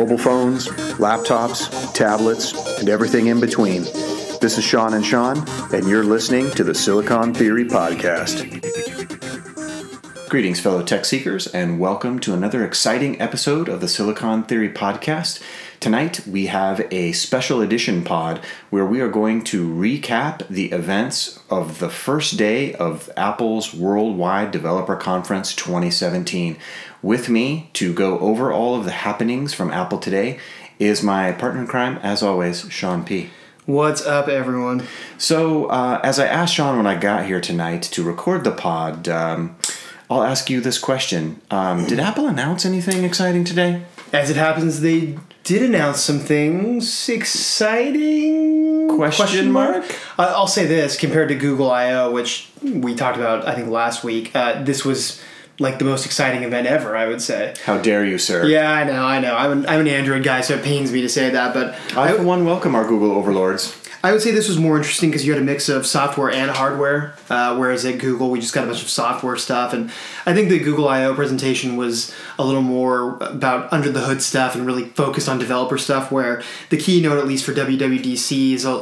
mobile 0.00 0.16
phones, 0.16 0.66
laptops, 0.96 1.92
tablets, 1.92 2.78
and 2.78 2.88
everything 2.88 3.26
in 3.26 3.38
between. 3.38 3.82
This 4.40 4.56
is 4.56 4.64
Sean 4.64 4.94
and 4.94 5.04
Sean, 5.04 5.46
and 5.74 5.86
you're 5.86 6.04
listening 6.04 6.50
to 6.52 6.64
the 6.64 6.74
Silicon 6.74 7.34
Theory 7.34 7.66
Podcast. 7.66 8.48
Greetings, 10.30 10.58
fellow 10.58 10.82
tech 10.82 11.04
seekers, 11.04 11.48
and 11.48 11.78
welcome 11.78 12.18
to 12.20 12.32
another 12.32 12.64
exciting 12.64 13.20
episode 13.20 13.68
of 13.68 13.82
the 13.82 13.88
Silicon 13.88 14.42
Theory 14.44 14.70
Podcast. 14.70 15.42
Tonight, 15.80 16.26
we 16.26 16.44
have 16.48 16.86
a 16.92 17.12
special 17.12 17.62
edition 17.62 18.04
pod 18.04 18.42
where 18.68 18.84
we 18.84 19.00
are 19.00 19.08
going 19.08 19.42
to 19.44 19.66
recap 19.66 20.46
the 20.48 20.70
events 20.72 21.40
of 21.48 21.78
the 21.78 21.88
first 21.88 22.36
day 22.36 22.74
of 22.74 23.08
Apple's 23.16 23.72
Worldwide 23.72 24.50
Developer 24.50 24.94
Conference 24.94 25.54
2017. 25.54 26.58
With 27.00 27.30
me 27.30 27.70
to 27.72 27.94
go 27.94 28.18
over 28.18 28.52
all 28.52 28.74
of 28.74 28.84
the 28.84 28.90
happenings 28.90 29.54
from 29.54 29.70
Apple 29.70 29.96
today 29.96 30.38
is 30.78 31.02
my 31.02 31.32
partner 31.32 31.62
in 31.62 31.66
crime, 31.66 31.96
as 32.02 32.22
always, 32.22 32.70
Sean 32.70 33.02
P. 33.02 33.30
What's 33.64 34.04
up, 34.04 34.28
everyone? 34.28 34.86
So, 35.16 35.64
uh, 35.66 35.98
as 36.04 36.18
I 36.18 36.26
asked 36.26 36.56
Sean 36.56 36.76
when 36.76 36.86
I 36.86 36.96
got 36.96 37.24
here 37.24 37.40
tonight 37.40 37.80
to 37.84 38.02
record 38.02 38.44
the 38.44 38.52
pod, 38.52 39.08
um, 39.08 39.56
I'll 40.10 40.24
ask 40.24 40.50
you 40.50 40.60
this 40.60 40.76
question 40.76 41.40
um, 41.50 41.86
Did 41.86 42.00
Apple 42.00 42.26
announce 42.26 42.66
anything 42.66 43.02
exciting 43.02 43.44
today? 43.44 43.82
As 44.12 44.28
it 44.28 44.36
happens, 44.36 44.80
they 44.80 45.16
did 45.44 45.62
announce 45.62 46.00
some 46.00 46.18
things 46.18 47.08
exciting. 47.08 48.88
Question 48.88 49.52
mark? 49.52 49.84
Uh, 50.18 50.32
I'll 50.36 50.46
say 50.48 50.66
this: 50.66 50.96
compared 50.96 51.28
to 51.28 51.34
Google 51.36 51.70
I/O, 51.70 52.10
which 52.10 52.48
we 52.62 52.94
talked 52.94 53.16
about, 53.16 53.46
I 53.46 53.54
think 53.54 53.68
last 53.68 54.02
week, 54.02 54.34
uh, 54.34 54.62
this 54.62 54.84
was 54.84 55.22
like 55.60 55.78
the 55.78 55.84
most 55.84 56.06
exciting 56.06 56.42
event 56.42 56.66
ever. 56.66 56.96
I 56.96 57.06
would 57.06 57.22
say. 57.22 57.54
How 57.64 57.78
dare 57.78 58.04
you, 58.04 58.18
sir? 58.18 58.46
Yeah, 58.46 58.70
I 58.70 58.84
know, 58.84 59.04
I 59.04 59.20
know. 59.20 59.36
I'm 59.36 59.52
an, 59.52 59.66
I'm 59.66 59.80
an 59.80 59.88
Android 59.88 60.24
guy, 60.24 60.40
so 60.40 60.54
it 60.54 60.64
pains 60.64 60.90
me 60.90 61.02
to 61.02 61.08
say 61.08 61.30
that, 61.30 61.54
but 61.54 61.74
I, 61.96 62.12
for 62.16 62.22
one, 62.22 62.44
welcome 62.44 62.74
our 62.74 62.86
Google 62.86 63.12
overlords. 63.12 63.79
I 64.02 64.12
would 64.12 64.22
say 64.22 64.30
this 64.30 64.48
was 64.48 64.58
more 64.58 64.78
interesting 64.78 65.10
because 65.10 65.26
you 65.26 65.32
had 65.32 65.42
a 65.42 65.44
mix 65.44 65.68
of 65.68 65.86
software 65.86 66.30
and 66.30 66.50
hardware, 66.50 67.14
uh, 67.28 67.56
whereas 67.56 67.84
at 67.84 67.98
Google 67.98 68.30
we 68.30 68.40
just 68.40 68.54
got 68.54 68.64
a 68.64 68.66
bunch 68.66 68.82
of 68.82 68.88
software 68.88 69.36
stuff. 69.36 69.74
And 69.74 69.90
I 70.24 70.32
think 70.32 70.48
the 70.48 70.58
Google 70.58 70.88
I/O 70.88 71.14
presentation 71.14 71.76
was 71.76 72.14
a 72.38 72.44
little 72.44 72.62
more 72.62 73.18
about 73.20 73.70
under 73.72 73.92
the 73.92 74.00
hood 74.00 74.22
stuff 74.22 74.54
and 74.54 74.66
really 74.66 74.86
focused 74.86 75.28
on 75.28 75.38
developer 75.38 75.76
stuff. 75.76 76.10
Where 76.10 76.42
the 76.70 76.78
keynote, 76.78 77.18
at 77.18 77.26
least 77.26 77.44
for 77.44 77.52
WWDC, 77.52 78.54
is 78.54 78.64
a, 78.64 78.78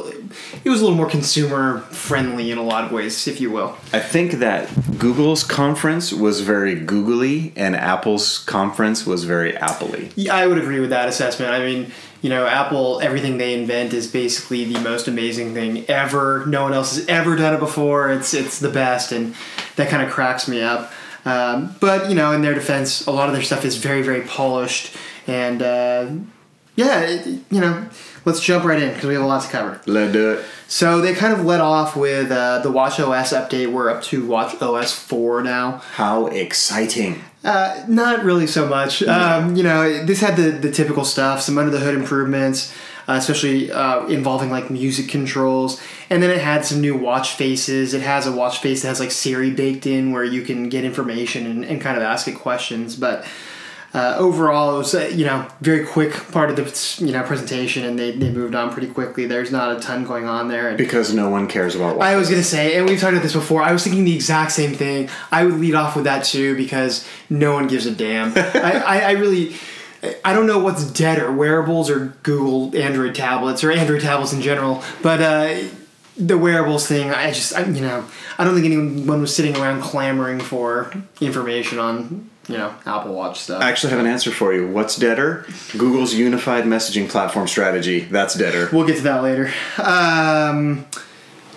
it 0.63 0.69
was 0.69 0.79
a 0.79 0.83
little 0.83 0.97
more 0.97 1.09
consumer 1.09 1.79
friendly 1.89 2.51
in 2.51 2.57
a 2.57 2.63
lot 2.63 2.85
of 2.85 2.91
ways, 2.91 3.27
if 3.27 3.41
you 3.41 3.51
will. 3.51 3.77
I 3.91 3.99
think 3.99 4.33
that 4.33 4.69
Google's 4.97 5.43
conference 5.43 6.13
was 6.13 6.41
very 6.41 6.75
googly, 6.75 7.51
and 7.57 7.75
Apple's 7.75 8.39
conference 8.39 9.05
was 9.05 9.25
very 9.25 9.51
appley. 9.53 10.11
Yeah, 10.15 10.35
I 10.35 10.47
would 10.47 10.57
agree 10.57 10.79
with 10.79 10.91
that 10.91 11.09
assessment. 11.09 11.51
I 11.51 11.59
mean 11.59 11.91
you 12.21 12.29
know, 12.29 12.45
Apple, 12.45 12.99
everything 13.01 13.37
they 13.37 13.59
invent 13.59 13.93
is 13.93 14.07
basically 14.07 14.65
the 14.65 14.79
most 14.81 15.07
amazing 15.07 15.53
thing 15.53 15.85
ever. 15.89 16.45
No 16.45 16.63
one 16.63 16.73
else 16.73 16.95
has 16.95 17.07
ever 17.07 17.35
done 17.35 17.53
it 17.53 17.59
before. 17.59 18.11
It's 18.11 18.33
it's 18.33 18.59
the 18.59 18.69
best, 18.69 19.11
and 19.11 19.35
that 19.77 19.89
kind 19.89 20.03
of 20.03 20.11
cracks 20.11 20.47
me 20.47 20.61
up. 20.61 20.91
Um, 21.25 21.75
but 21.79 22.09
you 22.09 22.15
know, 22.15 22.31
in 22.33 22.41
their 22.41 22.53
defense, 22.53 23.05
a 23.07 23.11
lot 23.11 23.29
of 23.29 23.33
their 23.33 23.43
stuff 23.43 23.63
is 23.63 23.77
very 23.77 24.01
very 24.01 24.21
polished, 24.21 24.95
and 25.27 25.61
uh, 25.61 26.09
yeah, 26.75 27.01
it, 27.01 27.25
you 27.49 27.61
know, 27.61 27.87
let's 28.25 28.41
jump 28.41 28.65
right 28.65 28.81
in 28.81 28.89
because 28.89 29.05
we 29.05 29.13
have 29.13 29.23
a 29.23 29.27
lot 29.27 29.43
to 29.43 29.49
cover. 29.49 29.81
Let's 29.85 30.11
do 30.11 30.31
it. 30.33 30.45
So 30.67 31.01
they 31.01 31.13
kind 31.13 31.33
of 31.33 31.45
let 31.45 31.61
off 31.61 31.95
with 31.95 32.31
uh, 32.31 32.59
the 32.59 32.71
Watch 32.71 32.99
OS 32.99 33.33
update. 33.33 33.71
We're 33.71 33.89
up 33.89 34.03
to 34.03 34.25
Watch 34.25 34.61
OS 34.61 34.93
four 34.93 35.41
now. 35.41 35.77
How 35.93 36.27
exciting! 36.27 37.23
Uh, 37.43 37.85
not 37.87 38.23
really 38.25 38.47
so 38.47 38.67
much. 38.67 39.01
Um, 39.03 39.55
you 39.55 39.63
know, 39.63 40.05
this 40.05 40.19
had 40.19 40.35
the, 40.35 40.51
the 40.51 40.71
typical 40.71 41.05
stuff, 41.05 41.41
some 41.41 41.57
under 41.57 41.71
the 41.71 41.79
hood 41.79 41.95
improvements, 41.95 42.73
uh, 43.07 43.13
especially 43.13 43.71
uh, 43.71 44.05
involving 44.07 44.51
like 44.51 44.69
music 44.69 45.07
controls. 45.07 45.81
And 46.09 46.21
then 46.21 46.31
it 46.31 46.41
had 46.41 46.65
some 46.65 46.81
new 46.81 46.97
watch 46.97 47.35
faces. 47.35 47.93
It 47.93 48.01
has 48.01 48.27
a 48.27 48.31
watch 48.31 48.59
face 48.59 48.81
that 48.81 48.89
has 48.89 48.99
like 48.99 49.11
Siri 49.11 49.51
baked 49.51 49.87
in 49.87 50.11
where 50.11 50.25
you 50.25 50.41
can 50.41 50.67
get 50.67 50.83
information 50.83 51.45
and, 51.45 51.63
and 51.63 51.79
kind 51.79 51.95
of 51.95 52.03
ask 52.03 52.27
it 52.27 52.35
questions. 52.35 52.97
But 52.97 53.25
uh, 53.93 54.15
overall, 54.19 54.75
it 54.75 54.77
was 54.77 54.93
uh, 54.93 55.09
you 55.13 55.25
know 55.25 55.47
very 55.61 55.85
quick 55.85 56.13
part 56.31 56.49
of 56.51 56.55
the 56.55 57.05
you 57.05 57.11
know 57.11 57.23
presentation, 57.23 57.85
and 57.85 57.97
they, 57.97 58.11
they 58.11 58.29
moved 58.29 58.53
on 58.53 58.71
pretty 58.71 58.87
quickly. 58.87 59.25
There's 59.25 59.51
not 59.51 59.75
a 59.75 59.79
ton 59.79 60.05
going 60.05 60.25
on 60.25 60.47
there. 60.47 60.69
And 60.69 60.77
because 60.77 61.13
no 61.13 61.29
one 61.29 61.47
cares 61.47 61.75
about. 61.75 61.97
What 61.97 62.05
I 62.05 62.15
was 62.15 62.29
gonna 62.29 62.43
say, 62.43 62.77
and 62.77 62.87
we've 62.87 62.99
talked 62.99 63.13
about 63.13 63.23
this 63.23 63.33
before. 63.33 63.63
I 63.63 63.73
was 63.73 63.83
thinking 63.83 64.05
the 64.05 64.15
exact 64.15 64.51
same 64.51 64.75
thing. 64.75 65.09
I 65.31 65.43
would 65.43 65.55
lead 65.55 65.73
off 65.73 65.95
with 65.95 66.05
that 66.05 66.23
too 66.23 66.55
because 66.55 67.07
no 67.29 67.53
one 67.53 67.67
gives 67.67 67.87
a 67.87 67.91
damn. 67.91 68.33
I, 68.35 68.83
I, 68.85 68.99
I 68.99 69.11
really. 69.11 69.55
I 70.23 70.31
don't 70.31 70.47
know 70.47 70.59
what's 70.59 70.89
dead 70.89 71.19
or 71.19 71.29
wearables 71.29 71.89
or 71.89 72.15
Google 72.23 72.73
Android 72.77 73.15
tablets 73.15 73.65
or 73.65 73.71
Android 73.71 73.99
tablets 73.99 74.31
in 74.31 74.41
general, 74.41 74.81
but 75.01 75.19
uh, 75.19 75.61
the 76.15 76.37
wearables 76.37 76.87
thing, 76.87 77.11
I 77.11 77.31
just, 77.31 77.53
I, 77.53 77.65
you 77.65 77.81
know, 77.81 78.05
I 78.37 78.45
don't 78.45 78.53
think 78.53 78.65
anyone 78.65 79.19
was 79.19 79.35
sitting 79.35 79.57
around 79.57 79.81
clamoring 79.81 80.39
for 80.39 80.93
information 81.19 81.79
on 81.79 82.29
you 82.49 82.57
know 82.57 82.73
Apple 82.85 83.13
Watch 83.13 83.39
stuff. 83.39 83.61
I 83.61 83.69
actually 83.69 83.91
have 83.91 83.99
an 83.99 84.07
answer 84.07 84.31
for 84.31 84.53
you. 84.53 84.67
What's 84.67 84.95
deader? 84.95 85.45
Google's 85.77 86.13
unified 86.15 86.65
messaging 86.65 87.07
platform 87.07 87.47
strategy. 87.47 88.01
That's 88.01 88.33
deader. 88.33 88.69
We'll 88.73 88.87
get 88.87 88.97
to 88.97 89.03
that 89.03 89.23
later. 89.23 89.51
Um, 89.77 90.85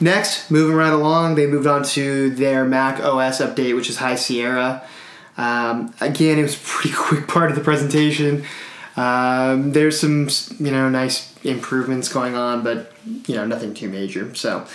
next, 0.00 0.50
moving 0.50 0.76
right 0.76 0.92
along, 0.92 1.34
they 1.34 1.46
moved 1.46 1.66
on 1.66 1.82
to 1.84 2.30
their 2.30 2.64
Mac 2.64 3.00
OS 3.00 3.40
update, 3.40 3.74
which 3.74 3.88
is 3.88 3.96
High 3.96 4.16
Sierra. 4.16 4.82
Um, 5.38 5.94
again, 6.00 6.38
it 6.38 6.42
was 6.42 6.56
a 6.56 6.60
pretty 6.60 6.94
quick 6.96 7.26
part 7.26 7.50
of 7.50 7.56
the 7.56 7.64
presentation. 7.64 8.44
Um, 8.94 9.72
there's 9.72 9.98
some 9.98 10.28
you 10.58 10.70
know 10.70 10.90
nice 10.90 11.34
improvements 11.42 12.10
going 12.10 12.34
on, 12.34 12.62
but 12.62 12.92
you 13.26 13.34
know 13.34 13.46
nothing 13.46 13.72
too 13.72 13.88
major. 13.88 14.34
So 14.34 14.66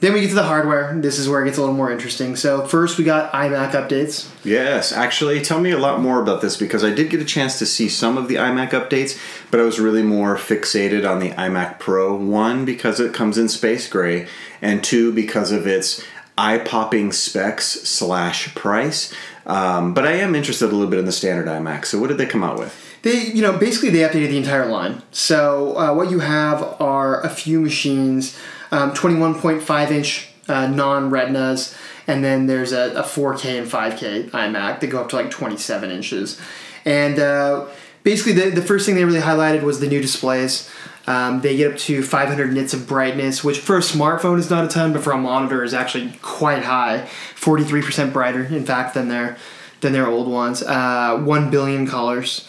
then 0.00 0.12
we 0.12 0.20
get 0.20 0.28
to 0.28 0.34
the 0.34 0.42
hardware. 0.42 0.94
This 1.00 1.18
is 1.18 1.28
where 1.28 1.42
it 1.42 1.46
gets 1.46 1.58
a 1.58 1.60
little 1.60 1.74
more 1.74 1.90
interesting. 1.90 2.36
So 2.36 2.66
first 2.66 2.98
we 2.98 3.04
got 3.04 3.32
iMac 3.32 3.70
updates. 3.70 4.28
Yes, 4.44 4.92
actually, 4.92 5.40
tell 5.40 5.60
me 5.60 5.70
a 5.70 5.78
lot 5.78 6.00
more 6.00 6.20
about 6.20 6.42
this 6.42 6.56
because 6.56 6.84
I 6.84 6.90
did 6.90 7.10
get 7.10 7.20
a 7.20 7.24
chance 7.24 7.58
to 7.58 7.66
see 7.66 7.88
some 7.88 8.18
of 8.18 8.28
the 8.28 8.34
iMac 8.34 8.70
updates, 8.70 9.18
but 9.50 9.58
I 9.58 9.62
was 9.62 9.80
really 9.80 10.02
more 10.02 10.36
fixated 10.36 11.08
on 11.08 11.18
the 11.18 11.30
iMac 11.30 11.78
Pro. 11.78 12.14
One 12.14 12.64
because 12.64 13.00
it 13.00 13.14
comes 13.14 13.38
in 13.38 13.48
space 13.48 13.88
gray, 13.88 14.26
and 14.60 14.84
two 14.84 15.12
because 15.12 15.50
of 15.50 15.66
its 15.66 16.04
eye-popping 16.38 17.12
specs 17.12 17.66
slash 17.66 18.54
price. 18.54 19.14
Um, 19.46 19.94
but 19.94 20.06
I 20.06 20.12
am 20.12 20.34
interested 20.34 20.66
a 20.66 20.72
little 20.72 20.88
bit 20.88 20.98
in 20.98 21.06
the 21.06 21.12
standard 21.12 21.46
iMac. 21.46 21.86
So 21.86 21.98
what 21.98 22.08
did 22.08 22.18
they 22.18 22.26
come 22.26 22.44
out 22.44 22.58
with? 22.58 22.82
They, 23.02 23.26
you 23.26 23.40
know, 23.40 23.56
basically 23.56 23.90
they 23.90 24.00
updated 24.00 24.30
the 24.30 24.36
entire 24.36 24.66
line. 24.66 25.02
So 25.12 25.78
uh, 25.78 25.94
what 25.94 26.10
you 26.10 26.18
have 26.20 26.80
are 26.80 27.22
a 27.22 27.30
few 27.30 27.60
machines 27.60 28.38
um, 28.70 28.92
21.5 28.92 29.90
inch 29.90 30.28
uh, 30.48 30.66
non 30.66 31.10
retinas, 31.10 31.76
and 32.06 32.24
then 32.24 32.46
there's 32.46 32.72
a, 32.72 32.92
a 32.92 33.02
4K 33.02 33.58
and 33.58 33.70
5K 33.70 34.30
iMac 34.30 34.80
that 34.80 34.86
go 34.86 35.00
up 35.00 35.08
to 35.10 35.16
like 35.16 35.30
27 35.30 35.90
inches. 35.90 36.40
And 36.84 37.18
uh, 37.18 37.66
basically, 38.02 38.32
the, 38.32 38.50
the 38.50 38.62
first 38.62 38.86
thing 38.86 38.94
they 38.94 39.04
really 39.04 39.20
highlighted 39.20 39.62
was 39.62 39.80
the 39.80 39.88
new 39.88 40.00
displays. 40.00 40.70
Um, 41.08 41.40
they 41.40 41.56
get 41.56 41.72
up 41.72 41.78
to 41.80 42.02
500 42.02 42.52
nits 42.52 42.74
of 42.74 42.86
brightness, 42.88 43.44
which 43.44 43.60
for 43.60 43.76
a 43.76 43.80
smartphone 43.80 44.38
is 44.38 44.50
not 44.50 44.64
a 44.64 44.68
ton, 44.68 44.92
but 44.92 45.02
for 45.02 45.12
a 45.12 45.18
monitor 45.18 45.62
is 45.62 45.72
actually 45.72 46.18
quite 46.20 46.64
high. 46.64 47.08
43% 47.36 48.12
brighter, 48.12 48.44
in 48.44 48.64
fact, 48.64 48.94
than 48.94 49.08
their 49.08 49.36
than 49.82 49.92
their 49.92 50.06
old 50.06 50.26
ones. 50.26 50.62
Uh, 50.62 51.18
One 51.18 51.50
billion 51.50 51.86
colors. 51.86 52.48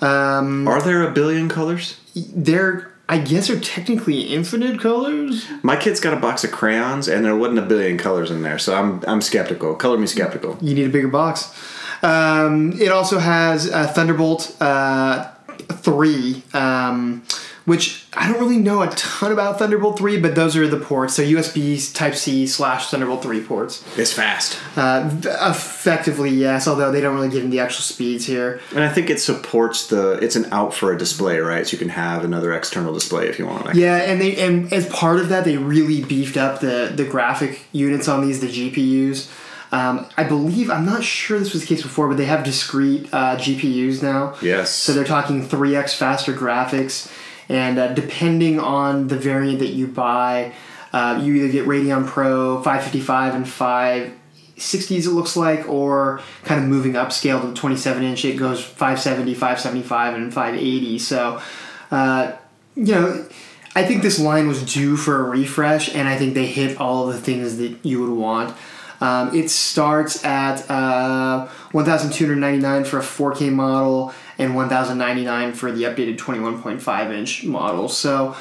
Um, 0.00 0.68
Are 0.68 0.82
there 0.82 1.08
a 1.08 1.12
billion 1.12 1.48
colors? 1.48 1.98
There 2.14 2.92
I 3.08 3.18
guess 3.18 3.48
are 3.50 3.60
technically 3.60 4.22
infinite 4.22 4.80
colors. 4.80 5.46
My 5.62 5.76
kid's 5.76 6.00
got 6.00 6.12
a 6.12 6.16
box 6.16 6.42
of 6.42 6.50
crayons, 6.50 7.06
and 7.06 7.24
there 7.24 7.36
wasn't 7.36 7.60
a 7.60 7.62
billion 7.62 7.98
colors 7.98 8.30
in 8.30 8.42
there, 8.42 8.58
so 8.58 8.74
I'm 8.74 9.02
I'm 9.06 9.20
skeptical. 9.20 9.76
Color 9.76 9.98
me 9.98 10.06
skeptical. 10.06 10.58
You 10.60 10.74
need 10.74 10.86
a 10.86 10.90
bigger 10.90 11.08
box. 11.08 11.54
Um, 12.02 12.72
it 12.80 12.88
also 12.88 13.18
has 13.18 13.68
a 13.68 13.86
Thunderbolt 13.86 14.60
uh, 14.60 15.30
three. 15.72 16.42
Um, 16.52 17.22
which 17.66 18.06
I 18.14 18.30
don't 18.30 18.40
really 18.40 18.58
know 18.58 18.80
a 18.82 18.88
ton 18.90 19.32
about 19.32 19.58
Thunderbolt 19.58 19.98
3, 19.98 20.20
but 20.20 20.34
those 20.34 20.56
are 20.56 20.66
the 20.68 20.78
ports. 20.78 21.14
So 21.14 21.22
USB 21.22 21.92
Type 21.92 22.14
C 22.14 22.46
slash 22.46 22.90
Thunderbolt 22.90 23.22
3 23.22 23.42
ports. 23.42 23.84
It's 23.98 24.12
fast. 24.12 24.58
Uh, 24.76 25.10
effectively, 25.24 26.30
yes, 26.30 26.66
although 26.68 26.92
they 26.92 27.00
don't 27.00 27.14
really 27.14 27.28
give 27.28 27.50
the 27.50 27.60
actual 27.60 27.82
speeds 27.82 28.24
here. 28.24 28.60
And 28.70 28.84
I 28.84 28.88
think 28.88 29.10
it 29.10 29.20
supports 29.20 29.88
the, 29.88 30.12
it's 30.22 30.36
an 30.36 30.46
out 30.52 30.74
for 30.74 30.92
a 30.92 30.98
display, 30.98 31.38
right? 31.38 31.66
So 31.66 31.72
you 31.72 31.78
can 31.78 31.88
have 31.88 32.24
another 32.24 32.52
external 32.52 32.94
display 32.94 33.28
if 33.28 33.38
you 33.38 33.46
want. 33.46 33.74
Yeah, 33.74 33.96
and 33.96 34.20
they 34.20 34.36
and 34.36 34.72
as 34.72 34.88
part 34.88 35.18
of 35.18 35.28
that, 35.30 35.44
they 35.44 35.56
really 35.56 36.04
beefed 36.04 36.36
up 36.36 36.60
the, 36.60 36.92
the 36.94 37.04
graphic 37.04 37.62
units 37.72 38.06
on 38.06 38.24
these, 38.24 38.40
the 38.40 38.48
GPUs. 38.48 39.28
Um, 39.72 40.06
I 40.16 40.22
believe 40.22 40.70
I'm 40.70 40.86
not 40.86 41.02
sure 41.02 41.40
this 41.40 41.52
was 41.52 41.62
the 41.62 41.68
case 41.68 41.82
before, 41.82 42.06
but 42.06 42.16
they 42.16 42.26
have 42.26 42.44
discrete 42.44 43.12
uh, 43.12 43.36
GPUs 43.36 44.02
now. 44.02 44.36
Yes. 44.40 44.70
So 44.70 44.92
they're 44.92 45.04
talking 45.04 45.44
3x 45.44 45.96
faster 45.96 46.32
graphics 46.32 47.10
and 47.48 47.78
uh, 47.78 47.92
depending 47.94 48.58
on 48.58 49.08
the 49.08 49.16
variant 49.16 49.60
that 49.60 49.70
you 49.70 49.86
buy, 49.86 50.52
uh, 50.92 51.20
you 51.22 51.34
either 51.34 51.52
get 51.52 51.66
Radeon 51.66 52.06
Pro 52.06 52.56
555 52.62 53.34
and 53.34 53.48
5 53.48 54.12
60s 54.56 55.06
it 55.06 55.10
looks 55.10 55.36
like 55.36 55.68
or 55.68 56.20
kind 56.44 56.62
of 56.62 56.66
moving 56.66 56.94
upscale 56.94 57.42
to 57.42 57.48
the 57.48 57.54
27 57.54 58.02
inch 58.02 58.24
it 58.24 58.38
goes 58.38 58.64
570 58.64 59.34
575 59.34 60.14
and 60.14 60.32
580 60.32 60.98
so 60.98 61.42
uh, 61.90 62.32
you 62.74 62.94
know 62.94 63.26
i 63.74 63.84
think 63.84 64.02
this 64.02 64.18
line 64.18 64.48
was 64.48 64.62
due 64.72 64.96
for 64.96 65.26
a 65.26 65.28
refresh 65.28 65.94
and 65.94 66.08
i 66.08 66.16
think 66.16 66.32
they 66.32 66.46
hit 66.46 66.80
all 66.80 67.06
the 67.06 67.20
things 67.20 67.58
that 67.58 67.84
you 67.84 68.00
would 68.00 68.16
want. 68.16 68.56
Um, 69.00 69.34
it 69.34 69.50
starts 69.50 70.24
at 70.24 70.70
uh, 70.70 71.48
1299 71.72 72.84
for 72.84 72.98
a 72.98 73.02
4k 73.02 73.52
model 73.52 74.14
and 74.38 74.54
1099 74.54 75.52
for 75.54 75.72
the 75.72 75.84
updated 75.84 76.18
21.5 76.18 77.10
inch 77.12 77.44
model 77.44 77.88
so 77.88 78.36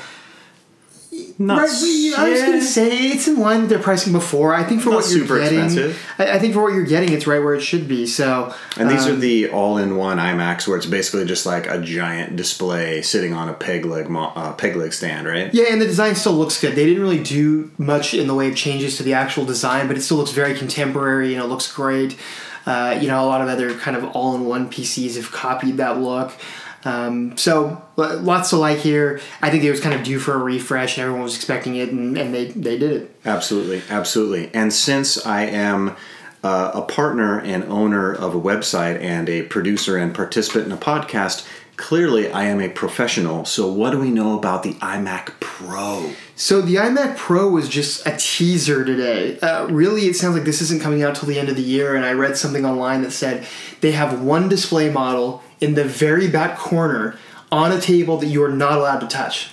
Not 1.39 1.59
right, 1.59 1.69
we- 1.81 2.13
I 2.13 2.29
was 2.29 2.41
gonna 2.41 2.61
say 2.61 2.89
it's 3.07 3.27
in 3.27 3.39
line 3.39 3.61
with 3.61 3.69
their 3.69 3.79
pricing 3.79 4.11
before. 4.11 4.53
I 4.53 4.63
think 4.63 4.81
for 4.81 4.89
Not 4.89 4.95
what 4.97 5.09
you're 5.09 5.19
super 5.21 5.39
getting, 5.39 5.59
expensive. 5.63 5.97
I, 6.19 6.31
I 6.31 6.39
think 6.39 6.53
for 6.53 6.61
what 6.63 6.73
you're 6.73 6.83
getting, 6.85 7.13
it's 7.13 7.25
right 7.25 7.41
where 7.41 7.53
it 7.55 7.61
should 7.61 7.87
be. 7.87 8.05
So, 8.05 8.53
And 8.77 8.89
these 8.89 9.07
are 9.07 9.11
um, 9.13 9.21
the 9.21 9.49
all-in-one 9.49 10.17
iMacs, 10.17 10.67
where 10.67 10.75
it's 10.75 10.85
basically 10.85 11.23
just 11.25 11.45
like 11.45 11.67
a 11.67 11.79
giant 11.79 12.35
display 12.35 13.01
sitting 13.01 13.33
on 13.33 13.47
a 13.47 13.53
peg 13.53 13.85
leg 13.85 14.07
uh, 14.09 14.51
peg 14.53 14.75
leg 14.75 14.91
stand, 14.91 15.25
right? 15.27 15.53
yeah, 15.53 15.65
and 15.69 15.81
the 15.81 15.85
design 15.85 16.15
still 16.15 16.33
looks 16.33 16.59
good. 16.59 16.75
They 16.75 16.85
didn't 16.85 17.01
really 17.01 17.23
do 17.23 17.71
much 17.77 18.13
in 18.13 18.27
the 18.27 18.33
way 18.35 18.49
of 18.49 18.55
changes 18.57 18.97
to 18.97 19.03
the 19.03 19.13
actual 19.13 19.45
design, 19.45 19.87
but 19.87 19.95
it 19.97 20.01
still 20.01 20.17
looks 20.17 20.31
very 20.31 20.53
contemporary 20.53 21.33
and 21.33 21.41
it 21.41 21.47
looks 21.47 21.71
great. 21.71 22.17
Uh, 22.65 22.97
you 22.99 23.07
know, 23.07 23.23
a 23.23 23.27
lot 23.27 23.41
of 23.41 23.47
other 23.47 23.73
kind 23.75 23.95
of 23.95 24.03
all-in-one 24.15 24.69
PCs 24.69 25.15
have 25.15 25.31
copied 25.31 25.77
that 25.77 25.99
look. 25.99 26.33
Um, 26.83 27.35
so 27.35 27.81
lots 27.95 28.51
to 28.51 28.57
like 28.57 28.77
here. 28.77 29.19
I 29.41 29.49
think 29.49 29.63
it 29.63 29.71
was 29.71 29.79
kind 29.79 29.95
of 29.95 30.03
due 30.03 30.19
for 30.19 30.33
a 30.33 30.37
refresh, 30.37 30.97
and 30.97 31.03
everyone 31.03 31.23
was 31.23 31.35
expecting 31.35 31.75
it, 31.75 31.89
and, 31.89 32.15
and 32.17 32.33
they 32.33 32.45
they 32.45 32.77
did 32.77 32.91
it. 32.91 33.15
Absolutely, 33.25 33.81
absolutely. 33.89 34.51
And 34.53 34.71
since 34.71 35.25
I 35.25 35.45
am 35.45 35.95
uh, 36.43 36.71
a 36.75 36.81
partner 36.83 37.39
and 37.39 37.63
owner 37.65 38.13
of 38.13 38.35
a 38.35 38.39
website 38.39 39.01
and 39.01 39.27
a 39.29 39.41
producer 39.41 39.97
and 39.97 40.13
participant 40.13 40.67
in 40.67 40.71
a 40.71 40.77
podcast, 40.77 41.47
clearly 41.77 42.31
I 42.31 42.45
am 42.45 42.61
a 42.61 42.69
professional. 42.69 43.45
So, 43.45 43.71
what 43.71 43.91
do 43.91 43.99
we 43.99 44.11
know 44.11 44.37
about 44.37 44.63
the 44.63 44.73
iMac 44.75 45.39
Pro? 45.39 46.11
So 46.35 46.61
the 46.61 46.75
iMac 46.75 47.17
Pro 47.17 47.49
was 47.49 47.69
just 47.69 48.05
a 48.05 48.15
teaser 48.17 48.83
today. 48.83 49.39
Uh, 49.39 49.67
really, 49.67 50.07
it 50.07 50.15
sounds 50.15 50.35
like 50.35 50.43
this 50.43 50.61
isn't 50.61 50.81
coming 50.81 51.03
out 51.03 51.15
till 51.15 51.29
the 51.29 51.39
end 51.39 51.49
of 51.49 51.55
the 51.55 51.61
year. 51.61 51.95
And 51.95 52.05
I 52.05 52.13
read 52.13 52.37
something 52.37 52.65
online 52.65 53.03
that 53.03 53.11
said 53.11 53.47
they 53.81 53.93
have 53.93 54.21
one 54.21 54.49
display 54.49 54.89
model 54.89 55.43
in 55.61 55.75
the 55.75 55.85
very 55.85 56.27
back 56.27 56.57
corner 56.57 57.17
on 57.51 57.71
a 57.71 57.79
table 57.79 58.17
that 58.17 58.27
you 58.27 58.43
are 58.43 58.49
not 58.49 58.77
allowed 58.77 58.99
to 58.99 59.07
touch. 59.07 59.49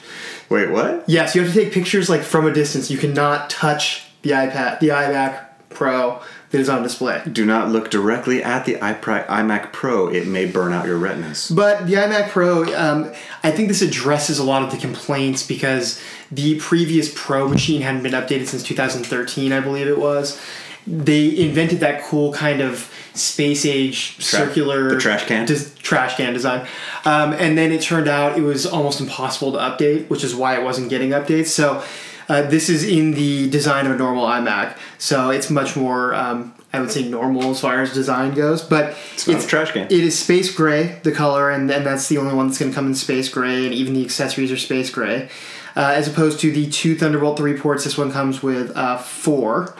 Wait, 0.48 0.70
what? 0.70 1.04
Yes, 1.06 1.34
you 1.34 1.42
have 1.42 1.52
to 1.52 1.58
take 1.58 1.72
pictures 1.72 2.10
like 2.10 2.22
from 2.22 2.46
a 2.46 2.52
distance. 2.52 2.90
You 2.90 2.98
cannot 2.98 3.48
touch 3.48 4.04
the 4.22 4.30
iPad, 4.30 4.80
the 4.80 4.88
iMac 4.88 5.46
Pro 5.70 6.20
that 6.52 6.60
is 6.60 6.68
on 6.68 6.82
display. 6.82 7.22
Do 7.30 7.44
not 7.46 7.70
look 7.70 7.90
directly 7.90 8.42
at 8.42 8.66
the 8.66 8.74
iMac 8.74 9.72
Pro. 9.72 10.08
It 10.08 10.26
may 10.26 10.44
burn 10.44 10.72
out 10.72 10.86
your 10.86 10.98
retinas. 10.98 11.50
But 11.50 11.86
the 11.86 11.94
iMac 11.94 12.28
Pro, 12.28 12.64
um, 12.76 13.10
I 13.42 13.50
think 13.50 13.68
this 13.68 13.80
addresses 13.80 14.38
a 14.38 14.44
lot 14.44 14.62
of 14.62 14.70
the 14.70 14.76
complaints 14.76 15.46
because 15.46 16.00
the 16.30 16.58
previous 16.60 17.10
Pro 17.14 17.48
machine 17.48 17.80
hadn't 17.80 18.02
been 18.02 18.12
updated 18.12 18.46
since 18.46 18.62
2013, 18.62 19.50
I 19.50 19.60
believe 19.60 19.88
it 19.88 19.98
was. 19.98 20.40
They 20.86 21.38
invented 21.38 21.80
that 21.80 22.02
cool 22.04 22.34
kind 22.34 22.60
of 22.60 22.92
space 23.14 23.64
age 23.64 24.22
circular 24.22 24.90
the 24.90 25.00
trash 25.00 25.26
can? 25.26 25.46
des- 25.46 25.70
trash 25.76 26.16
can 26.16 26.32
design, 26.32 26.66
um, 27.04 27.32
and 27.34 27.56
then 27.56 27.70
it 27.70 27.82
turned 27.82 28.08
out 28.08 28.36
it 28.36 28.42
was 28.42 28.66
almost 28.66 29.00
impossible 29.00 29.52
to 29.52 29.58
update, 29.58 30.08
which 30.08 30.24
is 30.24 30.34
why 30.34 30.58
it 30.58 30.64
wasn't 30.64 30.90
getting 30.90 31.10
updates. 31.10 31.46
So. 31.46 31.82
Uh, 32.28 32.42
this 32.42 32.68
is 32.68 32.84
in 32.84 33.12
the 33.12 33.50
design 33.50 33.86
of 33.86 33.92
a 33.92 33.96
normal 33.96 34.24
iMac, 34.26 34.76
so 34.98 35.30
it's 35.30 35.50
much 35.50 35.76
more, 35.76 36.14
um, 36.14 36.54
I 36.72 36.80
would 36.80 36.90
say, 36.90 37.08
normal 37.08 37.50
as 37.50 37.60
far 37.60 37.82
as 37.82 37.92
design 37.92 38.34
goes. 38.34 38.62
But 38.62 38.96
It's 39.14 39.28
a 39.28 39.46
trash 39.46 39.72
can. 39.72 39.86
it 39.86 39.92
is 39.92 40.18
space 40.18 40.54
gray, 40.54 41.00
the 41.02 41.12
color, 41.12 41.50
and, 41.50 41.70
and 41.70 41.84
that's 41.84 42.08
the 42.08 42.18
only 42.18 42.34
one 42.34 42.46
that's 42.48 42.58
going 42.58 42.70
to 42.70 42.74
come 42.74 42.86
in 42.86 42.94
space 42.94 43.28
gray, 43.28 43.64
and 43.66 43.74
even 43.74 43.94
the 43.94 44.04
accessories 44.04 44.52
are 44.52 44.56
space 44.56 44.90
gray. 44.90 45.28
Uh, 45.74 45.92
as 45.94 46.06
opposed 46.06 46.38
to 46.40 46.52
the 46.52 46.68
two 46.70 46.94
Thunderbolt 46.96 47.38
3 47.38 47.56
ports, 47.58 47.84
this 47.84 47.96
one 47.96 48.12
comes 48.12 48.42
with 48.42 48.76
uh, 48.76 48.98
four. 48.98 49.74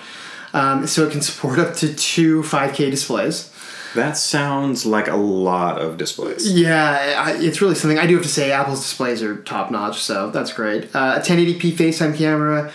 Um, 0.55 0.87
so 0.87 1.07
it 1.07 1.13
can 1.13 1.21
support 1.23 1.59
up 1.59 1.75
to 1.77 1.95
two 1.95 2.43
5K 2.43 2.91
displays. 2.91 3.52
That 3.95 4.17
sounds 4.17 4.87
like 4.87 5.09
a 5.09 5.17
lot 5.17 5.81
of 5.81 5.99
displays. 5.99 6.51
Yeah, 6.51 7.15
I, 7.19 7.33
it's 7.33 7.61
really 7.61 7.75
something. 7.75 7.99
I 7.99 8.07
do 8.07 8.15
have 8.15 8.23
to 8.23 8.29
say, 8.29 8.51
Apple's 8.51 8.81
displays 8.81 9.23
are 9.23 9.43
top 9.43 9.71
notch, 9.71 10.01
so 10.01 10.31
that's 10.31 10.53
great. 10.53 10.85
Uh, 10.95 11.19
a 11.19 11.21
1080p 11.21 11.73
FaceTime 11.73 12.17
camera, 12.17 12.73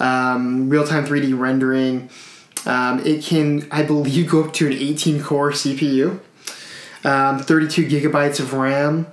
um, 0.00 0.68
real 0.68 0.86
time 0.86 1.06
3D 1.06 1.38
rendering. 1.38 2.10
Um, 2.64 2.98
it 3.06 3.22
can, 3.22 3.68
I 3.70 3.84
believe, 3.84 4.28
go 4.28 4.42
up 4.44 4.52
to 4.54 4.66
an 4.66 4.72
18 4.72 5.22
core 5.22 5.52
CPU, 5.52 6.18
um, 7.04 7.38
32 7.38 7.86
gigabytes 7.86 8.40
of 8.40 8.52
RAM. 8.52 9.06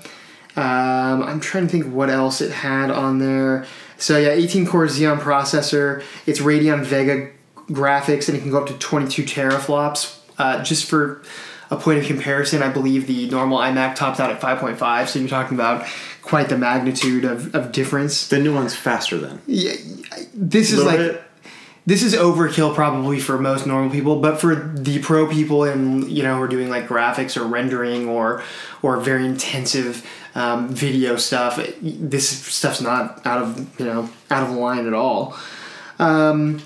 Um, 0.55 1.23
I'm 1.23 1.39
trying 1.39 1.67
to 1.67 1.71
think 1.71 1.93
what 1.93 2.09
else 2.09 2.41
it 2.41 2.51
had 2.51 2.89
on 2.89 3.19
there. 3.19 3.65
So, 3.97 4.17
yeah, 4.17 4.29
18 4.29 4.65
core 4.65 4.87
Xeon 4.87 5.19
processor. 5.19 6.03
It's 6.25 6.39
Radeon 6.39 6.83
Vega 6.83 7.29
graphics, 7.67 8.27
and 8.27 8.37
it 8.37 8.41
can 8.41 8.49
go 8.49 8.61
up 8.61 8.67
to 8.67 8.73
22 8.73 9.23
teraflops. 9.23 10.19
Uh, 10.37 10.63
just 10.63 10.85
for 10.85 11.21
a 11.69 11.77
point 11.77 11.99
of 11.99 12.05
comparison, 12.05 12.61
I 12.61 12.69
believe 12.69 13.07
the 13.07 13.29
normal 13.29 13.57
iMac 13.57 13.95
tops 13.95 14.19
out 14.19 14.31
at 14.31 14.39
5.5, 14.39 15.07
so 15.07 15.19
you're 15.19 15.27
talking 15.27 15.55
about 15.55 15.85
quite 16.21 16.49
the 16.49 16.57
magnitude 16.57 17.25
of, 17.25 17.53
of 17.53 17.71
difference. 17.71 18.27
The 18.27 18.39
new 18.39 18.53
one's 18.53 18.75
faster 18.75 19.17
then. 19.17 19.41
Yeah, 19.45 19.73
this 20.33 20.71
is 20.71 20.83
like 20.83 20.97
bit. 20.97 21.23
this 21.85 22.01
is 22.03 22.13
overkill 22.13 22.73
probably 22.73 23.19
for 23.19 23.37
most 23.37 23.67
normal 23.67 23.91
people, 23.91 24.19
but 24.19 24.39
for 24.39 24.55
the 24.55 24.99
pro 24.99 25.27
people 25.27 25.63
and 25.63 26.09
you 26.09 26.23
know 26.23 26.37
who 26.37 26.43
are 26.43 26.47
doing 26.47 26.69
like 26.69 26.87
graphics 26.87 27.39
or 27.39 27.45
rendering 27.45 28.07
or 28.07 28.43
or 28.81 28.99
very 28.99 29.25
intensive 29.25 30.07
um, 30.35 30.69
video 30.69 31.17
stuff, 31.17 31.59
this 31.81 32.27
stuff's 32.29 32.81
not 32.81 33.25
out 33.25 33.41
of 33.41 33.79
you 33.79 33.85
know 33.85 34.09
out 34.31 34.43
of 34.43 34.55
line 34.55 34.87
at 34.87 34.93
all. 34.93 35.37
Um, 35.99 36.61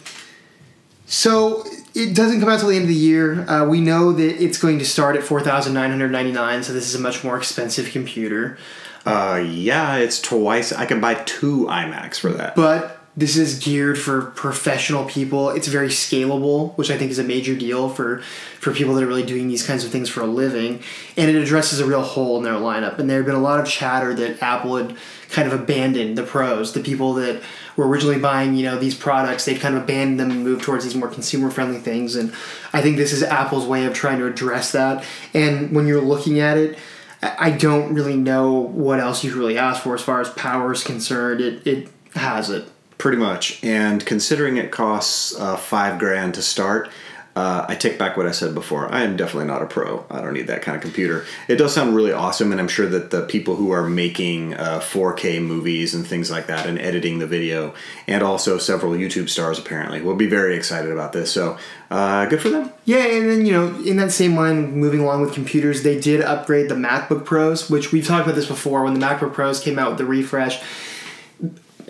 so 1.05 1.65
it 1.97 2.15
doesn't 2.15 2.39
come 2.39 2.49
out 2.49 2.59
till 2.59 2.69
the 2.69 2.75
end 2.75 2.83
of 2.83 2.89
the 2.89 2.95
year. 2.95 3.41
Uh, 3.49 3.65
we 3.65 3.81
know 3.81 4.11
that 4.11 4.43
it's 4.43 4.57
going 4.57 4.79
to 4.79 4.85
start 4.85 5.15
at 5.15 5.23
four 5.23 5.41
thousand 5.41 5.73
nine 5.73 5.89
hundred 5.89 6.11
ninety 6.11 6.31
nine, 6.31 6.63
so 6.63 6.73
this 6.73 6.87
is 6.87 6.95
a 6.95 6.99
much 6.99 7.23
more 7.23 7.37
expensive 7.37 7.89
computer. 7.91 8.57
Uh, 9.05 9.41
yeah, 9.47 9.95
it's 9.97 10.19
twice. 10.21 10.71
I 10.73 10.85
can 10.85 10.99
buy 10.99 11.15
two 11.25 11.65
iMacs 11.69 12.19
for 12.19 12.31
that. 12.33 12.55
but 12.55 12.96
this 13.17 13.35
is 13.35 13.57
geared 13.57 13.97
for 13.97 14.21
professional 14.21 15.03
people. 15.05 15.49
It's 15.49 15.67
very 15.67 15.87
scalable, 15.87 16.77
which 16.77 16.91
I 16.91 16.97
think 16.99 17.09
is 17.09 17.17
a 17.17 17.23
major 17.23 17.55
deal 17.55 17.89
for 17.89 18.19
for 18.59 18.71
people 18.71 18.93
that 18.93 19.03
are 19.03 19.07
really 19.07 19.25
doing 19.25 19.47
these 19.47 19.65
kinds 19.65 19.83
of 19.83 19.91
things 19.91 20.07
for 20.07 20.21
a 20.21 20.27
living, 20.27 20.83
and 21.17 21.29
it 21.29 21.35
addresses 21.35 21.79
a 21.79 21.85
real 21.85 22.03
hole 22.03 22.37
in 22.37 22.43
their 22.43 22.53
lineup. 22.53 22.99
And 22.99 23.09
there 23.09 23.17
have 23.17 23.25
been 23.25 23.35
a 23.35 23.39
lot 23.39 23.59
of 23.59 23.67
chatter 23.67 24.13
that 24.13 24.41
Apple 24.43 24.77
had 24.77 24.95
kind 25.29 25.51
of 25.51 25.59
abandoned 25.59 26.15
the 26.15 26.23
pros, 26.23 26.73
the 26.73 26.79
people 26.79 27.15
that 27.15 27.41
were 27.75 27.87
originally 27.87 28.19
buying, 28.19 28.55
you 28.55 28.63
know, 28.63 28.77
these 28.77 28.95
products. 28.95 29.45
They've 29.45 29.59
kind 29.59 29.75
of 29.75 29.83
abandoned 29.83 30.19
them 30.19 30.29
and 30.29 30.43
moved 30.43 30.63
towards 30.63 30.83
these 30.83 30.95
more 30.95 31.09
consumer 31.09 31.49
friendly 31.49 31.79
things. 31.79 32.15
And 32.15 32.31
I 32.71 32.81
think 32.81 32.97
this 32.97 33.13
is 33.13 33.23
Apple's 33.23 33.65
way 33.65 33.85
of 33.85 33.95
trying 33.95 34.19
to 34.19 34.27
address 34.27 34.71
that. 34.73 35.03
And 35.33 35.75
when 35.75 35.87
you're 35.87 36.01
looking 36.01 36.39
at 36.39 36.57
it. 36.57 36.77
I 37.19 37.49
don't 37.49 37.95
really 37.95 38.15
know 38.15 38.51
what 38.51 38.99
else 38.99 39.23
you 39.23 39.31
could 39.31 39.39
really 39.39 39.57
ask 39.57 39.81
for 39.81 39.95
as 39.95 40.03
far 40.03 40.21
as 40.21 40.29
power 40.29 40.71
is 40.71 40.83
concerned. 40.83 41.41
It, 41.41 41.65
it 41.65 41.89
has 42.13 42.51
it. 42.51 42.69
Pretty 42.97 43.17
much. 43.17 43.63
And 43.63 44.05
considering 44.05 44.57
it 44.57 44.71
costs 44.71 45.35
uh, 45.35 45.55
five 45.55 45.99
grand 45.99 46.33
to 46.35 46.41
start, 46.41 46.89
uh, 47.37 47.67
I 47.69 47.75
take 47.75 47.99
back 47.99 48.17
what 48.17 48.25
I 48.25 48.31
said 48.31 48.55
before. 48.55 48.91
I 48.91 49.03
am 49.03 49.15
definitely 49.15 49.45
not 49.45 49.61
a 49.61 49.67
pro. 49.67 50.03
I 50.09 50.21
don't 50.21 50.33
need 50.33 50.47
that 50.47 50.63
kind 50.63 50.75
of 50.75 50.81
computer. 50.81 51.23
It 51.47 51.57
does 51.57 51.71
sound 51.71 51.95
really 51.95 52.11
awesome, 52.11 52.51
and 52.51 52.59
I'm 52.59 52.67
sure 52.67 52.87
that 52.87 53.11
the 53.11 53.27
people 53.27 53.55
who 53.55 53.69
are 53.69 53.87
making 53.87 54.55
uh, 54.55 54.79
4K 54.79 55.39
movies 55.39 55.93
and 55.93 56.05
things 56.05 56.31
like 56.31 56.47
that 56.47 56.65
and 56.65 56.79
editing 56.79 57.19
the 57.19 57.27
video, 57.27 57.75
and 58.07 58.23
also 58.23 58.57
several 58.57 58.93
YouTube 58.93 59.29
stars 59.29 59.59
apparently, 59.59 60.01
will 60.01 60.15
be 60.15 60.25
very 60.25 60.55
excited 60.55 60.91
about 60.91 61.13
this. 61.13 61.31
So 61.31 61.59
uh, 61.91 62.25
good 62.25 62.41
for 62.41 62.49
them. 62.49 62.71
Yeah, 62.85 63.05
and 63.05 63.29
then 63.29 63.45
you 63.45 63.51
know, 63.51 63.67
in 63.83 63.97
that 63.97 64.11
same 64.11 64.35
line, 64.35 64.71
moving 64.71 65.01
along 65.01 65.21
with 65.21 65.35
computers, 65.35 65.83
they 65.83 65.99
did 65.99 66.21
upgrade 66.21 66.69
the 66.69 66.75
MacBook 66.75 67.23
Pros, 67.23 67.69
which 67.69 67.91
we've 67.91 68.07
talked 68.07 68.25
about 68.25 68.35
this 68.35 68.47
before. 68.47 68.83
When 68.83 68.95
the 68.95 69.05
MacBook 69.05 69.33
Pros 69.33 69.59
came 69.59 69.77
out 69.77 69.89
with 69.89 69.99
the 69.99 70.05
refresh, 70.05 70.59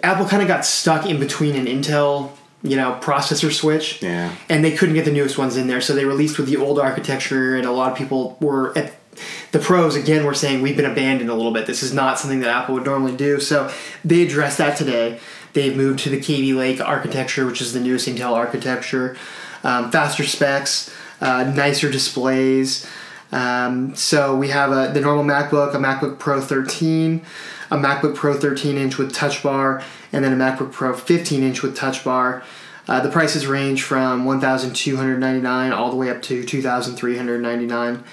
Apple 0.04 0.26
kind 0.26 0.42
of 0.42 0.48
got 0.48 0.66
stuck 0.66 1.06
in 1.06 1.20
between 1.20 1.56
an 1.56 1.66
Intel, 1.66 2.32
you 2.64 2.76
know, 2.76 2.98
processor 3.02 3.52
switch, 3.52 4.02
Yeah. 4.02 4.32
and 4.50 4.64
they 4.64 4.72
couldn't 4.72 4.96
get 4.96 5.06
the 5.06 5.12
newest 5.12 5.38
ones 5.38 5.58
in 5.58 5.68
there, 5.68 5.82
so 5.82 5.94
they 5.94 6.06
released 6.06 6.38
with 6.38 6.48
the 6.48 6.58
old 6.58 6.80
architecture, 6.80 7.56
and 7.56 7.66
a 7.66 7.72
lot 7.72 7.92
of 7.92 7.98
people 7.98 8.38
were 8.40 8.78
at 8.78 8.94
the 9.52 9.58
pros 9.58 9.96
again 9.96 10.24
were 10.26 10.34
saying 10.36 10.62
we've 10.62 10.78
been 10.78 10.86
abandoned 10.86 11.30
a 11.30 11.34
little 11.34 11.52
bit. 11.52 11.66
This 11.66 11.82
is 11.82 11.92
not 11.92 12.20
something 12.20 12.40
that 12.42 12.50
Apple 12.50 12.76
would 12.76 12.86
normally 12.86 13.16
do. 13.16 13.40
So 13.40 13.72
they 14.06 14.22
addressed 14.22 14.60
that 14.60 14.78
today. 14.78 15.20
They've 15.54 15.76
moved 15.76 16.00
to 16.02 16.10
the 16.12 16.20
Kaby 16.20 16.54
Lake 16.54 16.80
architecture, 16.80 17.48
which 17.48 17.60
is 17.60 17.74
the 17.74 17.80
newest 17.80 18.08
Intel 18.08 18.34
architecture. 18.34 19.18
Um, 19.64 19.90
faster 19.90 20.24
specs, 20.24 20.94
uh, 21.20 21.46
nicer 21.56 21.90
displays. 21.90 22.86
Um, 23.32 23.96
so 23.96 24.36
we 24.36 24.50
have 24.50 24.72
a, 24.72 24.92
the 24.94 25.02
normal 25.02 25.24
MacBook, 25.24 25.74
a 25.74 25.80
MacBook 25.80 26.20
Pro 26.20 26.40
13, 26.40 27.22
a 27.70 27.78
MacBook 27.78 28.16
Pro 28.16 28.38
13 28.38 28.78
inch 28.78 28.98
with 28.98 29.14
Touch 29.14 29.44
Bar, 29.44 29.84
and 30.12 30.24
then 30.24 30.34
a 30.34 30.36
MacBook 30.36 30.72
Pro 30.72 30.94
15 30.94 31.44
inch 31.44 31.62
with 31.62 31.76
Touch 31.76 32.04
Bar. 32.04 32.44
Uh, 32.88 33.02
the 33.02 33.10
prices 33.10 33.48
range 33.48 33.84
from 33.84 34.24
1,299 34.24 35.74
all 35.74 35.90
the 35.90 35.96
way 35.96 36.10
up 36.10 36.22
to 36.22 36.44
2,399. 36.44 38.04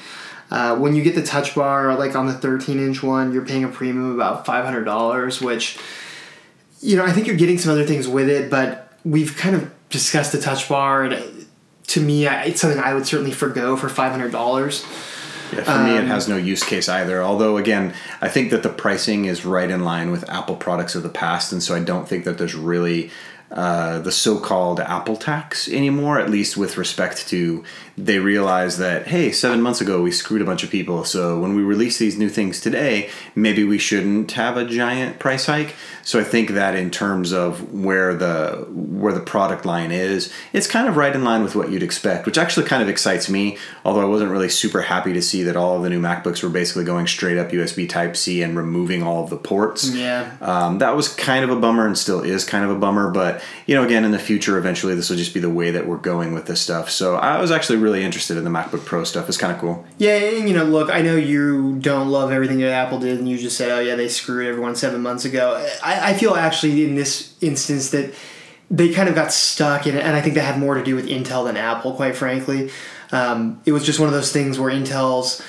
Uh, 0.50 0.76
when 0.76 0.94
you 0.94 1.02
get 1.02 1.14
the 1.14 1.22
touch 1.22 1.54
bar, 1.54 1.94
like 1.96 2.14
on 2.14 2.26
the 2.26 2.32
13 2.32 2.78
inch 2.78 3.02
one, 3.02 3.32
you're 3.32 3.44
paying 3.44 3.64
a 3.64 3.68
premium 3.68 4.10
of 4.10 4.14
about 4.14 4.44
$500, 4.44 5.40
which, 5.40 5.78
you 6.80 6.96
know, 6.96 7.04
I 7.04 7.12
think 7.12 7.26
you're 7.26 7.36
getting 7.36 7.58
some 7.58 7.72
other 7.72 7.84
things 7.84 8.06
with 8.08 8.28
it, 8.28 8.50
but 8.50 8.92
we've 9.04 9.36
kind 9.36 9.54
of 9.54 9.72
discussed 9.90 10.32
the 10.32 10.40
touch 10.40 10.68
bar, 10.68 11.04
and 11.04 11.46
to 11.88 12.00
me, 12.00 12.26
it's 12.26 12.60
something 12.60 12.80
I 12.80 12.94
would 12.94 13.06
certainly 13.06 13.32
forego 13.32 13.76
for 13.76 13.88
$500. 13.88 15.13
Yeah, 15.54 15.64
for 15.64 15.70
um, 15.72 15.84
me, 15.84 15.96
it 15.96 16.04
has 16.04 16.28
no 16.28 16.36
use 16.36 16.62
case 16.62 16.88
either. 16.88 17.22
Although, 17.22 17.56
again, 17.56 17.94
I 18.20 18.28
think 18.28 18.50
that 18.50 18.62
the 18.62 18.68
pricing 18.68 19.24
is 19.24 19.44
right 19.44 19.70
in 19.70 19.84
line 19.84 20.10
with 20.10 20.28
Apple 20.28 20.56
products 20.56 20.94
of 20.94 21.02
the 21.02 21.08
past, 21.08 21.52
and 21.52 21.62
so 21.62 21.74
I 21.74 21.80
don't 21.80 22.08
think 22.08 22.24
that 22.24 22.38
there's 22.38 22.54
really 22.54 23.10
uh, 23.54 24.00
the 24.00 24.10
so-called 24.10 24.80
Apple 24.80 25.16
tax 25.16 25.68
anymore. 25.68 26.18
At 26.18 26.28
least 26.28 26.56
with 26.56 26.76
respect 26.76 27.28
to, 27.28 27.62
they 27.96 28.18
realize 28.18 28.78
that 28.78 29.06
hey, 29.06 29.30
seven 29.30 29.62
months 29.62 29.80
ago 29.80 30.02
we 30.02 30.10
screwed 30.10 30.42
a 30.42 30.44
bunch 30.44 30.64
of 30.64 30.70
people. 30.70 31.04
So 31.04 31.38
when 31.38 31.54
we 31.54 31.62
release 31.62 31.96
these 31.98 32.18
new 32.18 32.28
things 32.28 32.60
today, 32.60 33.10
maybe 33.36 33.62
we 33.62 33.78
shouldn't 33.78 34.32
have 34.32 34.56
a 34.56 34.64
giant 34.64 35.20
price 35.20 35.46
hike. 35.46 35.76
So 36.02 36.18
I 36.18 36.24
think 36.24 36.50
that 36.50 36.74
in 36.74 36.90
terms 36.90 37.32
of 37.32 37.72
where 37.72 38.12
the 38.12 38.66
where 38.70 39.12
the 39.12 39.20
product 39.20 39.64
line 39.64 39.92
is, 39.92 40.32
it's 40.52 40.66
kind 40.66 40.88
of 40.88 40.96
right 40.96 41.14
in 41.14 41.22
line 41.22 41.44
with 41.44 41.54
what 41.54 41.70
you'd 41.70 41.82
expect, 41.84 42.26
which 42.26 42.36
actually 42.36 42.66
kind 42.66 42.82
of 42.82 42.88
excites 42.88 43.30
me. 43.30 43.56
Although 43.84 44.02
I 44.02 44.06
wasn't 44.06 44.32
really 44.32 44.48
super 44.48 44.82
happy 44.82 45.12
to 45.12 45.22
see 45.22 45.44
that 45.44 45.56
all 45.56 45.76
of 45.76 45.84
the 45.84 45.90
new 45.90 46.00
MacBooks 46.00 46.42
were 46.42 46.50
basically 46.50 46.84
going 46.84 47.06
straight 47.06 47.38
up 47.38 47.50
USB 47.50 47.88
Type 47.88 48.16
C 48.16 48.42
and 48.42 48.56
removing 48.56 49.04
all 49.04 49.22
of 49.22 49.30
the 49.30 49.36
ports. 49.36 49.94
Yeah, 49.94 50.36
um, 50.40 50.78
that 50.78 50.96
was 50.96 51.06
kind 51.06 51.44
of 51.44 51.50
a 51.50 51.56
bummer 51.56 51.86
and 51.86 51.96
still 51.96 52.20
is 52.20 52.44
kind 52.44 52.64
of 52.64 52.70
a 52.72 52.78
bummer. 52.78 53.12
But 53.12 53.43
you 53.66 53.74
know, 53.74 53.84
again, 53.84 54.04
in 54.04 54.10
the 54.10 54.18
future, 54.18 54.58
eventually 54.58 54.94
this 54.94 55.10
will 55.10 55.16
just 55.16 55.34
be 55.34 55.40
the 55.40 55.50
way 55.50 55.70
that 55.70 55.86
we're 55.86 55.96
going 55.96 56.34
with 56.34 56.46
this 56.46 56.60
stuff. 56.60 56.90
So 56.90 57.16
I 57.16 57.40
was 57.40 57.50
actually 57.50 57.78
really 57.78 58.04
interested 58.04 58.36
in 58.36 58.44
the 58.44 58.50
MacBook 58.50 58.84
Pro 58.84 59.04
stuff. 59.04 59.28
It's 59.28 59.38
kind 59.38 59.52
of 59.52 59.58
cool. 59.58 59.84
Yeah, 59.98 60.16
and 60.16 60.48
you 60.48 60.54
know, 60.54 60.64
look, 60.64 60.90
I 60.90 61.02
know 61.02 61.16
you 61.16 61.78
don't 61.78 62.08
love 62.08 62.30
everything 62.30 62.58
that 62.60 62.72
Apple 62.72 62.98
did, 62.98 63.18
and 63.18 63.28
you 63.28 63.38
just 63.38 63.56
said, 63.56 63.70
"Oh 63.70 63.80
yeah, 63.80 63.94
they 63.94 64.08
screwed 64.08 64.46
everyone 64.46 64.74
seven 64.74 65.02
months 65.02 65.24
ago." 65.24 65.66
I, 65.82 66.10
I 66.10 66.14
feel 66.14 66.34
actually 66.34 66.84
in 66.84 66.94
this 66.94 67.34
instance 67.40 67.90
that 67.90 68.14
they 68.70 68.92
kind 68.92 69.08
of 69.08 69.14
got 69.14 69.32
stuck 69.32 69.86
in 69.86 69.96
it, 69.96 70.04
and 70.04 70.16
I 70.16 70.20
think 70.20 70.34
that 70.34 70.42
had 70.42 70.58
more 70.58 70.74
to 70.74 70.84
do 70.84 70.94
with 70.94 71.06
Intel 71.06 71.44
than 71.46 71.56
Apple, 71.56 71.92
quite 71.92 72.16
frankly. 72.16 72.70
Um, 73.12 73.60
it 73.64 73.72
was 73.72 73.84
just 73.84 74.00
one 74.00 74.08
of 74.08 74.14
those 74.14 74.32
things 74.32 74.58
where 74.58 74.72
Intel's 74.72 75.40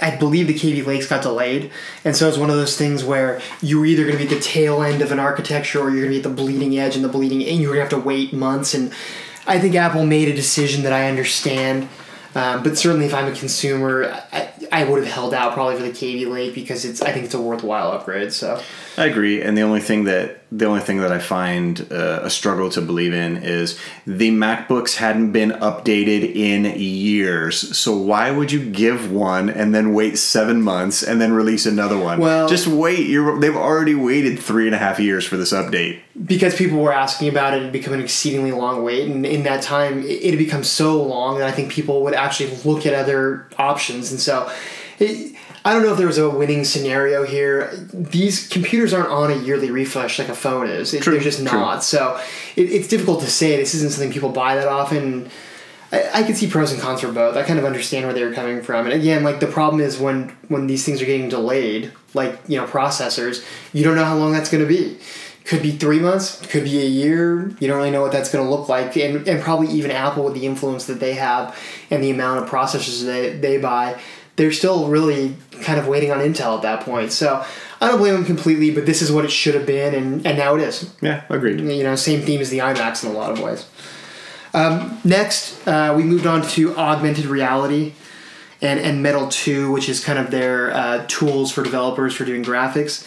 I, 0.00 0.16
believe 0.16 0.46
the 0.46 0.54
Kaby 0.54 0.82
Lakes 0.82 1.06
got 1.08 1.22
delayed, 1.22 1.70
and 2.04 2.16
so 2.16 2.28
it's 2.28 2.38
one 2.38 2.50
of 2.50 2.56
those 2.56 2.76
things 2.76 3.04
where 3.04 3.40
you 3.60 3.78
were 3.78 3.86
either 3.86 4.04
going 4.04 4.18
to 4.18 4.24
be 4.24 4.30
at 4.30 4.36
the 4.36 4.40
tail 4.40 4.82
end 4.82 5.02
of 5.02 5.12
an 5.12 5.18
architecture 5.18 5.80
or 5.80 5.90
you're 5.90 6.06
going 6.06 6.12
to 6.12 6.20
be 6.20 6.28
at 6.28 6.36
the 6.36 6.42
bleeding 6.42 6.78
edge 6.78 6.96
and 6.96 7.04
the 7.04 7.08
bleeding, 7.08 7.44
and 7.44 7.60
you're 7.60 7.74
going 7.74 7.86
to 7.86 7.94
have 7.94 8.02
to 8.02 8.06
wait 8.06 8.32
months. 8.32 8.74
And 8.74 8.92
I 9.46 9.58
think 9.58 9.74
Apple 9.74 10.04
made 10.04 10.28
a 10.28 10.34
decision 10.34 10.82
that 10.82 10.92
I 10.92 11.08
understand. 11.08 11.88
Um, 12.34 12.62
but 12.62 12.76
certainly, 12.76 13.06
if 13.06 13.14
I'm 13.14 13.32
a 13.32 13.34
consumer, 13.34 14.12
I, 14.32 14.50
I 14.70 14.84
would 14.84 15.02
have 15.02 15.12
held 15.12 15.32
out 15.32 15.54
probably 15.54 15.76
for 15.76 15.82
the 15.82 15.92
Kaby 15.92 16.26
Lake 16.26 16.54
because 16.54 16.84
it's 16.84 17.00
I 17.00 17.12
think 17.12 17.24
it's 17.24 17.34
a 17.34 17.40
worthwhile 17.40 17.92
upgrade. 17.92 18.32
So 18.32 18.60
I 18.98 19.06
agree, 19.06 19.42
and 19.42 19.56
the 19.56 19.62
only 19.62 19.80
thing 19.80 20.04
that 20.04 20.44
the 20.50 20.64
only 20.64 20.80
thing 20.80 20.98
that 20.98 21.12
I 21.12 21.18
find 21.18 21.86
uh, 21.90 22.20
a 22.22 22.30
struggle 22.30 22.70
to 22.70 22.80
believe 22.80 23.12
in 23.12 23.36
is 23.38 23.78
the 24.06 24.30
MacBooks 24.30 24.96
hadn't 24.96 25.32
been 25.32 25.50
updated 25.50 26.34
in 26.34 26.64
years. 26.78 27.76
So 27.76 27.94
why 27.96 28.30
would 28.30 28.52
you 28.52 28.70
give 28.70 29.10
one 29.10 29.50
and 29.50 29.74
then 29.74 29.92
wait 29.92 30.16
seven 30.16 30.62
months 30.62 31.02
and 31.02 31.20
then 31.20 31.32
release 31.32 31.66
another 31.66 31.98
one? 31.98 32.20
Well, 32.20 32.48
just 32.48 32.68
wait. 32.68 33.06
You're 33.06 33.38
they've 33.38 33.56
already 33.56 33.94
waited 33.94 34.38
three 34.38 34.66
and 34.66 34.74
a 34.74 34.78
half 34.78 34.98
years 34.98 35.26
for 35.26 35.36
this 35.36 35.52
update 35.52 36.00
because 36.24 36.56
people 36.56 36.78
were 36.78 36.92
asking 36.92 37.28
about 37.28 37.52
it. 37.52 37.64
It 37.64 37.72
become 37.72 37.92
an 37.92 38.00
exceedingly 38.00 38.52
long 38.52 38.82
wait, 38.82 39.10
and 39.10 39.26
in 39.26 39.42
that 39.42 39.62
time, 39.62 40.04
it 40.06 40.30
had 40.30 40.38
become 40.38 40.64
so 40.64 41.02
long 41.02 41.38
that 41.38 41.48
I 41.48 41.52
think 41.52 41.70
people 41.70 42.02
would 42.04 42.14
actually 42.14 42.56
look 42.64 42.86
at 42.86 42.94
other 42.94 43.48
options, 43.58 44.10
and 44.10 44.20
so. 44.20 44.50
It, 44.98 45.35
I 45.66 45.72
don't 45.72 45.82
know 45.82 45.90
if 45.90 45.98
there 45.98 46.06
was 46.06 46.18
a 46.18 46.30
winning 46.30 46.62
scenario 46.62 47.24
here. 47.24 47.72
These 47.92 48.46
computers 48.46 48.92
aren't 48.94 49.08
on 49.08 49.32
a 49.32 49.34
yearly 49.34 49.72
refresh 49.72 50.16
like 50.16 50.28
a 50.28 50.34
phone 50.34 50.68
is. 50.68 50.94
It, 50.94 51.04
they're 51.04 51.18
just 51.18 51.42
not. 51.42 51.74
True. 51.74 51.82
So 51.82 52.20
it, 52.54 52.70
it's 52.70 52.86
difficult 52.86 53.18
to 53.22 53.26
say. 53.26 53.56
This 53.56 53.74
isn't 53.74 53.90
something 53.90 54.12
people 54.12 54.30
buy 54.30 54.54
that 54.54 54.68
often. 54.68 55.28
I, 55.90 56.20
I 56.20 56.22
can 56.22 56.36
see 56.36 56.46
pros 56.46 56.70
and 56.70 56.80
cons 56.80 57.00
for 57.00 57.10
both. 57.10 57.36
I 57.36 57.42
kind 57.42 57.58
of 57.58 57.64
understand 57.64 58.04
where 58.04 58.14
they 58.14 58.24
were 58.24 58.32
coming 58.32 58.62
from. 58.62 58.86
And 58.86 58.94
again, 58.94 59.24
like 59.24 59.40
the 59.40 59.48
problem 59.48 59.82
is 59.82 59.98
when 59.98 60.28
when 60.46 60.68
these 60.68 60.84
things 60.84 61.02
are 61.02 61.04
getting 61.04 61.28
delayed, 61.28 61.90
like 62.14 62.38
you 62.46 62.60
know 62.60 62.66
processors, 62.68 63.44
you 63.72 63.82
don't 63.82 63.96
know 63.96 64.04
how 64.04 64.16
long 64.16 64.30
that's 64.30 64.48
going 64.48 64.62
to 64.62 64.68
be. 64.68 64.98
Could 65.46 65.62
be 65.62 65.72
three 65.72 65.98
months, 65.98 66.46
could 66.46 66.62
be 66.62 66.80
a 66.80 66.86
year. 66.88 67.48
You 67.58 67.66
don't 67.66 67.76
really 67.76 67.90
know 67.90 68.02
what 68.02 68.12
that's 68.12 68.30
going 68.30 68.44
to 68.44 68.50
look 68.50 68.68
like, 68.68 68.96
and, 68.96 69.26
and 69.26 69.42
probably 69.42 69.68
even 69.68 69.90
Apple 69.90 70.24
with 70.24 70.34
the 70.34 70.46
influence 70.46 70.86
that 70.86 71.00
they 71.00 71.14
have 71.14 71.58
and 71.90 72.04
the 72.04 72.10
amount 72.10 72.44
of 72.44 72.50
processors 72.50 73.04
they, 73.04 73.36
they 73.36 73.58
buy 73.58 74.00
they're 74.36 74.52
still 74.52 74.88
really 74.88 75.34
kind 75.62 75.78
of 75.78 75.86
waiting 75.86 76.10
on 76.10 76.18
Intel 76.18 76.56
at 76.56 76.62
that 76.62 76.80
point. 76.82 77.12
So 77.12 77.44
I 77.80 77.88
don't 77.88 77.98
blame 77.98 78.14
them 78.14 78.24
completely, 78.24 78.70
but 78.70 78.86
this 78.86 79.02
is 79.02 79.12
what 79.12 79.24
it 79.24 79.30
should 79.30 79.54
have 79.54 79.66
been, 79.66 79.94
and, 79.94 80.26
and 80.26 80.38
now 80.38 80.54
it 80.54 80.62
is. 80.62 80.90
Yeah, 81.00 81.24
agreed. 81.28 81.60
You 81.60 81.82
know, 81.82 81.96
same 81.96 82.22
theme 82.22 82.40
as 82.40 82.50
the 82.50 82.58
iMacs 82.58 83.04
in 83.04 83.10
a 83.10 83.12
lot 83.12 83.30
of 83.30 83.40
ways. 83.40 83.66
Um, 84.54 84.98
next, 85.04 85.66
uh, 85.68 85.92
we 85.96 86.02
moved 86.02 86.26
on 86.26 86.42
to 86.42 86.74
augmented 86.76 87.26
reality 87.26 87.92
and, 88.62 88.80
and 88.80 89.02
Metal 89.02 89.28
2, 89.28 89.70
which 89.70 89.88
is 89.88 90.02
kind 90.02 90.18
of 90.18 90.30
their 90.30 90.72
uh, 90.72 91.04
tools 91.08 91.52
for 91.52 91.62
developers 91.62 92.14
for 92.14 92.24
doing 92.24 92.42
graphics. 92.42 93.06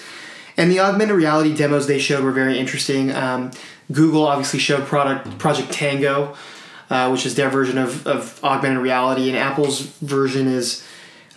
And 0.58 0.70
the 0.70 0.80
augmented 0.80 1.16
reality 1.16 1.56
demos 1.56 1.88
they 1.88 2.00
showed 2.00 2.24
were 2.24 2.32
very 2.32 2.60
interesting. 2.60 3.12
Um, 3.12 3.52
Google 3.92 4.28
obviously 4.28 4.60
showed 4.60 4.86
product 4.86 5.38
Project 5.40 5.72
Tango, 5.72 6.36
uh, 6.90 7.10
which 7.10 7.26
is 7.26 7.36
their 7.36 7.50
version 7.50 7.78
of, 7.78 8.06
of 8.06 8.40
augmented 8.44 8.80
reality, 8.80 9.30
and 9.30 9.38
Apple's 9.38 9.82
version 9.82 10.48
is 10.48 10.86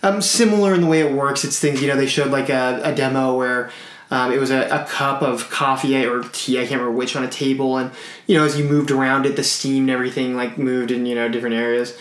um, 0.03 0.21
similar 0.21 0.73
in 0.73 0.81
the 0.81 0.87
way 0.87 0.99
it 0.99 1.11
works. 1.11 1.43
It's 1.43 1.59
things 1.59 1.81
you 1.81 1.87
know 1.87 1.95
they 1.95 2.05
showed 2.05 2.31
like 2.31 2.49
a, 2.49 2.81
a 2.83 2.93
demo 2.93 3.35
where. 3.35 3.71
Um, 4.11 4.31
it 4.31 4.39
was 4.39 4.51
a, 4.51 4.67
a, 4.67 4.85
cup 4.85 5.23
of 5.23 5.49
coffee 5.49 6.05
or 6.05 6.21
tea, 6.33 6.59
I 6.59 6.67
can't 6.67 6.79
remember 6.79 6.91
which, 6.91 7.15
on 7.15 7.23
a 7.23 7.29
table, 7.29 7.77
and 7.77 7.89
you 8.27 8.37
know 8.37 8.45
as 8.45 8.59
you 8.59 8.63
moved 8.63 8.91
around 8.91 9.25
it, 9.25 9.35
the 9.35 9.43
steam 9.43 9.85
and 9.85 9.89
everything 9.89 10.35
like 10.35 10.55
moved 10.55 10.91
in 10.91 11.07
you 11.07 11.15
know 11.15 11.29
different 11.29 11.55
areas. 11.55 11.97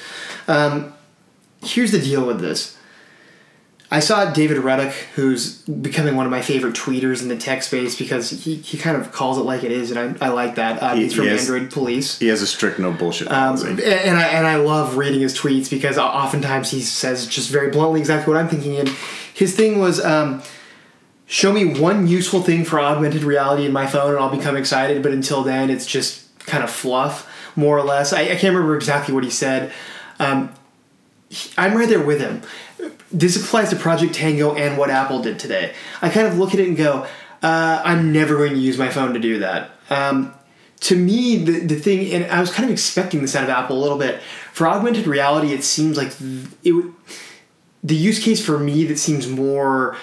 Um, 0.47 0.93
here's 1.63 1.91
the 1.91 2.01
deal 2.01 2.27
with 2.27 2.41
this: 2.41 2.77
I 3.93 4.01
saw 4.01 4.33
David 4.33 4.57
Ruddock, 4.57 4.95
who's 5.17 5.59
becoming 5.59 6.17
one 6.17 6.25
of 6.25 6.31
my 6.31 6.41
favorite 6.41 6.75
tweeters 6.75 7.21
in 7.21 7.29
the 7.29 7.37
tech 7.37 7.63
space 7.63 7.95
because 7.95 8.31
he, 8.31 8.57
he 8.57 8.79
kind 8.79 8.97
of 8.97 9.13
calls 9.13 9.37
it 9.37 9.43
like 9.43 9.65
it 9.65 9.71
is, 9.71 9.91
and 9.91 10.19
I, 10.19 10.29
I 10.29 10.31
like 10.31 10.55
that. 10.55 10.83
Uh, 10.83 10.95
he, 10.95 11.03
he's 11.03 11.13
from 11.13 11.25
he 11.25 11.31
has, 11.31 11.51
Android 11.51 11.71
Police. 11.71 12.19
He 12.19 12.29
has 12.29 12.41
a 12.41 12.47
strict 12.47 12.79
no 12.79 12.91
bullshit 12.93 13.29
um, 13.29 13.55
policy. 13.55 13.69
Um, 13.69 13.81
and, 13.81 14.19
I, 14.19 14.29
and 14.29 14.47
I 14.47 14.57
love 14.57 14.97
reading 14.97 15.21
his 15.21 15.39
tweets 15.39 15.69
because 15.69 15.99
oftentimes 15.99 16.71
he 16.71 16.81
says 16.81 17.27
just 17.27 17.51
very 17.51 17.71
bluntly 17.71 18.01
exactly 18.01 18.33
what 18.33 18.41
I'm 18.41 18.49
thinking. 18.49 18.79
And 18.79 18.89
his 19.35 19.55
thing 19.55 19.79
was 19.79 20.03
um, 20.03 20.43
show 21.27 21.53
me 21.53 21.79
one 21.79 22.07
useful 22.07 22.41
thing 22.41 22.65
for 22.65 22.81
augmented 22.81 23.25
reality 23.25 23.67
in 23.67 23.73
my 23.75 23.87
phone 23.87 24.15
and 24.15 24.19
I'll 24.19 24.35
become 24.35 24.57
excited, 24.57 25.03
but 25.03 25.13
until 25.13 25.43
then, 25.43 25.69
it's 25.69 25.85
just 25.85 26.35
kind 26.47 26.65
of 26.65 26.71
fluff, 26.71 27.31
more 27.57 27.77
or 27.77 27.85
less. 27.85 28.15
I, 28.15 28.23
I 28.23 28.37
can't 28.37 28.55
remember 28.55 28.75
exactly 28.75 29.13
what 29.13 29.23
he 29.23 29.31
said. 29.31 29.71
Um, 30.19 30.55
I'm 31.59 31.75
right 31.75 31.89
there 31.89 32.03
with 32.03 32.21
him 32.21 32.43
this 33.11 33.37
applies 33.37 33.71
to 33.71 33.77
Project 33.77 34.15
Tango 34.15 34.55
and 34.55 34.79
what 34.79 34.91
Apple 34.91 35.23
did 35.23 35.39
today. 35.39 35.75
I 36.01 36.09
kind 36.09 36.27
of 36.27 36.39
look 36.39 36.55
at 36.55 36.61
it 36.61 36.69
and 36.69 36.77
go, 36.77 37.07
uh, 37.43 37.83
I'm 37.85 38.13
never 38.13 38.37
going 38.37 38.53
to 38.53 38.59
use 38.59 38.79
my 38.79 38.89
phone 38.89 39.15
to 39.15 39.21
do 39.21 39.41
that. 39.41 39.71
Um, 39.91 40.35
to 40.81 40.97
me, 40.97 41.37
the, 41.37 41.61
the 41.61 41.77
thing, 41.77 42.13
and 42.13 42.25
I 42.31 42.41
was 42.41 42.51
kind 42.51 42.65
of 42.65 42.71
expecting 42.71 43.21
this 43.21 43.37
out 43.37 43.45
of 43.45 43.51
Apple 43.51 43.79
a 43.79 43.83
little 43.83 43.99
bit. 43.99 44.21
For 44.53 44.67
augmented 44.67 45.07
reality, 45.07 45.53
it 45.53 45.65
seems 45.65 45.97
like 45.97 46.13
it. 46.65 46.93
The 47.85 47.97
use 47.97 48.23
case 48.23 48.45
for 48.45 48.59
me 48.59 48.85
that 48.85 48.99
seems 48.99 49.27
more 49.27 49.97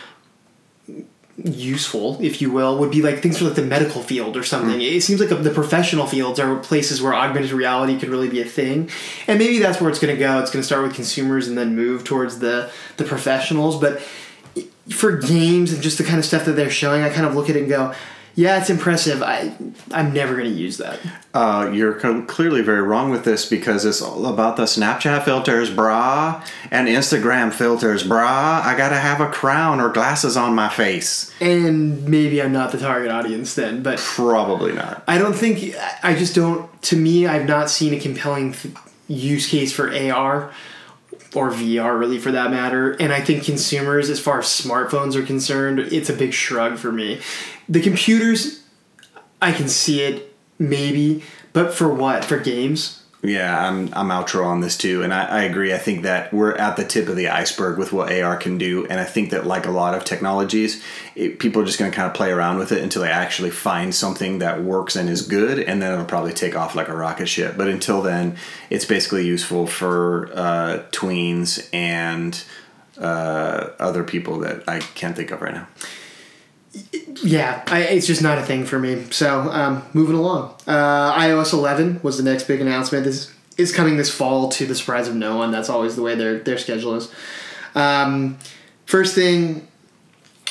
useful, 1.46 2.18
if 2.22 2.42
you 2.42 2.52
will, 2.52 2.78
would 2.80 2.92
be 2.92 3.02
like 3.02 3.22
things 3.22 3.38
for 3.38 3.46
like 3.46 3.56
the 3.56 3.64
medical 3.64 4.02
field 4.02 4.36
or 4.36 4.44
something. 4.44 4.80
Mm. 4.80 4.98
It 4.98 5.02
seems 5.02 5.20
like 5.20 5.30
the 5.30 5.52
professional 5.52 6.06
fields 6.06 6.40
are 6.40 6.58
places 6.58 7.02
where 7.02 7.14
augmented 7.14 7.52
reality 7.52 7.98
could 8.00 8.10
really 8.10 8.30
be 8.30 8.42
a 8.42 8.46
thing, 8.46 8.90
and 9.28 9.40
maybe 9.40 9.60
that's 9.60 9.80
where 9.80 9.90
it's 9.90 10.00
going 10.00 10.16
to 10.16 10.20
go. 10.20 10.40
It's 10.40 10.52
going 10.52 10.62
to 10.62 10.66
start 10.66 10.84
with 10.84 10.96
consumers 10.96 11.48
and 11.48 11.58
then 11.58 11.76
move 11.76 12.04
towards 12.04 12.40
the 12.40 12.72
the 12.98 13.04
professionals. 13.04 13.80
But 13.80 14.02
for 14.90 15.18
games 15.18 15.72
and 15.72 15.82
just 15.82 15.98
the 15.98 16.04
kind 16.04 16.20
of 16.20 16.26
stuff 16.26 16.46
that 16.46 16.54
they're 16.54 16.70
showing, 16.70 17.04
I 17.04 17.10
kind 17.10 17.26
of 17.26 17.36
look 17.36 17.50
at 17.50 17.56
it 17.56 17.62
and 17.62 17.70
go, 17.70 17.94
yeah, 18.40 18.58
it's 18.58 18.70
impressive. 18.70 19.22
I 19.22 19.52
I'm 19.92 20.14
never 20.14 20.34
going 20.34 20.50
to 20.50 20.58
use 20.58 20.78
that. 20.78 20.98
Uh, 21.34 21.70
you're 21.74 21.96
clearly 22.24 22.62
very 22.62 22.82
wrong 22.82 23.10
with 23.10 23.26
this 23.26 23.46
because 23.46 23.84
it's 23.84 24.02
all 24.02 24.28
about 24.28 24.56
the 24.56 24.64
Snapchat 24.64 25.26
filters, 25.26 25.70
brah, 25.70 26.42
and 26.72 26.88
Instagram 26.88 27.52
filters, 27.52 28.06
brah. 28.06 28.64
I 28.64 28.76
gotta 28.78 28.96
have 28.96 29.20
a 29.20 29.28
crown 29.28 29.82
or 29.82 29.90
glasses 29.90 30.38
on 30.38 30.56
my 30.56 30.70
face. 30.70 31.34
And 31.42 32.08
maybe 32.08 32.42
I'm 32.42 32.54
not 32.54 32.72
the 32.72 32.78
target 32.78 33.12
audience 33.12 33.56
then, 33.56 33.84
but 33.84 34.00
probably 34.00 34.72
not. 34.72 35.04
I 35.06 35.18
don't 35.18 35.36
think. 35.36 35.76
I 36.02 36.16
just 36.16 36.34
don't. 36.34 36.82
To 36.84 36.96
me, 36.96 37.28
I've 37.28 37.46
not 37.46 37.70
seen 37.70 37.94
a 37.94 38.00
compelling 38.00 38.56
use 39.10 39.50
case 39.50 39.74
for 39.74 39.94
AR 39.94 40.54
or 41.36 41.52
VR 41.52 42.00
really 42.00 42.18
for 42.18 42.32
that 42.32 42.52
matter. 42.52 42.92
And 42.94 43.14
I 43.14 43.22
think 43.22 43.44
consumers, 43.44 44.10
as 44.10 44.20
far 44.20 44.40
as 44.40 44.46
smartphones 44.46 45.16
are 45.16 45.24
concerned, 45.24 45.80
it's 45.80 46.10
a 46.10 46.14
big 46.14 46.34
shrug 46.34 46.78
for 46.78 46.92
me. 46.92 47.22
The 47.68 47.82
computers, 47.82 48.64
I 49.42 49.52
can 49.52 49.70
see 49.70 50.02
it 50.02 50.36
maybe, 50.58 51.24
But 51.54 51.74
for 51.74 51.90
what? 51.94 52.26
For 52.26 52.38
games? 52.38 52.99
Yeah, 53.22 53.68
I'm 53.68 53.94
I'm 53.94 54.08
outro 54.08 54.46
on 54.46 54.62
this 54.62 54.78
too, 54.78 55.04
and 55.04 55.14
I, 55.14 55.26
I 55.26 55.44
agree. 55.44 55.74
I 55.74 55.78
think 55.78 56.04
that 56.04 56.34
we're 56.34 56.56
at 56.56 56.78
the 56.78 56.86
tip 56.86 57.10
of 57.10 57.18
the 57.18 57.28
iceberg 57.28 57.78
with 57.78 57.92
what 57.92 58.14
AR 58.14 58.38
can 58.38 58.58
do, 58.58 58.86
and 58.86 58.98
I 58.98 59.04
think 59.04 59.32
that 59.32 59.46
like 59.46 59.66
a 59.66 59.72
lot 59.72 59.94
of 59.94 60.06
technologies, 60.06 60.82
it, 61.16 61.38
people 61.38 61.62
are 61.62 61.66
just 61.66 61.78
going 61.78 61.92
to 61.92 61.96
kind 61.96 62.08
of 62.08 62.14
play 62.14 62.32
around 62.32 62.60
with 62.60 62.72
it 62.72 62.82
until 62.82 63.02
they 63.02 63.12
actually 63.12 63.50
find 63.50 63.94
something 63.94 64.40
that 64.40 64.64
works 64.64 64.96
and 64.96 65.10
is 65.10 65.22
good, 65.22 65.60
and 65.60 65.82
then 65.82 65.92
it'll 65.92 66.06
probably 66.06 66.32
take 66.32 66.56
off 66.56 66.76
like 66.76 66.88
a 66.88 66.96
rocket 66.96 67.28
ship. 67.28 67.58
But 67.58 67.68
until 67.68 68.02
then, 68.02 68.38
it's 68.70 68.86
basically 68.86 69.28
useful 69.28 69.68
for 69.68 70.30
uh, 70.34 70.84
tweens 70.92 71.68
and 71.74 72.42
uh, 72.98 73.72
other 73.80 74.06
people 74.06 74.40
that 74.40 74.64
I 74.66 74.80
can't 74.80 75.18
think 75.18 75.32
of 75.32 75.42
right 75.42 75.56
now. 75.56 75.68
Yeah, 77.24 77.64
I, 77.68 77.82
it's 77.82 78.08
just 78.08 78.22
not 78.22 78.38
a 78.38 78.44
thing 78.44 78.66
for 78.66 78.80
me. 78.80 79.06
So, 79.12 79.42
um, 79.52 79.84
moving 79.94 80.16
along. 80.16 80.56
Uh, 80.68 81.14
iOS 81.20 81.54
11 81.54 82.02
was 82.04 82.18
the 82.18 82.24
next 82.24 82.44
big 82.48 82.62
announcement. 82.62 83.06
This 83.06 83.34
is 83.58 83.74
coming 83.74 83.98
this 83.98 84.10
fall 84.10 84.50
to 84.50 84.66
the 84.66 84.76
surprise 84.76 85.08
of 85.08 85.16
no 85.16 85.36
one. 85.38 85.52
That's 85.52 85.70
always 85.70 85.96
the 85.96 86.02
way 86.02 86.16
their, 86.16 86.40
their 86.40 86.58
schedule 86.58 86.96
is. 86.96 87.12
Um, 87.76 88.38
first 88.86 89.16
thing 89.16 89.68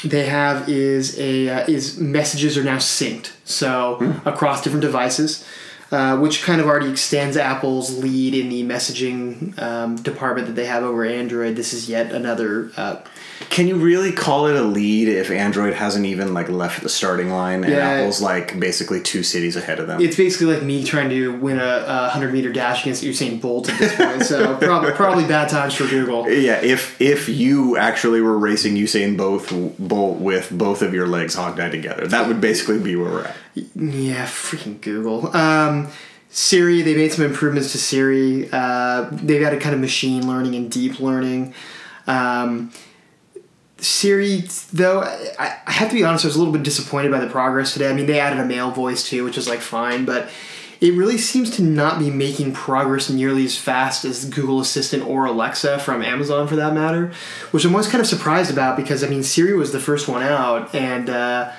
they 0.04 0.26
have 0.26 0.68
is 0.68 1.18
a 1.18 1.48
uh, 1.48 1.64
is 1.66 1.98
messages 1.98 2.56
are 2.56 2.62
now 2.62 2.76
synced 2.76 3.32
so 3.44 3.96
hmm. 3.96 4.28
across 4.28 4.62
different 4.62 4.82
devices 4.82 5.44
uh, 5.90 6.16
which 6.18 6.42
kind 6.42 6.60
of 6.60 6.66
already 6.66 6.90
extends 6.90 7.36
apple's 7.36 7.98
lead 7.98 8.34
in 8.34 8.48
the 8.48 8.62
messaging 8.62 9.58
um, 9.60 9.96
department 9.96 10.46
that 10.46 10.54
they 10.54 10.66
have 10.66 10.84
over 10.84 11.04
android 11.04 11.56
this 11.56 11.72
is 11.72 11.88
yet 11.88 12.12
another 12.12 12.70
uh, 12.76 13.00
can 13.50 13.68
you 13.68 13.76
really 13.76 14.12
call 14.12 14.46
it 14.46 14.56
a 14.56 14.62
lead 14.62 15.08
if 15.08 15.30
Android 15.30 15.74
hasn't 15.74 16.06
even 16.06 16.34
like 16.34 16.48
left 16.48 16.82
the 16.82 16.88
starting 16.88 17.30
line 17.30 17.62
and 17.62 17.72
yeah. 17.72 17.88
Apple's 17.88 18.20
like 18.20 18.58
basically 18.58 19.00
two 19.00 19.22
cities 19.22 19.54
ahead 19.54 19.78
of 19.78 19.86
them? 19.86 20.00
It's 20.00 20.16
basically 20.16 20.54
like 20.54 20.62
me 20.64 20.84
trying 20.84 21.08
to 21.10 21.36
win 21.38 21.58
a, 21.58 21.84
a 21.86 22.08
hundred 22.08 22.32
meter 22.32 22.52
dash 22.52 22.82
against 22.82 23.04
Usain 23.04 23.40
Bolt 23.40 23.68
at 23.68 23.78
this 23.78 23.94
point. 23.94 24.22
so 24.24 24.56
probably 24.60 24.92
probably 24.92 25.24
bad 25.24 25.48
times 25.48 25.74
for 25.74 25.86
Google. 25.86 26.28
Yeah, 26.28 26.60
if 26.60 27.00
if 27.00 27.28
you 27.28 27.76
actually 27.76 28.20
were 28.20 28.36
racing 28.36 28.74
Usain 28.74 29.16
both 29.16 29.50
Bolt 29.78 30.18
with 30.18 30.50
both 30.50 30.82
of 30.82 30.92
your 30.92 31.06
legs 31.06 31.34
hog-tied 31.34 31.70
together, 31.70 32.06
that 32.08 32.26
would 32.26 32.40
basically 32.40 32.78
be 32.78 32.96
where 32.96 33.10
we're 33.10 33.24
at. 33.24 33.36
Yeah, 33.54 34.26
freaking 34.26 34.80
Google. 34.80 35.34
Um, 35.36 35.88
Siri, 36.30 36.82
they 36.82 36.94
made 36.94 37.12
some 37.12 37.24
improvements 37.24 37.72
to 37.72 37.78
Siri. 37.78 38.48
Uh, 38.52 39.08
they've 39.10 39.42
added 39.42 39.60
kind 39.60 39.74
of 39.74 39.80
machine 39.80 40.26
learning 40.26 40.54
and 40.54 40.70
deep 40.70 41.00
learning. 41.00 41.54
Um, 42.06 42.72
Siri, 43.80 44.44
though, 44.72 45.02
I, 45.02 45.58
I 45.66 45.72
have 45.72 45.88
to 45.90 45.94
be 45.94 46.04
honest, 46.04 46.24
I 46.24 46.28
was 46.28 46.36
a 46.36 46.38
little 46.38 46.52
bit 46.52 46.62
disappointed 46.62 47.10
by 47.10 47.20
the 47.20 47.28
progress 47.28 47.72
today. 47.72 47.88
I 47.88 47.92
mean, 47.92 48.06
they 48.06 48.18
added 48.18 48.40
a 48.40 48.44
male 48.44 48.70
voice 48.70 49.08
too, 49.08 49.24
which 49.24 49.38
is 49.38 49.48
like 49.48 49.60
fine, 49.60 50.04
but 50.04 50.30
it 50.80 50.94
really 50.94 51.18
seems 51.18 51.50
to 51.56 51.62
not 51.62 51.98
be 51.98 52.10
making 52.10 52.52
progress 52.52 53.10
nearly 53.10 53.44
as 53.44 53.56
fast 53.56 54.04
as 54.04 54.24
Google 54.24 54.60
Assistant 54.60 55.04
or 55.04 55.26
Alexa 55.26 55.78
from 55.80 56.02
Amazon 56.02 56.46
for 56.46 56.56
that 56.56 56.72
matter, 56.72 57.12
which 57.50 57.64
I'm 57.64 57.72
always 57.72 57.88
kind 57.88 58.00
of 58.00 58.06
surprised 58.06 58.50
about 58.50 58.76
because 58.76 59.02
I 59.02 59.08
mean 59.08 59.22
Siri 59.22 59.54
was 59.54 59.72
the 59.72 59.80
first 59.80 60.08
one 60.08 60.22
out, 60.22 60.74
and 60.74 61.10
uh, 61.10 61.52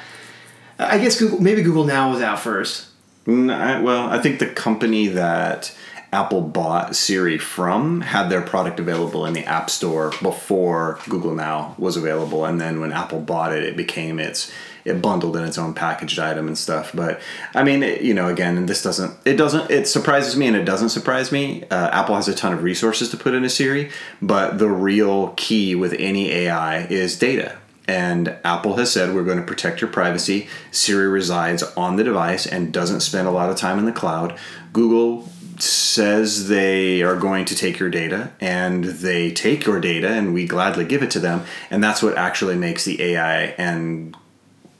I 0.77 0.97
guess 0.99 1.19
Google 1.19 1.41
maybe 1.41 1.61
Google 1.61 1.83
Now 1.83 2.11
was 2.11 2.21
out 2.21 2.39
first. 2.39 2.87
Well, 3.25 4.09
I 4.09 4.19
think 4.19 4.39
the 4.39 4.47
company 4.47 5.07
that 5.07 5.75
Apple 6.11 6.41
bought 6.41 6.95
Siri 6.95 7.37
from 7.37 8.01
had 8.01 8.29
their 8.29 8.41
product 8.41 8.79
available 8.79 9.25
in 9.25 9.33
the 9.33 9.45
App 9.45 9.69
Store 9.69 10.11
before 10.21 10.99
Google 11.07 11.35
Now 11.35 11.75
was 11.77 11.97
available, 11.97 12.45
and 12.45 12.59
then 12.59 12.79
when 12.79 12.91
Apple 12.91 13.19
bought 13.19 13.53
it, 13.53 13.63
it 13.63 13.77
became 13.77 14.19
its 14.19 14.51
it 14.85 15.01
bundled 15.01 15.35
in 15.35 15.43
its 15.43 15.57
own 15.57 15.73
packaged 15.73 16.17
item 16.17 16.47
and 16.47 16.57
stuff. 16.57 16.91
But 16.93 17.19
I 17.53 17.63
mean, 17.63 17.83
it, 17.83 18.01
you 18.01 18.13
know, 18.13 18.27
again, 18.27 18.57
and 18.57 18.67
this 18.67 18.81
doesn't 18.81 19.15
it 19.25 19.35
doesn't 19.35 19.69
it 19.69 19.87
surprises 19.87 20.35
me 20.35 20.47
and 20.47 20.55
it 20.55 20.65
doesn't 20.65 20.89
surprise 20.89 21.31
me. 21.31 21.63
Uh, 21.65 21.89
Apple 21.91 22.15
has 22.15 22.27
a 22.27 22.33
ton 22.33 22.53
of 22.53 22.63
resources 22.63 23.09
to 23.09 23.17
put 23.17 23.35
into 23.35 23.49
Siri, 23.49 23.91
but 24.21 24.57
the 24.57 24.69
real 24.69 25.33
key 25.37 25.75
with 25.75 25.93
any 25.93 26.31
AI 26.31 26.85
is 26.85 27.17
data. 27.19 27.57
And 27.87 28.35
Apple 28.43 28.75
has 28.75 28.91
said 28.91 29.15
we're 29.15 29.23
going 29.23 29.39
to 29.39 29.43
protect 29.43 29.81
your 29.81 29.89
privacy. 29.89 30.47
Siri 30.69 31.07
resides 31.07 31.63
on 31.75 31.95
the 31.95 32.03
device 32.03 32.45
and 32.45 32.71
doesn't 32.71 32.99
spend 32.99 33.27
a 33.27 33.31
lot 33.31 33.49
of 33.49 33.55
time 33.55 33.79
in 33.79 33.85
the 33.85 33.91
cloud. 33.91 34.37
Google 34.73 35.27
says 35.61 36.47
they 36.47 37.01
are 37.01 37.15
going 37.15 37.45
to 37.45 37.55
take 37.55 37.79
your 37.79 37.89
data 37.89 38.31
and 38.39 38.83
they 38.83 39.31
take 39.31 39.65
your 39.65 39.79
data 39.79 40.09
and 40.09 40.33
we 40.33 40.45
gladly 40.45 40.85
give 40.85 41.03
it 41.03 41.11
to 41.11 41.19
them 41.19 41.43
and 41.69 41.83
that's 41.83 42.01
what 42.01 42.17
actually 42.17 42.55
makes 42.55 42.85
the 42.85 43.01
ai 43.01 43.53
and 43.57 44.15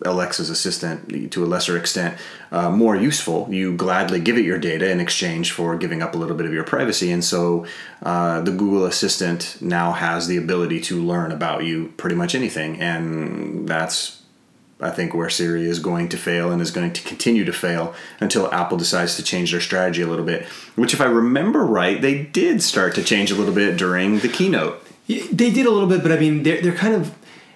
alexa's 0.04 0.50
assistant 0.50 1.32
to 1.32 1.44
a 1.44 1.48
lesser 1.48 1.78
extent 1.78 2.18
uh, 2.52 2.72
more 2.72 2.96
useful. 2.96 3.48
You 3.52 3.76
gladly 3.76 4.20
give 4.20 4.38
it 4.38 4.46
your 4.46 4.58
data 4.58 4.89
in 4.89 5.00
exchange 5.00 5.52
for 5.52 5.78
giving 5.78 6.02
up 6.02 6.15
a 6.15 6.18
little 6.18 6.36
bit 6.36 6.46
of 6.46 6.54
your 6.54 6.63
privacy 6.63 7.12
and 7.12 7.24
so 7.24 7.65
uh, 8.02 8.42
the 8.42 8.52
google 8.52 8.86
assistant 8.86 9.58
now 9.62 9.92
has 9.92 10.28
the 10.28 10.38
ability 10.38 10.80
to 10.82 11.02
learn 11.02 11.32
about 11.32 11.65
you 11.65 11.94
pretty 11.98 12.15
much 12.15 12.34
anything 12.34 12.80
and 12.80 13.68
that's 13.68 14.18
I 14.82 14.92
think 14.92 15.13
where 15.13 15.30
Siri 15.30 15.68
is 15.68 15.80
going 15.80 16.08
to 16.10 16.18
fail 16.18 16.52
and 16.52 16.62
is 16.62 16.72
going 16.72 16.94
to 16.94 17.02
continue 17.02 17.44
to 17.44 17.52
fail 17.52 17.94
until 18.22 18.52
Apple 18.54 18.78
decides 18.78 19.18
to 19.18 19.24
change 19.24 19.52
their 19.52 19.60
strategy 19.60 20.02
a 20.02 20.08
little 20.08 20.26
bit. 20.26 20.46
Which, 20.76 20.94
if 20.94 21.02
I 21.02 21.06
remember 21.06 21.65
right, 21.65 22.02
they 22.02 22.24
did 22.24 22.63
start 22.63 22.96
to 22.96 23.04
change 23.04 23.30
a 23.30 23.36
little 23.36 23.54
bit 23.54 23.78
during 23.78 24.20
the 24.20 24.30
keynote. 24.30 24.82
They 25.08 25.52
did 25.52 25.65
a 25.65 25.72
little 25.72 25.89
bit, 25.89 26.02
but 26.02 26.12
I 26.12 26.18
mean, 26.18 26.44
they're, 26.44 26.62
they're 26.62 26.76
kind 26.76 26.94
of. 26.94 27.13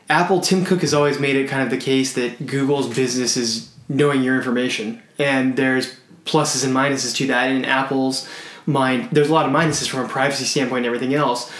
Apple, 0.09 0.41
Tim 0.41 0.65
Cook 0.65 0.81
has 0.81 0.93
always 0.93 1.17
made 1.17 1.37
it 1.37 1.47
kind 1.47 1.63
of 1.63 1.69
the 1.69 1.77
case 1.77 2.13
that 2.13 2.45
Google's 2.45 2.93
business 2.93 3.37
is 3.37 3.73
knowing 3.87 4.21
your 4.21 4.35
information. 4.35 5.01
And 5.17 5.55
there's 5.55 5.95
pluses 6.25 6.65
and 6.65 6.75
minuses 6.75 7.15
to 7.15 7.27
that. 7.27 7.49
In 7.49 7.63
Apple's 7.63 8.27
mind, 8.65 9.09
there's 9.11 9.29
a 9.29 9.33
lot 9.33 9.45
of 9.45 9.53
minuses 9.53 9.87
from 9.87 10.01
a 10.01 10.07
privacy 10.07 10.43
standpoint 10.43 10.85
and 10.85 10.93
everything 10.93 11.13
else. 11.13 11.51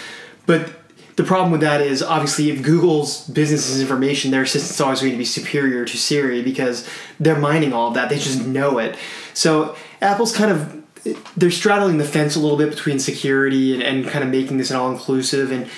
But 0.44 0.83
the 1.16 1.24
problem 1.24 1.52
with 1.52 1.60
that 1.60 1.80
is 1.80 2.02
obviously 2.02 2.50
if 2.50 2.62
Google's 2.62 3.26
business 3.28 3.68
is 3.68 3.80
information, 3.80 4.30
their 4.30 4.42
assistant's 4.42 4.80
always 4.80 5.00
going 5.00 5.12
to 5.12 5.18
be 5.18 5.24
superior 5.24 5.84
to 5.84 5.96
Siri 5.96 6.42
because 6.42 6.88
they're 7.20 7.38
mining 7.38 7.72
all 7.72 7.88
of 7.88 7.94
that. 7.94 8.08
They 8.08 8.18
just 8.18 8.44
know 8.44 8.78
it. 8.78 8.96
So 9.32 9.76
Apple's 10.00 10.36
kind 10.36 10.50
of 10.50 10.82
they're 11.36 11.50
straddling 11.50 11.98
the 11.98 12.04
fence 12.04 12.34
a 12.34 12.40
little 12.40 12.56
bit 12.56 12.70
between 12.70 12.98
security 12.98 13.74
and, 13.74 13.82
and 13.82 14.08
kind 14.08 14.24
of 14.24 14.30
making 14.30 14.56
this 14.56 14.70
an 14.70 14.76
all 14.76 14.90
inclusive. 14.90 15.52
And 15.52 15.68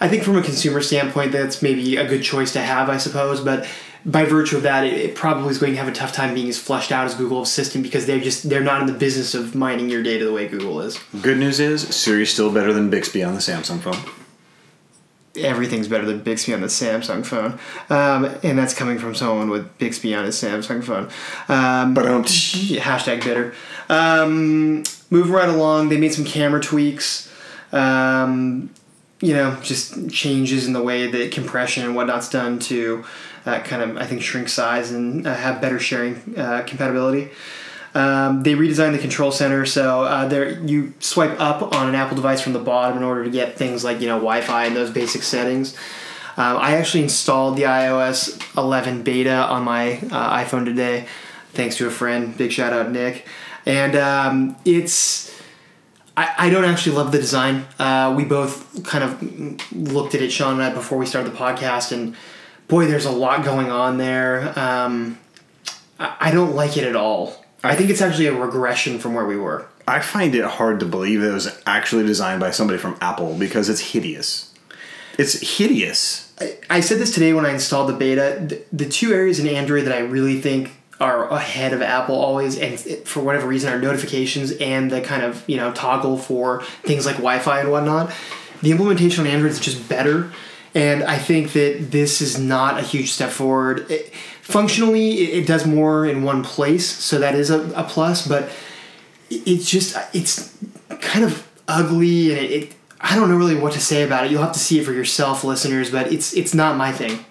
I 0.00 0.08
think 0.08 0.22
from 0.22 0.36
a 0.36 0.42
consumer 0.42 0.80
standpoint, 0.80 1.32
that's 1.32 1.60
maybe 1.60 1.96
a 1.96 2.08
good 2.08 2.22
choice 2.22 2.54
to 2.54 2.62
have, 2.62 2.88
I 2.88 2.96
suppose. 2.96 3.40
But 3.40 3.68
by 4.06 4.24
virtue 4.24 4.56
of 4.56 4.62
that, 4.62 4.84
it, 4.84 5.14
probably 5.14 5.50
is 5.50 5.58
going 5.58 5.74
to 5.74 5.78
have 5.78 5.88
a 5.88 5.92
tough 5.92 6.14
time 6.14 6.34
being 6.34 6.48
as 6.48 6.58
flushed 6.58 6.90
out 6.90 7.04
as 7.04 7.14
Google 7.14 7.42
Assistant 7.42 7.84
because 7.84 8.06
they're 8.06 8.20
just 8.20 8.48
they're 8.48 8.62
not 8.62 8.80
in 8.80 8.86
the 8.86 8.94
business 8.94 9.34
of 9.34 9.54
mining 9.54 9.90
your 9.90 10.02
data 10.02 10.24
the 10.24 10.32
way 10.32 10.48
Google 10.48 10.80
is. 10.80 10.98
Good 11.20 11.38
news 11.38 11.60
is 11.60 11.82
Siri's 11.94 12.32
still 12.32 12.50
better 12.50 12.72
than 12.72 12.88
Bixby 12.88 13.22
on 13.22 13.34
the 13.34 13.40
Samsung 13.40 13.80
phone 13.80 13.98
everything's 15.36 15.88
better 15.88 16.04
than 16.04 16.20
Bixby 16.20 16.54
on 16.54 16.60
the 16.60 16.66
Samsung 16.66 17.24
phone, 17.24 17.58
um, 17.88 18.24
and 18.42 18.58
that's 18.58 18.74
coming 18.74 18.98
from 18.98 19.14
someone 19.14 19.50
with 19.50 19.78
Bixby 19.78 20.14
on 20.14 20.24
his 20.24 20.40
Samsung 20.40 20.82
phone. 20.82 21.08
Um, 21.48 21.94
but 21.94 22.06
um, 22.06 22.24
hashtag 22.24 23.22
bitter. 23.24 23.54
Um, 23.88 24.82
moving 25.10 25.32
right 25.32 25.48
along, 25.48 25.88
they 25.88 25.98
made 25.98 26.14
some 26.14 26.24
camera 26.24 26.60
tweaks. 26.60 27.32
Um, 27.72 28.70
you 29.20 29.34
know, 29.34 29.58
just 29.62 30.10
changes 30.10 30.66
in 30.66 30.72
the 30.72 30.82
way 30.82 31.06
that 31.06 31.30
compression 31.32 31.84
and 31.84 31.94
whatnot's 31.94 32.28
done 32.30 32.58
to 32.58 33.04
uh, 33.46 33.60
kind 33.60 33.82
of 33.82 33.96
I 33.96 34.06
think 34.06 34.22
shrink 34.22 34.48
size 34.48 34.90
and 34.90 35.26
uh, 35.26 35.34
have 35.34 35.60
better 35.60 35.78
sharing 35.78 36.34
uh, 36.36 36.64
compatibility. 36.66 37.30
Um, 37.94 38.44
they 38.44 38.54
redesigned 38.54 38.92
the 38.92 38.98
control 38.98 39.32
center, 39.32 39.66
so 39.66 40.04
uh, 40.04 40.28
there 40.28 40.60
you 40.60 40.94
swipe 41.00 41.40
up 41.40 41.74
on 41.74 41.88
an 41.88 41.94
Apple 41.94 42.16
device 42.16 42.40
from 42.40 42.52
the 42.52 42.60
bottom 42.60 42.96
in 42.96 43.02
order 43.02 43.24
to 43.24 43.30
get 43.30 43.56
things 43.56 43.82
like 43.82 44.00
you 44.00 44.06
know 44.06 44.16
Wi-Fi 44.16 44.66
and 44.66 44.76
those 44.76 44.90
basic 44.90 45.22
settings. 45.22 45.76
Um, 46.36 46.56
I 46.58 46.76
actually 46.76 47.02
installed 47.02 47.56
the 47.56 47.64
iOS 47.64 48.56
11 48.56 49.02
beta 49.02 49.34
on 49.34 49.64
my 49.64 49.98
uh, 50.10 50.38
iPhone 50.38 50.64
today, 50.64 51.06
thanks 51.52 51.76
to 51.78 51.88
a 51.88 51.90
friend. 51.90 52.36
Big 52.36 52.52
shout 52.52 52.72
out 52.72 52.90
Nick, 52.90 53.26
and 53.66 53.96
um, 53.96 54.56
it's. 54.64 55.36
I, 56.16 56.34
I 56.38 56.50
don't 56.50 56.64
actually 56.64 56.96
love 56.96 57.12
the 57.12 57.18
design. 57.18 57.66
Uh, 57.78 58.14
we 58.16 58.24
both 58.24 58.84
kind 58.84 59.02
of 59.02 59.72
looked 59.72 60.14
at 60.14 60.22
it, 60.22 60.30
Sean 60.30 60.54
and 60.54 60.62
I, 60.62 60.72
before 60.72 60.98
we 60.98 61.06
started 61.06 61.32
the 61.32 61.36
podcast, 61.36 61.90
and 61.90 62.14
boy, 62.68 62.86
there's 62.86 63.04
a 63.04 63.10
lot 63.10 63.44
going 63.44 63.70
on 63.70 63.98
there. 63.98 64.56
Um, 64.56 65.18
I, 65.98 66.16
I 66.20 66.30
don't 66.30 66.54
like 66.54 66.76
it 66.76 66.84
at 66.84 66.94
all. 66.94 67.39
I 67.62 67.76
think 67.76 67.90
it's 67.90 68.00
actually 68.00 68.26
a 68.26 68.34
regression 68.34 68.98
from 68.98 69.14
where 69.14 69.26
we 69.26 69.36
were. 69.36 69.66
I 69.86 70.00
find 70.00 70.34
it 70.34 70.44
hard 70.44 70.80
to 70.80 70.86
believe 70.86 71.22
it 71.22 71.32
was 71.32 71.60
actually 71.66 72.04
designed 72.06 72.40
by 72.40 72.52
somebody 72.52 72.78
from 72.78 72.96
Apple 73.00 73.36
because 73.36 73.68
it's 73.68 73.80
hideous. 73.80 74.54
It's 75.18 75.56
hideous. 75.58 76.32
I, 76.40 76.56
I 76.70 76.80
said 76.80 76.98
this 76.98 77.12
today 77.12 77.32
when 77.32 77.44
I 77.44 77.52
installed 77.52 77.88
the 77.88 77.94
beta. 77.94 78.42
The, 78.46 78.62
the, 78.72 78.88
two 78.88 79.12
areas 79.12 79.38
in 79.38 79.46
Android 79.46 79.84
that 79.84 79.94
I 79.94 79.98
really 79.98 80.40
think 80.40 80.70
are 81.00 81.28
ahead 81.28 81.72
of 81.72 81.82
Apple 81.82 82.14
always, 82.14 82.58
and 82.58 82.74
it, 82.86 83.06
for 83.06 83.20
whatever 83.20 83.46
reason, 83.46 83.72
are 83.72 83.78
notifications 83.78 84.52
and 84.52 84.90
the 84.90 85.00
kind 85.00 85.22
of 85.22 85.46
you 85.48 85.56
know 85.56 85.72
toggle 85.72 86.16
for 86.16 86.62
things 86.82 87.04
like 87.04 87.16
Wi-Fi 87.16 87.60
and 87.60 87.70
whatnot. 87.70 88.12
The 88.62 88.70
implementation 88.70 89.26
on 89.26 89.30
Android 89.30 89.52
is 89.52 89.60
just 89.60 89.88
better, 89.88 90.30
and 90.74 91.02
I 91.02 91.18
think 91.18 91.52
that 91.52 91.90
this 91.90 92.20
is 92.20 92.38
not 92.38 92.78
a 92.78 92.82
huge 92.82 93.10
step 93.10 93.30
forward. 93.30 93.90
It, 93.90 94.12
functionally 94.50 95.12
it, 95.20 95.42
it, 95.42 95.46
does 95.46 95.66
more 95.66 96.06
in 96.06 96.22
one 96.22 96.42
place 96.42 96.86
so 96.86 97.18
that 97.18 97.34
is 97.34 97.50
a, 97.50 97.60
a 97.72 97.84
plus 97.84 98.26
but 98.26 98.50
it's 99.30 99.70
just 99.70 99.96
it's 100.12 100.56
kind 101.00 101.24
of 101.24 101.48
ugly 101.68 102.32
and 102.32 102.40
it, 102.40 102.50
it 102.50 102.74
I 103.00 103.16
don't 103.16 103.30
know 103.30 103.36
really 103.36 103.56
what 103.56 103.72
to 103.72 103.80
say 103.80 104.02
about 104.02 104.26
it. 104.26 104.30
You'll 104.30 104.42
have 104.42 104.52
to 104.52 104.58
see 104.58 104.78
it 104.78 104.84
for 104.84 104.92
yourself, 104.92 105.42
listeners. 105.42 105.90
But 105.90 106.12
it's 106.12 106.34
it's 106.34 106.54
not 106.54 106.76
my 106.76 106.92
thing. 106.92 107.24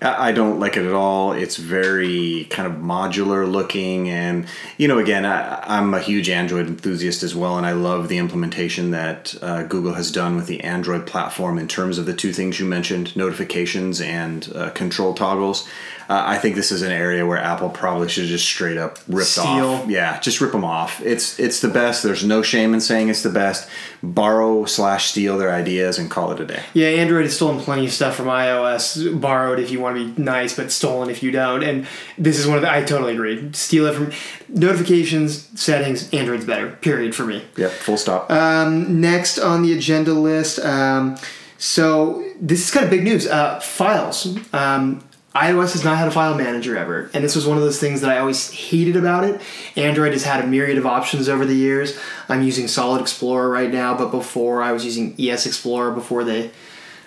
I 0.00 0.30
don't 0.30 0.60
like 0.60 0.76
it 0.76 0.86
at 0.86 0.92
all. 0.92 1.32
It's 1.32 1.56
very 1.56 2.46
kind 2.50 2.72
of 2.72 2.80
modular 2.80 3.50
looking, 3.50 4.08
and 4.08 4.46
you 4.76 4.86
know, 4.86 4.98
again, 4.98 5.26
I, 5.26 5.78
am 5.78 5.92
a 5.92 5.98
huge 6.00 6.28
Android 6.28 6.68
enthusiast 6.68 7.24
as 7.24 7.34
well, 7.34 7.58
and 7.58 7.66
I 7.66 7.72
love 7.72 8.06
the 8.06 8.18
implementation 8.18 8.92
that 8.92 9.34
uh, 9.42 9.64
Google 9.64 9.94
has 9.94 10.12
done 10.12 10.36
with 10.36 10.46
the 10.46 10.60
Android 10.60 11.04
platform 11.04 11.58
in 11.58 11.66
terms 11.66 11.98
of 11.98 12.06
the 12.06 12.14
two 12.14 12.32
things 12.32 12.60
you 12.60 12.66
mentioned: 12.66 13.16
notifications 13.16 14.00
and 14.00 14.52
uh, 14.54 14.70
control 14.70 15.14
toggles. 15.14 15.68
Uh, 16.08 16.22
I 16.24 16.38
think 16.38 16.54
this 16.54 16.72
is 16.72 16.80
an 16.80 16.90
area 16.90 17.26
where 17.26 17.36
Apple 17.36 17.68
probably 17.68 18.08
should 18.08 18.26
just 18.26 18.46
straight 18.46 18.78
up 18.78 18.98
rip 19.08 19.26
off. 19.38 19.88
Yeah, 19.90 20.18
just 20.20 20.40
rip 20.40 20.52
them 20.52 20.64
off. 20.64 21.02
It's 21.02 21.38
it's 21.38 21.60
the 21.60 21.68
best. 21.68 22.02
There's 22.02 22.24
no 22.24 22.40
shame 22.40 22.72
in 22.72 22.80
saying 22.80 23.10
it's 23.10 23.22
the 23.22 23.28
best. 23.28 23.68
Borrow 24.02 24.64
slash 24.64 25.10
steal 25.10 25.36
their 25.36 25.52
ideas 25.52 25.98
and 25.98 26.10
call 26.10 26.32
it 26.32 26.40
a 26.40 26.46
day. 26.46 26.62
Yeah, 26.72 26.88
Android 26.88 27.24
has 27.24 27.36
stolen 27.36 27.60
plenty 27.60 27.84
of 27.84 27.92
stuff 27.92 28.14
from 28.16 28.26
iOS. 28.26 29.20
Borrowed 29.20 29.58
if 29.58 29.70
you 29.70 29.80
want 29.80 29.98
to 29.98 30.10
be 30.10 30.22
nice, 30.22 30.56
but 30.56 30.72
stolen 30.72 31.10
if 31.10 31.22
you 31.22 31.30
don't. 31.30 31.62
And 31.62 31.86
this 32.16 32.38
is 32.38 32.46
one 32.46 32.56
of 32.56 32.62
the. 32.62 32.72
I 32.72 32.82
totally 32.84 33.12
agree. 33.12 33.52
Steal 33.52 33.84
it 33.86 33.94
from 33.94 34.10
notifications, 34.48 35.60
settings. 35.60 36.10
Android's 36.14 36.46
better. 36.46 36.70
Period 36.70 37.14
for 37.14 37.26
me. 37.26 37.44
Yep. 37.58 37.70
Full 37.70 37.98
stop. 37.98 38.30
Um, 38.30 39.00
next 39.02 39.38
on 39.38 39.62
the 39.62 39.74
agenda 39.74 40.14
list. 40.14 40.58
Um, 40.60 41.18
so 41.58 42.24
this 42.40 42.64
is 42.64 42.70
kind 42.70 42.84
of 42.84 42.90
big 42.90 43.02
news. 43.02 43.26
Uh, 43.26 43.60
files. 43.60 44.38
Um, 44.54 45.02
iOS 45.34 45.72
has 45.72 45.84
not 45.84 45.98
had 45.98 46.08
a 46.08 46.10
file 46.10 46.34
manager 46.34 46.76
ever, 46.76 47.10
and 47.12 47.22
this 47.22 47.36
was 47.36 47.46
one 47.46 47.58
of 47.58 47.62
those 47.62 47.78
things 47.78 48.00
that 48.00 48.10
I 48.10 48.18
always 48.18 48.50
hated 48.50 48.96
about 48.96 49.24
it. 49.24 49.40
Android 49.76 50.12
has 50.12 50.24
had 50.24 50.42
a 50.42 50.46
myriad 50.46 50.78
of 50.78 50.86
options 50.86 51.28
over 51.28 51.44
the 51.44 51.54
years. 51.54 51.98
I'm 52.28 52.42
using 52.42 52.66
Solid 52.66 53.00
Explorer 53.00 53.50
right 53.50 53.70
now, 53.70 53.96
but 53.96 54.10
before 54.10 54.62
I 54.62 54.72
was 54.72 54.84
using 54.84 55.14
ES 55.18 55.46
Explorer 55.46 55.92
before 55.92 56.24
they 56.24 56.50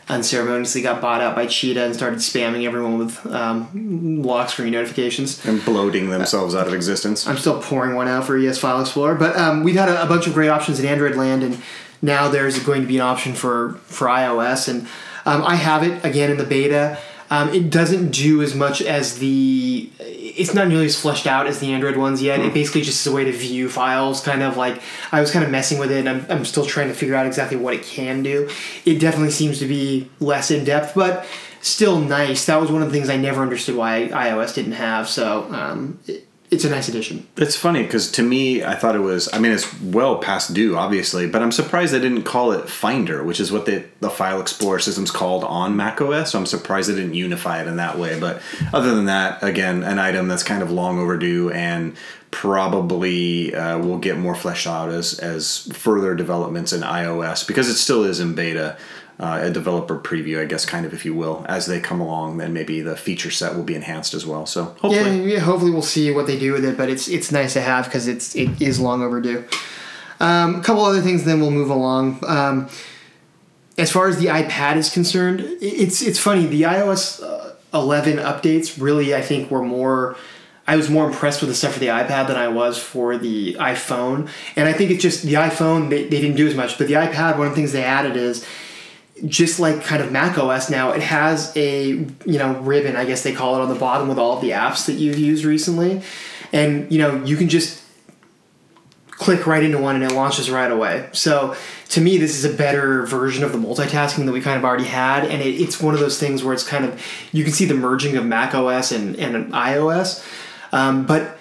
unceremoniously 0.08 0.82
got 0.82 1.02
bought 1.02 1.22
out 1.22 1.36
by 1.36 1.46
Cheetah 1.48 1.84
and 1.84 1.96
started 1.96 2.20
spamming 2.20 2.66
everyone 2.66 2.98
with 2.98 3.26
um, 3.28 4.22
lock 4.22 4.50
screen 4.50 4.74
notifications 4.74 5.44
and 5.46 5.64
bloating 5.64 6.10
themselves 6.10 6.54
out 6.54 6.68
of 6.68 6.74
existence. 6.74 7.26
I'm 7.26 7.38
still 7.38 7.62
pouring 7.62 7.96
one 7.96 8.08
out 8.08 8.26
for 8.26 8.38
ES 8.38 8.58
File 8.58 8.82
Explorer, 8.82 9.16
but 9.16 9.36
um, 9.38 9.64
we've 9.64 9.76
had 9.76 9.90
a, 9.90 10.04
a 10.04 10.06
bunch 10.06 10.28
of 10.28 10.34
great 10.34 10.50
options 10.50 10.80
in 10.80 10.86
Android 10.86 11.16
land, 11.16 11.44
and 11.44 11.62
now 12.02 12.28
there's 12.28 12.60
going 12.60 12.82
to 12.82 12.88
be 12.88 12.98
an 12.98 13.04
option 13.04 13.34
for 13.34 13.74
for 13.86 14.08
iOS, 14.08 14.68
and 14.68 14.82
um, 15.26 15.44
I 15.44 15.56
have 15.56 15.84
it 15.84 16.04
again 16.04 16.30
in 16.30 16.38
the 16.38 16.46
beta. 16.46 16.98
Um, 17.32 17.48
it 17.54 17.70
doesn't 17.70 18.12
do 18.12 18.42
as 18.42 18.54
much 18.54 18.82
as 18.82 19.18
the. 19.18 19.90
It's 20.00 20.54
not 20.54 20.68
nearly 20.68 20.86
as 20.86 21.00
fleshed 21.00 21.26
out 21.26 21.48
as 21.48 21.60
the 21.60 21.72
Android 21.72 21.96
ones 21.96 22.22
yet. 22.22 22.40
Mm. 22.40 22.44
It 22.44 22.48
hmm. 22.50 22.54
basically 22.54 22.82
just 22.82 23.06
is 23.06 23.12
a 23.12 23.16
way 23.16 23.24
to 23.24 23.32
view 23.32 23.70
files, 23.70 24.22
kind 24.22 24.44
of 24.44 24.58
like 24.58 24.82
I 25.14 25.22
was 25.22 25.32
kind 25.32 25.44
of 25.44 25.50
messing 25.50 25.80
with 25.80 25.92
it. 25.92 26.06
and 26.06 26.10
I'm, 26.10 26.26
I'm 26.30 26.46
still 26.46 26.66
trying 26.66 26.90
to 26.90 26.94
figure 26.94 27.16
out 27.16 27.26
exactly 27.26 27.58
what 27.58 27.74
it 27.74 27.84
can 27.84 28.22
do. 28.22 28.50
It 28.86 29.00
definitely 29.00 29.32
seems 29.32 29.60
to 29.60 29.66
be 29.66 30.10
less 30.20 30.52
in 30.52 30.66
depth, 30.66 30.94
but 30.94 31.26
still 31.62 32.00
nice. 32.00 32.46
That 32.46 32.60
was 32.60 32.70
one 32.70 32.82
of 32.82 32.90
the 32.90 32.94
things 32.94 33.10
I 33.10 33.18
never 33.18 33.42
understood 33.42 33.76
why 33.76 34.10
iOS 34.12 34.54
didn't 34.54 34.74
have. 34.74 35.08
So 35.08 35.52
um, 35.54 36.00
it, 36.08 36.28
it's 36.52 36.66
a 36.66 36.70
nice 36.70 36.90
addition. 36.90 37.26
It's 37.38 37.56
funny 37.56 37.82
because 37.84 38.12
to 38.12 38.22
me, 38.22 38.62
I 38.62 38.76
thought 38.76 38.94
it 38.94 39.00
was. 39.00 39.34
I 39.34 39.40
mean, 39.40 39.54
it's 39.54 39.82
well 39.82 40.18
past 40.18 40.54
due, 40.54 40.76
obviously, 40.76 41.26
but 41.26 41.42
I'm 41.42 41.52
surprised 41.54 41.94
they 41.94 42.00
didn't 42.00 42.24
call 42.24 42.52
it 42.52 42.70
Finder, 42.70 43.24
which 43.24 43.40
is 43.40 43.54
what 43.54 43.66
the 43.66 43.86
the 44.02 44.10
File 44.10 44.42
Explorer 44.42 44.80
system's 44.80 45.12
called 45.12 45.46
on 45.46 45.78
macOS. 45.78 46.32
So 46.32 46.40
I'm 46.40 46.46
surprised 46.46 46.90
they 46.90 46.96
didn't 46.96 47.14
unify 47.14 47.62
it 47.62 47.68
in 47.68 47.78
that 47.78 47.98
way. 47.98 48.20
But 48.20 48.42
other 48.74 48.94
than 48.94 49.06
that, 49.06 49.42
again, 49.42 49.84
an 49.84 49.98
item 49.98 50.28
that's 50.28 50.44
kind 50.44 50.62
of 50.62 50.70
long 50.70 51.00
overdue 51.00 51.52
and 51.52 51.96
probably 52.32 53.56
uh, 53.56 53.78
will 53.78 53.98
get 53.98 54.18
more 54.18 54.36
fleshed 54.36 54.68
out 54.68 54.90
as 54.90 55.20
as 55.20 55.70
further 55.74 56.16
developments 56.16 56.74
in 56.74 56.82
iOS 56.82 57.48
because 57.48 57.70
it 57.70 57.76
still 57.76 58.04
is 58.04 58.20
in 58.20 58.36
beta 58.36 58.78
uh, 59.20 59.40
a 59.44 59.52
developer 59.52 59.98
preview, 59.98 60.42
I 60.42 60.46
guess, 60.46 60.66
kind 60.66 60.86
of, 60.86 60.94
if 60.94 61.06
you 61.06 61.14
will, 61.14 61.46
as 61.48 61.66
they 61.66 61.80
come 61.80 62.02
along. 62.02 62.38
Then 62.38 62.54
maybe 62.54 62.82
the 62.82 62.96
feature 62.96 63.32
set 63.32 63.56
will 63.56 63.64
be 63.64 63.76
enhanced 63.76 64.14
as 64.14 64.26
well. 64.26 64.46
So 64.46 64.66
hopefully, 64.66 65.20
yeah, 65.20 65.34
yeah 65.34 65.40
hopefully 65.40 65.72
we'll 65.72 65.82
see 65.82 66.12
what 66.12 66.28
they 66.28 66.40
do 66.40 66.54
with 66.54 66.66
it. 66.66 66.78
But 66.78 66.90
it's 66.90 67.08
it's 67.08 67.32
nice 67.32 67.54
to 67.54 67.62
have 67.62 67.86
because 67.86 68.08
it's 68.08 68.36
it 68.36 68.62
is 68.62 68.80
long 68.80 69.04
overdue. 69.04 69.46
Um, 70.20 70.56
a 70.56 70.64
couple 70.64 70.84
other 70.84 71.02
things, 71.02 71.24
then 71.24 71.40
we'll 71.40 71.52
move 71.52 71.72
along. 71.72 72.24
Um, 72.28 72.70
as 73.78 73.92
far 73.92 74.08
as 74.08 74.18
the 74.18 74.28
iPad 74.28 74.76
is 74.76 74.90
concerned, 74.90 75.42
it's 75.62 76.02
it's 76.02 76.20
funny. 76.20 76.46
The 76.46 76.64
iOS 76.64 77.24
uh, 77.24 77.54
11 77.74 78.18
updates 78.18 78.82
really, 78.82 79.16
I 79.16 79.22
think, 79.22 79.50
were 79.50 79.64
more. 79.64 80.16
I 80.68 80.76
was 80.76 80.90
more 80.90 81.08
impressed 81.08 81.42
with 81.42 81.50
the 81.50 81.56
stuff 81.56 81.74
for 81.74 81.80
the 81.80 81.88
iPad 81.88 82.28
than 82.28 82.38
I 82.38 82.48
was 82.48 82.78
for 82.78 83.18
the 83.18 83.56
iPhone. 83.56 84.30
And 84.56 84.70
I 84.70 84.74
think 84.74 84.92
it's 84.92 85.02
just 85.02 85.24
the 85.24 85.34
iPhone, 85.34 85.90
they, 85.90 86.04
they 86.04 86.22
didn't 86.22 86.38
do 86.38 86.48
as 86.48 86.56
much. 86.56 86.78
But 86.78 86.88
the 86.88 86.94
iPad, 86.94 87.38
one 87.38 87.48
of 87.48 87.54
the 87.54 87.56
things 87.56 87.72
they 87.72 87.84
added 87.84 88.16
is 88.16 88.46
just 89.28 89.60
like 89.60 89.84
kind 89.84 90.02
of 90.02 90.12
Mac 90.12 90.38
OS 90.38 90.70
now, 90.70 90.92
it 90.92 91.02
has 91.02 91.56
a 91.56 91.90
you 91.90 92.18
know 92.26 92.60
ribbon, 92.62 92.96
I 92.96 93.06
guess 93.06 93.24
they 93.24 93.34
call 93.34 93.56
it, 93.58 93.62
on 93.62 93.70
the 93.70 93.76
bottom 93.76 94.08
with 94.08 94.18
all 94.18 94.36
of 94.36 94.42
the 94.42 94.52
apps 94.52 94.86
that 94.86 94.94
you've 94.94 95.20
used 95.20 95.46
recently, 95.46 96.02
and 96.52 96.92
you 96.92 97.00
know 97.00 97.24
you 97.24 97.38
can 97.38 97.50
just 97.50 97.82
click 99.10 99.46
right 99.46 99.62
into 99.62 99.78
one 99.78 99.96
and 99.96 100.04
it 100.04 100.16
launches 100.16 100.50
right 100.50 100.72
away. 100.72 101.08
So 101.12 101.56
to 101.90 102.02
me, 102.02 102.18
this 102.18 102.36
is 102.36 102.44
a 102.44 102.58
better 102.58 103.06
version 103.06 103.44
of 103.44 103.52
the 103.52 103.58
multitasking 103.60 104.26
that 104.26 104.32
we 104.32 104.42
kind 104.42 104.58
of 104.58 104.66
already 104.66 104.86
had, 104.86 105.26
and 105.26 105.42
it, 105.42 105.62
it's 105.62 105.80
one 105.80 105.94
of 105.94 106.00
those 106.00 106.20
things 106.20 106.44
where 106.44 106.54
it's 106.54 106.68
kind 106.68 106.86
of 106.86 107.02
you 107.32 107.44
can 107.44 107.54
see 107.54 107.66
the 107.66 107.76
merging 107.76 108.18
of 108.18 108.26
Mac 108.26 108.56
OS 108.56 108.92
and 108.92 109.16
and 109.18 109.54
iOS, 109.54 110.26
um, 110.72 111.06
but 111.06 111.38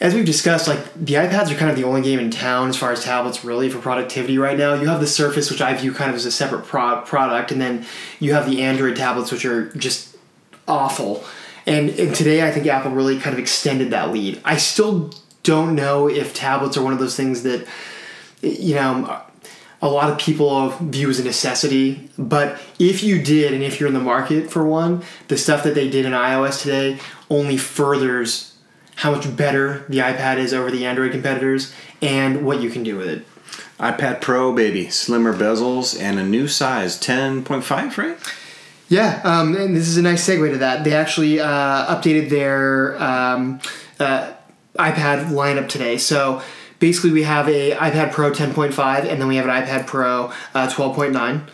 as 0.00 0.14
we've 0.14 0.24
discussed, 0.24 0.66
like 0.66 0.82
the 0.94 1.14
iPads 1.14 1.50
are 1.50 1.56
kind 1.56 1.70
of 1.70 1.76
the 1.76 1.84
only 1.84 2.00
game 2.00 2.18
in 2.18 2.30
town 2.30 2.68
as 2.70 2.76
far 2.76 2.90
as 2.90 3.04
tablets 3.04 3.44
really 3.44 3.68
for 3.68 3.78
productivity 3.78 4.38
right 4.38 4.56
now. 4.56 4.74
You 4.74 4.88
have 4.88 5.00
the 5.00 5.06
Surface, 5.06 5.50
which 5.50 5.60
I 5.60 5.74
view 5.74 5.92
kind 5.92 6.10
of 6.10 6.16
as 6.16 6.24
a 6.24 6.32
separate 6.32 6.64
pro- 6.64 7.02
product, 7.02 7.52
and 7.52 7.60
then 7.60 7.84
you 8.18 8.32
have 8.32 8.48
the 8.48 8.62
Android 8.62 8.96
tablets, 8.96 9.30
which 9.30 9.44
are 9.44 9.68
just 9.74 10.16
awful. 10.66 11.22
And, 11.66 11.90
and 11.90 12.14
today, 12.14 12.46
I 12.46 12.50
think 12.50 12.66
Apple 12.66 12.92
really 12.92 13.20
kind 13.20 13.34
of 13.34 13.38
extended 13.38 13.90
that 13.90 14.10
lead. 14.10 14.40
I 14.42 14.56
still 14.56 15.12
don't 15.42 15.74
know 15.74 16.08
if 16.08 16.34
tablets 16.34 16.78
are 16.78 16.82
one 16.82 16.94
of 16.94 16.98
those 16.98 17.16
things 17.16 17.42
that, 17.42 17.66
you 18.40 18.76
know, 18.76 19.20
a 19.82 19.88
lot 19.88 20.10
of 20.10 20.18
people 20.18 20.70
view 20.70 21.10
as 21.10 21.20
a 21.20 21.24
necessity. 21.24 22.10
But 22.18 22.60
if 22.78 23.02
you 23.02 23.22
did, 23.22 23.52
and 23.52 23.62
if 23.62 23.78
you're 23.78 23.88
in 23.88 23.94
the 23.94 24.00
market 24.00 24.50
for 24.50 24.64
one, 24.64 25.02
the 25.28 25.36
stuff 25.36 25.62
that 25.64 25.74
they 25.74 25.90
did 25.90 26.06
in 26.06 26.12
iOS 26.12 26.62
today 26.62 26.98
only 27.28 27.58
furthers 27.58 28.49
how 29.00 29.10
much 29.10 29.34
better 29.34 29.86
the 29.88 29.96
iPad 29.96 30.36
is 30.36 30.52
over 30.52 30.70
the 30.70 30.84
Android 30.84 31.10
competitors, 31.10 31.72
and 32.02 32.44
what 32.44 32.60
you 32.60 32.68
can 32.68 32.82
do 32.82 32.98
with 32.98 33.08
it. 33.08 33.26
iPad 33.78 34.20
Pro, 34.20 34.52
baby, 34.52 34.90
slimmer 34.90 35.32
bezels 35.32 35.98
and 35.98 36.18
a 36.18 36.22
new 36.22 36.46
size, 36.46 37.00
ten 37.00 37.42
point 37.42 37.64
five, 37.64 37.96
right? 37.96 38.18
Yeah, 38.90 39.22
um, 39.24 39.56
and 39.56 39.74
this 39.74 39.88
is 39.88 39.96
a 39.96 40.02
nice 40.02 40.28
segue 40.28 40.52
to 40.52 40.58
that. 40.58 40.84
They 40.84 40.92
actually 40.92 41.40
uh, 41.40 41.96
updated 41.96 42.28
their 42.28 43.00
um, 43.02 43.60
uh, 43.98 44.32
iPad 44.78 45.28
lineup 45.28 45.68
today. 45.70 45.96
So 45.96 46.42
basically, 46.78 47.12
we 47.12 47.22
have 47.22 47.48
a 47.48 47.70
iPad 47.76 48.12
Pro 48.12 48.30
10.5, 48.32 49.08
and 49.08 49.18
then 49.18 49.28
we 49.28 49.36
have 49.36 49.46
an 49.46 49.62
iPad 49.62 49.86
Pro 49.86 50.26
uh, 50.54 50.68
12.9. 50.68 51.48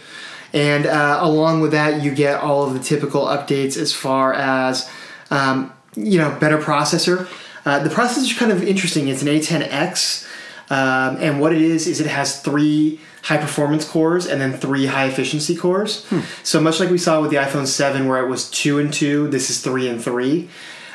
And 0.52 0.86
uh, 0.86 1.18
along 1.20 1.60
with 1.60 1.72
that, 1.72 2.02
you 2.02 2.12
get 2.12 2.40
all 2.40 2.64
of 2.64 2.74
the 2.74 2.80
typical 2.80 3.26
updates 3.26 3.76
as 3.76 3.92
far 3.92 4.32
as 4.32 4.90
um, 5.30 5.72
you 5.96 6.18
know, 6.18 6.36
better 6.38 6.58
processor. 6.58 7.28
Uh, 7.64 7.80
the 7.80 7.90
processor 7.90 8.18
is 8.18 8.32
kind 8.32 8.52
of 8.52 8.62
interesting. 8.62 9.08
It's 9.08 9.22
an 9.22 9.28
A10X, 9.28 10.26
um, 10.70 11.16
and 11.20 11.40
what 11.40 11.52
it 11.52 11.60
is 11.60 11.86
is 11.86 12.00
it 12.00 12.06
has 12.06 12.40
three 12.40 13.00
high 13.22 13.38
performance 13.38 13.84
cores 13.84 14.26
and 14.26 14.40
then 14.40 14.52
three 14.52 14.86
high 14.86 15.06
efficiency 15.06 15.56
cores. 15.56 16.04
Hmm. 16.06 16.20
So 16.44 16.60
much 16.60 16.78
like 16.78 16.90
we 16.90 16.98
saw 16.98 17.20
with 17.20 17.32
the 17.32 17.38
iPhone 17.38 17.66
7, 17.66 18.06
where 18.06 18.24
it 18.24 18.28
was 18.28 18.48
two 18.48 18.78
and 18.78 18.92
two, 18.92 19.26
this 19.28 19.50
is 19.50 19.60
three 19.60 19.88
and 19.88 20.02
three. 20.02 20.48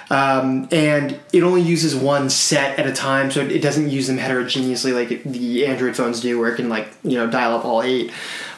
Um, 0.09 0.67
and 0.71 1.17
it 1.31 1.41
only 1.41 1.61
uses 1.61 1.95
one 1.95 2.29
set 2.29 2.77
at 2.77 2.85
a 2.85 2.91
time, 2.91 3.31
so 3.31 3.39
it 3.39 3.61
doesn't 3.61 3.89
use 3.89 4.07
them 4.07 4.17
heterogeneously 4.17 4.91
like 4.91 5.23
the 5.23 5.65
Android 5.65 5.95
phones 5.95 6.19
do, 6.19 6.37
where 6.37 6.51
it 6.51 6.57
can 6.57 6.67
like 6.67 6.89
you 7.03 7.17
know 7.17 7.29
dial 7.29 7.55
up 7.55 7.63
all 7.63 7.81
eight. 7.81 8.11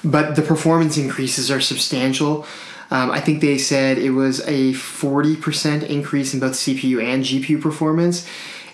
But 0.04 0.36
the 0.36 0.42
performance 0.42 0.98
increases 0.98 1.52
are 1.52 1.62
substantial. 1.62 2.48
Um, 2.92 3.12
I 3.12 3.20
think 3.20 3.42
they 3.42 3.58
said 3.58 3.98
it 3.98 4.12
was 4.12 4.40
a 4.42 4.74
40% 4.74 5.84
increase 5.84 6.34
in 6.34 6.40
both 6.40 6.54
CPU 6.54 7.04
and 7.04 7.24
GPU 7.24 7.62
performance. 7.62 8.28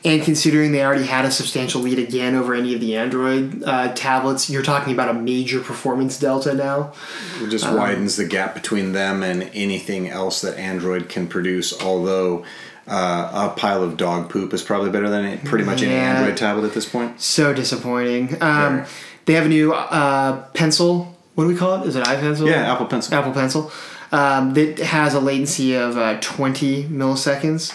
And 0.06 0.24
considering 0.24 0.72
they 0.72 0.84
already 0.84 1.06
had 1.06 1.26
a 1.26 1.32
substantial 1.32 1.82
lead 1.82 2.00
again 2.00 2.34
over 2.34 2.54
any 2.54 2.74
of 2.74 2.80
the 2.80 2.96
Android 2.96 3.64
uh, 3.64 3.94
tablets, 3.94 4.50
you're 4.50 4.64
talking 4.64 4.94
about 4.94 5.10
a 5.10 5.14
major 5.14 5.60
performance 5.60 6.18
delta 6.18 6.54
now. 6.54 6.94
It 7.42 7.50
just 7.50 7.66
um, 7.66 7.76
widens 7.76 8.16
the 8.16 8.26
gap 8.26 8.54
between 8.54 8.94
them 8.94 9.24
and 9.24 9.50
anything 9.54 10.08
else 10.08 10.40
that 10.42 10.58
Android 10.58 11.10
can 11.10 11.28
produce, 11.28 11.80
although. 11.82 12.46
Uh, 12.92 13.52
a 13.52 13.56
pile 13.56 13.84
of 13.84 13.98
dog 13.98 14.32
poop 14.32 14.52
is 14.52 14.64
probably 14.64 14.90
better 14.90 15.08
than 15.10 15.38
pretty 15.42 15.64
much 15.64 15.84
yeah, 15.84 15.90
any 15.90 15.96
Android 15.96 16.36
tablet 16.36 16.66
at 16.66 16.74
this 16.74 16.90
point. 16.90 17.22
So 17.22 17.54
disappointing. 17.54 18.42
Um, 18.42 18.84
they 19.26 19.34
have 19.34 19.46
a 19.46 19.50
new 19.50 19.74
uh, 19.74 20.42
pencil. 20.54 21.16
What 21.36 21.44
do 21.44 21.50
we 21.50 21.56
call 21.56 21.84
it? 21.84 21.88
Is 21.88 21.96
it 21.96 22.04
iPencil? 22.04 22.48
Yeah, 22.48 22.74
Apple 22.74 22.88
Pencil. 22.88 23.14
Apple 23.14 23.32
Pencil 23.32 23.72
um, 24.12 24.54
that 24.54 24.80
has 24.80 25.14
a 25.14 25.20
latency 25.20 25.76
of 25.76 25.98
uh, 25.98 26.20
20 26.20 26.86
milliseconds. 26.86 27.74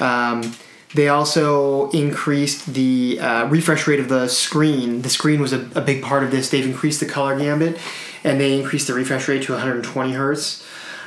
Um, 0.00 0.54
They 0.92 1.08
also 1.08 1.88
increased 1.90 2.74
the 2.74 3.20
uh, 3.20 3.46
refresh 3.46 3.86
rate 3.86 4.00
of 4.00 4.08
the 4.08 4.26
screen. 4.26 5.02
The 5.02 5.08
screen 5.08 5.40
was 5.40 5.52
a, 5.52 5.68
a 5.76 5.80
big 5.80 6.02
part 6.02 6.24
of 6.24 6.32
this. 6.32 6.50
They've 6.50 6.66
increased 6.66 6.98
the 6.98 7.06
color 7.06 7.38
gambit, 7.38 7.78
and 8.24 8.40
they 8.40 8.58
increased 8.58 8.88
the 8.88 8.94
refresh 8.94 9.28
rate 9.28 9.44
to 9.44 9.52
120 9.52 10.12
hertz. 10.12 10.66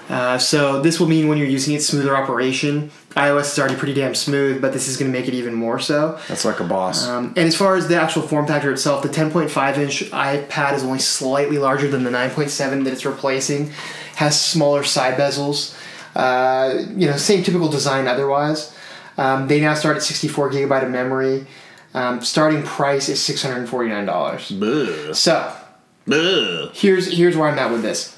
Uh, 0.09 0.37
so 0.37 0.81
this 0.81 0.99
will 0.99 1.07
mean 1.07 1.27
when 1.27 1.37
you're 1.37 1.47
using 1.47 1.73
it, 1.73 1.81
smoother 1.81 2.15
operation. 2.15 2.91
iOS 3.15 3.53
is 3.53 3.59
already 3.59 3.75
pretty 3.75 3.93
damn 3.93 4.15
smooth, 4.15 4.61
but 4.61 4.71
this 4.73 4.87
is 4.87 4.95
going 4.97 5.11
to 5.11 5.17
make 5.17 5.27
it 5.27 5.33
even 5.33 5.53
more 5.53 5.79
so. 5.79 6.17
That's 6.27 6.45
like 6.45 6.59
a 6.59 6.65
boss. 6.65 7.07
Um, 7.07 7.27
and 7.37 7.47
as 7.47 7.55
far 7.55 7.75
as 7.75 7.87
the 7.87 7.95
actual 8.01 8.21
form 8.21 8.45
factor 8.47 8.71
itself, 8.71 9.01
the 9.01 9.09
10.5 9.09 9.77
inch 9.77 10.03
iPad 10.11 10.75
is 10.75 10.83
only 10.83 10.99
slightly 10.99 11.57
larger 11.57 11.87
than 11.89 12.03
the 12.03 12.09
9.7 12.09 12.83
that 12.83 12.93
it's 12.93 13.05
replacing. 13.05 13.71
Has 14.15 14.39
smaller 14.39 14.83
side 14.83 15.17
bezels. 15.17 15.77
Uh, 16.15 16.85
you 16.95 17.07
know, 17.07 17.17
same 17.17 17.43
typical 17.43 17.69
design 17.69 18.07
otherwise. 18.07 18.75
Um, 19.17 19.47
they 19.47 19.59
now 19.59 19.73
start 19.73 19.97
at 19.97 20.03
64 20.03 20.51
gigabyte 20.51 20.83
of 20.83 20.91
memory. 20.91 21.45
Um, 21.93 22.23
starting 22.23 22.63
price 22.63 23.09
is 23.09 23.19
$649. 23.19 24.59
Buh. 24.59 25.13
So 25.13 25.55
Buh. 26.07 26.69
here's 26.73 27.15
here's 27.15 27.37
where 27.37 27.49
I'm 27.49 27.59
at 27.59 27.71
with 27.71 27.81
this. 27.81 28.17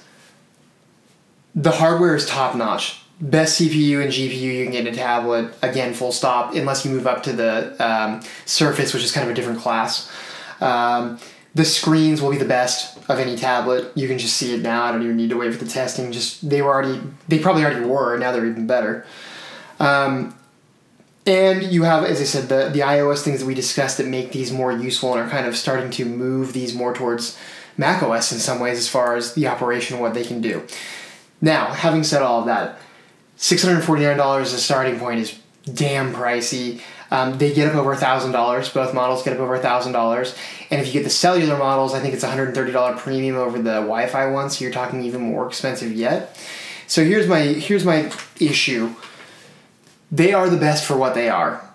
The 1.54 1.72
hardware 1.72 2.16
is 2.16 2.26
top 2.26 2.56
notch. 2.56 3.02
Best 3.22 3.62
CPU 3.62 4.02
and 4.02 4.12
GPU 4.12 4.42
you 4.42 4.64
can 4.64 4.74
get 4.74 4.88
in 4.88 4.94
a 4.94 4.96
tablet. 4.96 5.54
Again, 5.62 5.94
full 5.94 6.12
stop. 6.12 6.54
Unless 6.54 6.86
you 6.86 6.92
move 6.92 7.08
up 7.08 7.24
to 7.24 7.34
the 7.34 7.76
um, 7.86 8.22
Surface, 8.46 8.94
which 8.94 9.04
is 9.04 9.12
kind 9.14 9.26
of 9.26 9.32
a 9.32 9.36
different 9.36 9.60
class. 9.60 10.12
Um, 10.60 11.18
the 11.56 11.66
screens 11.66 12.22
will 12.22 12.32
be 12.32 12.38
the 12.38 12.46
best 12.46 12.98
of 13.10 13.18
any 13.18 13.38
tablet. 13.38 13.92
You 13.96 14.08
can 14.08 14.18
just 14.18 14.36
see 14.36 14.54
it 14.54 14.62
now. 14.62 14.84
I 14.84 14.92
don't 14.92 15.04
even 15.04 15.18
need 15.18 15.30
to 15.30 15.38
wait 15.38 15.54
for 15.54 15.64
the 15.64 15.70
testing. 15.72 16.12
Just 16.12 16.48
they 16.48 16.62
were 16.62 16.70
already. 16.70 17.02
They 17.30 17.40
probably 17.40 17.64
already 17.64 17.86
were. 17.86 18.18
Now 18.18 18.32
they're 18.32 18.46
even 18.46 18.68
better. 18.68 19.06
Um, 19.80 20.36
and 21.26 21.64
you 21.64 21.84
have, 21.84 22.04
as 22.04 22.22
I 22.22 22.26
said, 22.26 22.50
the 22.50 22.70
the 22.70 22.82
iOS 22.82 23.24
things 23.24 23.40
that 23.40 23.46
we 23.46 23.56
discussed 23.56 23.98
that 23.98 24.08
make 24.08 24.32
these 24.34 24.52
more 24.52 24.72
useful 24.72 25.14
and 25.14 25.26
are 25.26 25.30
kind 25.30 25.48
of 25.48 25.56
starting 25.56 25.90
to 25.92 26.06
move 26.06 26.54
these 26.54 26.76
more 26.76 26.94
towards 26.94 27.38
Mac 27.78 28.04
OS 28.04 28.32
in 28.32 28.40
some 28.40 28.60
ways 28.60 28.78
as 28.78 28.88
far 28.88 29.16
as 29.16 29.34
the 29.34 29.48
operation 29.48 30.00
what 30.00 30.14
they 30.14 30.24
can 30.24 30.42
do. 30.42 30.66
Now, 31.42 31.68
having 31.68 32.04
said 32.04 32.22
all 32.22 32.42
of 32.42 32.46
that, 32.48 32.80
six 33.38 33.64
hundred 33.64 33.82
forty 33.82 34.04
nine 34.04 34.18
dollars 34.18 34.50
as 34.50 34.60
a 34.60 34.62
starting 34.62 35.00
point 35.00 35.22
is 35.22 35.40
damn 35.74 36.14
pricey. 36.14 36.82
Um, 37.12 37.38
they 37.38 37.54
get 37.54 37.68
up 37.70 37.76
over 37.76 37.96
thousand 37.96 38.32
dollars. 38.32 38.70
Both 38.70 38.94
models 38.94 39.24
get 39.24 39.34
up 39.34 39.40
over 39.40 39.58
thousand 39.58 39.94
dollars, 39.94 40.36
and 40.72 40.82
if 40.82 40.88
you 40.88 40.94
get 40.94 41.04
the 41.04 41.10
cellular 41.10 41.58
models, 41.58 41.94
I 41.94 42.00
think 42.00 42.14
it's 42.14 42.24
one 42.24 42.32
hundred 42.32 42.56
thirty 42.56 42.72
dollar 42.72 42.96
premium 42.96 43.36
over 43.36 43.58
the 43.58 43.82
Wi 43.82 44.08
Fi 44.08 44.26
one. 44.28 44.50
So 44.50 44.64
you're 44.64 44.74
talking 44.74 45.04
even 45.04 45.22
more 45.22 45.48
expensive 45.48 45.92
yet. 45.94 46.38
So 46.88 47.04
here's 47.04 47.28
my 47.28 47.40
here's 47.42 47.86
my 47.86 48.12
issue. 48.40 48.94
They 50.12 50.34
are 50.34 50.50
the 50.50 50.58
best 50.58 50.86
for 50.86 50.98
what 50.98 51.14
they 51.14 51.30
are, 51.30 51.68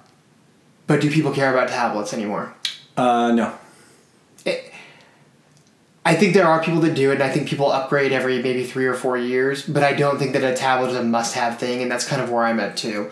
but 0.86 1.00
do 1.00 1.10
people 1.10 1.32
care 1.32 1.52
about 1.52 1.68
tablets 1.68 2.12
anymore? 2.12 2.54
Uh, 2.96 3.32
no. 3.32 3.54
I 6.02 6.14
think 6.14 6.32
there 6.32 6.46
are 6.46 6.62
people 6.62 6.80
that 6.80 6.94
do 6.94 7.10
it, 7.10 7.14
and 7.14 7.22
I 7.22 7.28
think 7.28 7.46
people 7.46 7.70
upgrade 7.70 8.10
every 8.10 8.42
maybe 8.42 8.64
three 8.64 8.86
or 8.86 8.94
four 8.94 9.18
years. 9.18 9.66
But 9.66 9.82
I 9.82 9.92
don't 9.92 10.18
think 10.18 10.32
that 10.32 10.42
a 10.42 10.56
tablet 10.56 10.88
is 10.90 10.96
a 10.96 11.04
must-have 11.04 11.58
thing, 11.58 11.82
and 11.82 11.90
that's 11.90 12.08
kind 12.08 12.22
of 12.22 12.30
where 12.30 12.44
I'm 12.44 12.58
at 12.58 12.76
too. 12.76 13.10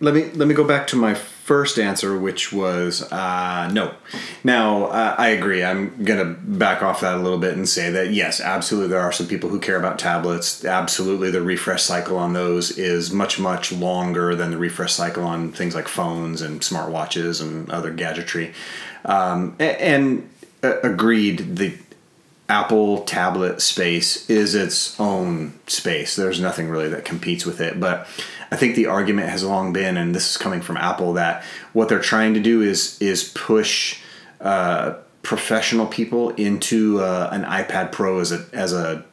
Let 0.00 0.14
me 0.14 0.30
let 0.30 0.48
me 0.48 0.54
go 0.54 0.64
back 0.64 0.86
to 0.88 0.96
my 0.96 1.14
first 1.46 1.78
answer, 1.78 2.18
which 2.18 2.52
was 2.52 3.02
uh, 3.12 3.70
no. 3.72 3.94
Now 4.42 4.86
uh, 4.86 5.14
I 5.16 5.28
agree. 5.28 5.62
I'm 5.62 6.02
gonna 6.04 6.24
back 6.24 6.82
off 6.82 7.00
that 7.02 7.14
a 7.14 7.20
little 7.22 7.38
bit 7.38 7.54
and 7.56 7.68
say 7.68 7.88
that 7.90 8.12
yes, 8.12 8.40
absolutely, 8.40 8.88
there 8.90 9.00
are 9.00 9.12
some 9.12 9.28
people 9.28 9.48
who 9.48 9.60
care 9.60 9.76
about 9.76 9.96
tablets. 9.98 10.64
Absolutely, 10.64 11.30
the 11.30 11.40
refresh 11.42 11.84
cycle 11.84 12.18
on 12.18 12.32
those 12.32 12.76
is 12.76 13.12
much 13.12 13.38
much 13.38 13.70
longer 13.70 14.34
than 14.34 14.50
the 14.50 14.58
refresh 14.58 14.92
cycle 14.92 15.22
on 15.24 15.52
things 15.52 15.74
like 15.74 15.86
phones 15.86 16.42
and 16.42 16.60
smartwatches 16.62 17.40
and 17.40 17.70
other 17.70 17.92
gadgetry. 17.92 18.52
Um, 19.04 19.54
a- 19.60 19.80
and 19.80 20.28
uh, 20.64 20.80
agreed. 20.82 21.56
The 21.56 21.78
Apple 22.48 23.02
tablet 23.04 23.60
space 23.60 24.28
is 24.30 24.54
its 24.54 24.98
own 25.00 25.52
space. 25.66 26.14
There's 26.14 26.40
nothing 26.40 26.68
really 26.68 26.88
that 26.88 27.04
competes 27.04 27.44
with 27.44 27.60
it. 27.60 27.80
But 27.80 28.06
I 28.50 28.56
think 28.56 28.76
the 28.76 28.86
argument 28.86 29.28
has 29.28 29.42
long 29.44 29.72
been, 29.72 29.96
and 29.96 30.14
this 30.14 30.30
is 30.30 30.36
coming 30.36 30.60
from 30.60 30.76
Apple, 30.76 31.14
that 31.14 31.42
what 31.72 31.88
they're 31.88 31.98
trying 31.98 32.34
to 32.34 32.40
do 32.40 32.62
is 32.62 33.00
is 33.00 33.24
push 33.34 34.00
uh, 34.40 34.94
professional 35.22 35.86
people 35.86 36.30
into 36.30 37.00
uh, 37.00 37.28
an 37.32 37.42
iPad 37.42 37.92
Pro 37.92 38.20
as 38.20 38.32
a 38.32 38.46
as 38.52 38.72
a 38.72 39.04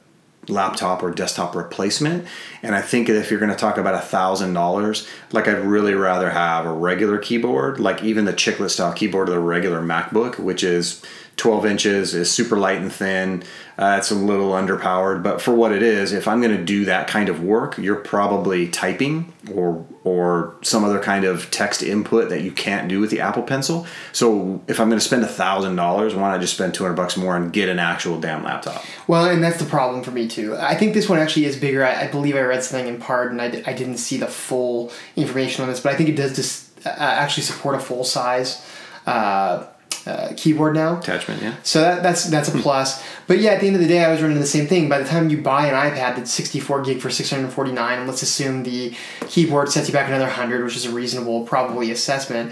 laptop 0.49 1.01
or 1.01 1.11
desktop 1.11 1.55
replacement. 1.55 2.27
And 2.61 2.75
I 2.75 2.81
think 2.81 3.09
if 3.09 3.31
you're 3.31 3.39
going 3.39 3.51
to 3.51 3.57
talk 3.57 3.77
about 3.77 3.95
a 3.95 4.05
thousand 4.05 4.53
dollars, 4.53 5.07
like 5.31 5.47
I'd 5.47 5.59
really 5.59 5.93
rather 5.93 6.29
have 6.29 6.65
a 6.65 6.71
regular 6.71 7.17
keyboard, 7.17 7.79
like 7.79 8.03
even 8.03 8.25
the 8.25 8.33
chiclet 8.33 8.69
style 8.69 8.93
keyboard 8.93 9.29
of 9.29 9.35
the 9.35 9.39
regular 9.39 9.81
MacBook, 9.81 10.39
which 10.39 10.63
is 10.63 11.01
12 11.37 11.65
inches, 11.65 12.13
is 12.13 12.31
super 12.31 12.57
light 12.57 12.79
and 12.79 12.91
thin. 12.91 13.43
Uh, 13.75 13.95
it's 13.97 14.11
a 14.11 14.15
little 14.15 14.51
underpowered, 14.51 15.23
but 15.23 15.41
for 15.41 15.51
what 15.51 15.71
it 15.71 15.81
is, 15.81 16.13
if 16.13 16.27
I'm 16.27 16.41
going 16.41 16.55
to 16.55 16.63
do 16.63 16.85
that 16.85 17.07
kind 17.07 17.27
of 17.27 17.43
work, 17.43 17.77
you're 17.79 17.95
probably 17.95 18.67
typing 18.67 19.33
or 19.53 19.85
or 20.03 20.55
some 20.61 20.83
other 20.83 20.99
kind 20.99 21.23
of 21.23 21.49
text 21.49 21.81
input 21.81 22.29
that 22.29 22.41
you 22.41 22.51
can't 22.51 22.87
do 22.87 22.99
with 22.99 23.09
the 23.09 23.19
Apple 23.21 23.41
Pencil. 23.41 23.87
So 24.11 24.61
if 24.67 24.79
I'm 24.79 24.89
going 24.89 24.99
to 24.99 25.05
spend 25.05 25.23
a 25.23 25.27
thousand 25.27 25.75
dollars, 25.75 26.13
why 26.13 26.31
not 26.31 26.41
just 26.41 26.53
spend 26.53 26.73
200 26.75 26.93
bucks 26.93 27.17
more 27.17 27.35
and 27.35 27.51
get 27.51 27.67
an 27.67 27.79
actual 27.79 28.19
damn 28.19 28.43
laptop? 28.43 28.83
Well, 29.07 29.25
and 29.25 29.41
that's 29.41 29.57
the 29.57 29.65
problem 29.65 30.03
for 30.03 30.11
me 30.11 30.27
too. 30.27 30.55
I 30.55 30.75
think 30.75 30.93
this 30.93 31.09
one 31.09 31.17
actually 31.19 31.45
is 31.45 31.57
bigger. 31.57 31.83
I, 31.83 32.03
I 32.03 32.07
believe 32.07 32.35
I 32.35 32.41
read 32.41 32.63
something 32.63 32.87
in 32.87 32.99
part, 32.99 33.31
and 33.31 33.41
I, 33.41 33.63
I 33.65 33.73
didn't 33.73 33.97
see 33.97 34.17
the 34.17 34.27
full 34.27 34.91
information 35.15 35.63
on 35.63 35.69
this, 35.69 35.79
but 35.79 35.93
I 35.93 35.95
think 35.95 36.09
it 36.09 36.15
does 36.15 36.35
just 36.35 36.85
uh, 36.85 36.89
actually 36.89 37.43
support 37.43 37.75
a 37.75 37.79
full 37.79 38.03
size 38.03 38.63
uh, 39.05 39.65
uh, 40.05 40.33
keyboard 40.35 40.75
now. 40.75 40.99
Attachment, 40.99 41.41
yeah. 41.41 41.55
So 41.63 41.81
that, 41.81 42.03
that's 42.03 42.25
that's 42.25 42.49
a 42.49 42.57
plus. 42.59 43.03
But 43.27 43.39
yeah, 43.39 43.51
at 43.51 43.61
the 43.61 43.67
end 43.67 43.75
of 43.75 43.81
the 43.81 43.87
day, 43.87 44.03
I 44.03 44.11
was 44.11 44.21
running 44.21 44.39
the 44.39 44.45
same 44.45 44.67
thing. 44.67 44.89
By 44.89 44.99
the 44.99 45.07
time 45.07 45.29
you 45.29 45.41
buy 45.41 45.67
an 45.67 45.73
iPad 45.73 46.17
that's 46.17 46.31
64 46.31 46.81
gig 46.81 46.99
for 46.99 47.09
649, 47.09 47.99
and 47.99 48.07
let's 48.07 48.21
assume 48.21 48.63
the 48.63 48.95
keyboard 49.27 49.69
sets 49.69 49.87
you 49.87 49.93
back 49.93 50.07
another 50.07 50.25
100, 50.25 50.63
which 50.63 50.75
is 50.75 50.85
a 50.85 50.91
reasonable 50.91 51.45
probably 51.45 51.91
assessment. 51.91 52.51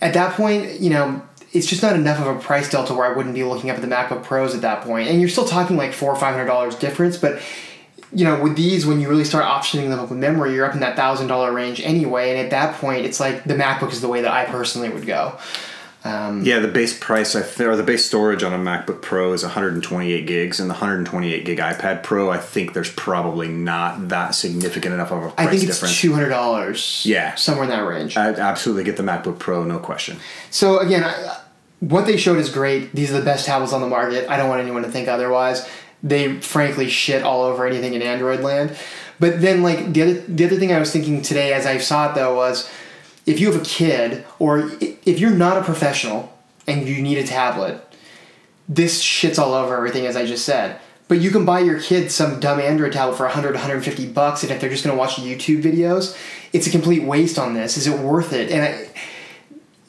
At 0.00 0.14
that 0.14 0.34
point, 0.34 0.80
you 0.80 0.90
know, 0.90 1.22
it's 1.52 1.66
just 1.66 1.82
not 1.82 1.96
enough 1.96 2.20
of 2.20 2.36
a 2.36 2.38
price 2.38 2.70
delta 2.70 2.94
where 2.94 3.12
I 3.12 3.16
wouldn't 3.16 3.34
be 3.34 3.44
looking 3.44 3.70
up 3.70 3.76
at 3.76 3.82
the 3.82 3.88
MacBook 3.88 4.22
Pros 4.22 4.54
at 4.54 4.60
that 4.60 4.84
point. 4.84 5.08
And 5.08 5.20
you're 5.20 5.30
still 5.30 5.46
talking 5.46 5.76
like 5.76 5.92
four 5.92 6.12
or 6.12 6.16
five 6.16 6.34
hundred 6.34 6.46
dollars 6.46 6.76
difference, 6.76 7.16
but 7.16 7.40
you 8.12 8.24
know, 8.24 8.40
with 8.40 8.56
these, 8.56 8.86
when 8.86 9.00
you 9.00 9.08
really 9.08 9.24
start 9.24 9.44
optioning 9.44 9.90
them 9.90 9.98
up 9.98 10.10
with 10.10 10.18
memory, 10.18 10.54
you're 10.54 10.64
up 10.64 10.74
in 10.74 10.80
that 10.80 10.96
thousand 10.96 11.26
dollar 11.26 11.52
range 11.52 11.80
anyway. 11.80 12.30
And 12.30 12.38
at 12.38 12.50
that 12.50 12.76
point, 12.80 13.04
it's 13.04 13.18
like 13.18 13.44
the 13.44 13.54
MacBook 13.54 13.90
is 13.90 14.00
the 14.00 14.08
way 14.08 14.20
that 14.22 14.30
I 14.30 14.44
personally 14.44 14.88
would 14.88 15.06
go. 15.06 15.38
Um, 16.06 16.44
Yeah, 16.44 16.58
the 16.60 16.68
base 16.68 16.96
price, 16.98 17.34
I 17.34 17.42
th- 17.42 17.60
or 17.68 17.76
the 17.76 17.82
base 17.82 18.04
storage 18.04 18.42
on 18.42 18.52
a 18.52 18.58
MacBook 18.58 19.02
Pro 19.02 19.32
is 19.32 19.42
128 19.42 20.26
gigs, 20.26 20.60
and 20.60 20.70
the 20.70 20.74
128 20.74 21.44
gig 21.44 21.58
iPad 21.58 22.02
Pro, 22.02 22.30
I 22.30 22.38
think 22.38 22.72
there's 22.72 22.90
probably 22.92 23.48
not 23.48 24.08
that 24.08 24.34
significant 24.34 24.94
enough 24.94 25.10
of 25.10 25.18
a 25.24 25.30
price 25.30 25.46
I 25.46 25.50
think 25.50 25.62
it's 25.64 25.74
difference. 25.76 26.00
two 26.00 26.12
hundred 26.12 26.28
dollars. 26.30 27.02
Yeah. 27.04 27.34
somewhere 27.34 27.64
in 27.64 27.70
that 27.70 27.86
range. 27.86 28.16
I 28.16 28.28
absolutely 28.32 28.84
get 28.84 28.96
the 28.96 29.02
MacBook 29.02 29.38
Pro, 29.38 29.64
no 29.64 29.78
question. 29.78 30.18
So 30.50 30.78
again, 30.78 31.04
I, 31.04 31.38
what 31.80 32.06
they 32.06 32.16
showed 32.16 32.38
is 32.38 32.48
great. 32.50 32.92
These 32.94 33.10
are 33.12 33.18
the 33.18 33.24
best 33.24 33.44
tablets 33.46 33.72
on 33.72 33.80
the 33.80 33.88
market. 33.88 34.28
I 34.30 34.36
don't 34.36 34.48
want 34.48 34.62
anyone 34.62 34.82
to 34.82 34.88
think 34.90 35.08
otherwise. 35.08 35.68
They 36.02 36.40
frankly 36.40 36.88
shit 36.88 37.22
all 37.22 37.42
over 37.42 37.66
anything 37.66 37.94
in 37.94 38.02
Android 38.02 38.40
land. 38.40 38.76
But 39.18 39.40
then, 39.40 39.62
like 39.62 39.92
the 39.92 40.02
other 40.02 40.14
the 40.14 40.44
other 40.44 40.56
thing 40.58 40.72
I 40.72 40.78
was 40.78 40.92
thinking 40.92 41.22
today 41.22 41.52
as 41.54 41.64
I 41.66 41.78
saw 41.78 42.10
it 42.10 42.14
though 42.14 42.36
was, 42.36 42.70
if 43.26 43.40
you 43.40 43.52
have 43.52 43.60
a 43.60 43.64
kid 43.64 44.24
or 44.38 44.70
if 44.80 45.18
you're 45.18 45.30
not 45.30 45.58
a 45.58 45.62
professional 45.62 46.32
and 46.66 46.88
you 46.88 47.02
need 47.02 47.18
a 47.18 47.26
tablet, 47.26 47.82
this 48.68 49.02
shits 49.02 49.38
all 49.38 49.52
over 49.52 49.76
everything 49.76 50.06
as 50.06 50.16
I 50.16 50.24
just 50.24 50.44
said. 50.44 50.80
But 51.08 51.20
you 51.20 51.30
can 51.30 51.44
buy 51.44 51.60
your 51.60 51.80
kid 51.80 52.10
some 52.10 52.40
dumb 52.40 52.58
Android 52.58 52.92
tablet 52.92 53.16
for 53.16 53.24
100, 53.24 53.52
150 53.54 54.08
bucks, 54.08 54.42
and 54.42 54.50
if 54.50 54.60
they're 54.60 54.70
just 54.70 54.84
going 54.84 54.94
to 54.94 54.98
watch 54.98 55.14
YouTube 55.14 55.62
videos, 55.62 56.18
it's 56.52 56.66
a 56.66 56.70
complete 56.70 57.04
waste 57.04 57.38
on 57.38 57.54
this. 57.54 57.76
Is 57.76 57.86
it 57.86 57.98
worth 58.00 58.32
it? 58.32 58.50
And 58.50 58.62
I, 58.64 58.88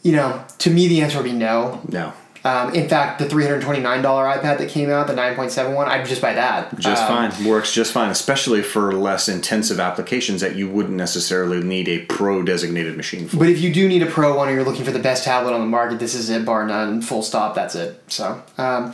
you 0.04 0.12
know, 0.12 0.46
to 0.60 0.70
me, 0.70 0.88
the 0.88 1.02
answer 1.02 1.18
would 1.18 1.24
be 1.24 1.34
no. 1.34 1.82
No, 1.90 2.14
Um, 2.44 2.74
in 2.74 2.88
fact, 2.88 3.20
the 3.20 3.26
$329 3.26 3.84
iPad 3.84 4.58
that 4.58 4.70
came 4.70 4.90
out, 4.90 5.08
the 5.08 5.14
9.7 5.14 5.74
one, 5.76 5.88
I'd 5.88 6.06
just 6.06 6.22
buy 6.22 6.34
that. 6.34 6.78
just 6.80 7.04
Um, 7.04 7.32
fine. 7.32 7.46
Works 7.46 7.74
just 7.74 7.92
fine, 7.92 8.10
especially 8.10 8.62
for 8.62 8.94
less 8.94 9.28
intensive 9.28 9.80
applications 9.80 10.42
that 10.42 10.56
you 10.56 10.70
wouldn't 10.70 10.96
necessarily 10.96 11.62
need 11.62 11.88
a 11.88 12.06
pro 12.06 12.44
designated 12.44 12.96
machine 12.96 13.28
for. 13.28 13.38
But 13.38 13.50
if 13.50 13.60
you 13.60 13.74
do 13.74 13.88
need 13.88 14.04
a 14.04 14.08
pro 14.08 14.36
one 14.38 14.50
or 14.50 14.54
you're 14.54 14.64
looking 14.64 14.86
for 14.86 14.92
the 14.92 15.00
best 15.00 15.24
tablet 15.24 15.54
on 15.54 15.60
the 15.62 15.68
market, 15.68 16.00
this 16.00 16.16
is 16.16 16.30
it, 16.30 16.46
bar 16.46 16.66
none, 16.66 17.02
full 17.02 17.24
stop, 17.24 17.56
that's 17.56 17.76
it. 17.76 18.02
So, 18.08 18.42
um, 18.58 18.94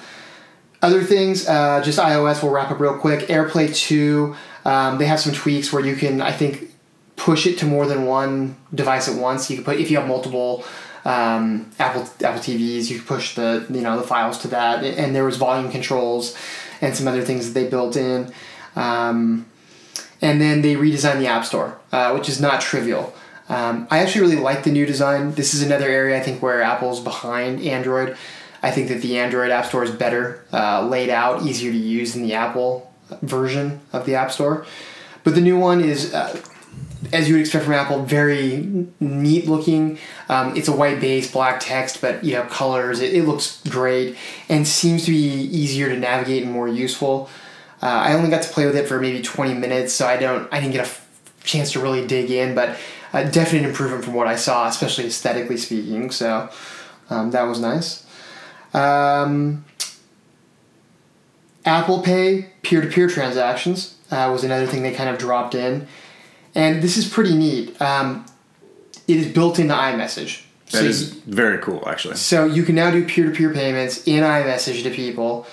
other 0.82 1.03
things, 1.03 1.47
uh, 1.47 1.82
just 1.84 1.97
iOS, 1.97 2.43
we'll 2.43 2.51
wrap 2.51 2.69
up 2.69 2.79
real 2.79 2.97
quick. 2.97 3.27
AirPlay 3.27 3.73
2, 3.73 4.36
um, 4.65 4.97
they 4.97 5.06
have 5.06 5.19
some 5.19 5.34
tweaks 5.34 5.71
where 5.71 5.86
you 5.86 5.95
can, 5.95 6.21
I 6.21 6.32
think, 6.32 6.69
push 7.15 7.45
it 7.45 7.58
to 7.60 7.65
more 7.65 7.86
than 7.86 8.06
one 8.06 8.58
device 8.73 9.08
at 9.08 9.15
once. 9.17 9.49
You 9.49 9.58
can 9.58 9.65
put, 9.65 9.79
if 9.79 9.89
you 9.89 9.97
have 9.97 10.08
multiple 10.08 10.65
um, 11.06 11.72
Apple 11.80 12.02
Apple 12.26 12.42
TVs, 12.42 12.89
you 12.89 13.02
push 13.02 13.36
the, 13.36 13.66
you 13.70 13.82
know, 13.82 13.98
the 13.98 14.08
files 14.08 14.38
to 14.39 14.48
that. 14.50 14.84
And 14.84 15.16
there 15.16 15.26
was 15.26 15.38
volume 15.38 15.72
controls 15.72 16.38
and 16.82 16.96
some 16.96 17.08
other 17.08 17.22
things 17.22 17.48
that 17.48 17.60
they 17.60 17.70
built 17.70 17.96
in. 17.96 18.32
Um, 18.76 19.46
and 20.22 20.39
then 20.39 20.62
they 20.62 20.76
redesigned 20.76 21.20
the 21.20 21.28
App 21.28 21.46
Store, 21.46 21.78
uh, 21.92 22.13
which 22.13 22.30
is 22.30 22.39
not 22.39 22.62
trivial. 22.62 23.13
Um, 23.50 23.88
I 23.92 24.00
actually 24.00 24.22
really 24.22 24.42
like 24.42 24.63
the 24.63 24.72
new 24.72 24.86
design. 24.86 25.34
This 25.34 25.54
is 25.54 25.62
another 25.62 25.89
area 25.89 26.18
I 26.18 26.22
think 26.22 26.42
where 26.42 26.62
Apple's 26.62 27.02
behind 27.02 27.62
Android. 27.62 28.16
I 28.62 28.72
think 28.72 28.88
that 28.88 29.02
the 29.02 29.20
Android 29.20 29.52
App 29.52 29.66
Store 29.66 29.84
is 29.84 29.92
better 29.92 30.46
uh, 30.54 30.88
laid 30.88 31.10
out, 31.10 31.44
easier 31.44 31.72
to 31.72 31.78
use 31.78 32.13
than 32.13 32.24
the 32.24 32.34
Apple 32.34 32.89
version 33.22 33.82
of 33.92 34.06
the 34.06 34.16
App 34.16 34.32
Store. 34.32 34.66
But 35.26 35.36
the 35.36 35.42
new 35.42 35.60
one 35.60 35.82
is, 35.82 36.13
uh, 36.13 36.42
as 37.12 37.28
you 37.28 37.36
would 37.36 37.42
expect 37.42 37.66
from 37.66 37.74
Apple, 37.74 38.04
very 38.04 38.88
neat 39.00 39.48
looking. 39.48 39.98
Um, 40.30 40.56
it's 40.56 40.68
a 40.68 40.72
white 40.72 41.02
base, 41.02 41.32
black 41.32 41.60
text, 41.60 42.00
but 42.02 42.24
you 42.24 42.36
have 42.36 42.50
colors. 42.50 43.02
It, 43.02 43.13
it 43.13 43.26
looks 43.26 43.62
great 43.68 44.16
and 44.48 44.68
seems 44.68 45.06
to 45.06 45.12
be 45.12 45.18
easier 45.18 45.89
to 45.89 45.98
navigate 45.98 46.44
and 46.44 46.52
more 46.52 46.68
useful. 46.68 47.30
Uh, 47.82 47.88
I 47.88 48.13
only 48.13 48.30
got 48.30 48.44
to 48.44 48.50
play 48.50 48.66
with 48.66 48.78
it 48.78 48.88
for 48.88 49.02
maybe 49.02 49.22
twenty 49.22 49.54
minutes, 49.54 49.92
so 49.94 50.08
I 50.08 50.18
don't. 50.18 50.48
I 50.54 50.60
didn't 50.62 50.74
get 50.74 50.82
a 50.82 50.89
f- 50.89 51.06
chance 51.44 51.74
to 51.74 51.82
really 51.82 52.08
dig 52.08 52.32
in, 52.32 52.56
but 52.56 52.78
uh, 53.12 53.24
definite 53.24 53.68
improvement 53.68 54.06
from 54.06 54.13
what 54.13 54.28
I 54.28 54.38
saw, 54.38 54.68
especially 54.68 55.06
aesthetically 55.06 55.58
speaking. 55.58 56.10
So 56.10 56.50
um, 57.10 57.32
that 57.32 57.44
was 57.44 57.60
nice. 57.60 58.06
Um, 58.74 59.66
Apple 61.66 62.02
Pay 62.02 62.52
peer 62.62 62.82
to 62.82 62.88
peer 62.88 63.08
transactions 63.08 63.98
uh, 64.12 64.30
was 64.32 64.44
another 64.44 64.66
thing 64.66 64.84
they 64.84 64.94
kind 64.94 65.10
of 65.10 65.18
dropped 65.18 65.54
in. 65.54 65.88
And 66.56 66.82
this 66.82 66.98
is 66.98 67.08
pretty 67.08 67.36
neat. 67.36 67.82
Um, 67.82 68.26
it 69.08 69.18
is 69.18 69.28
built 69.28 69.60
into 69.60 69.74
iMessage. 69.74 70.44
That 70.72 70.80
so, 70.80 70.86
is 70.86 71.10
very 71.12 71.60
cool, 71.60 71.84
actually. 71.88 72.16
so 72.16 72.46
you 72.46 72.63
can 72.63 72.76
now 72.76 72.89
do 72.89 73.06
peer 73.06 73.26
to 73.26 73.32
peer 73.32 73.54
payments 73.54 74.08
in 74.08 74.24
iMessage 74.24 74.84
to 74.84 74.89
people. 74.89 75.46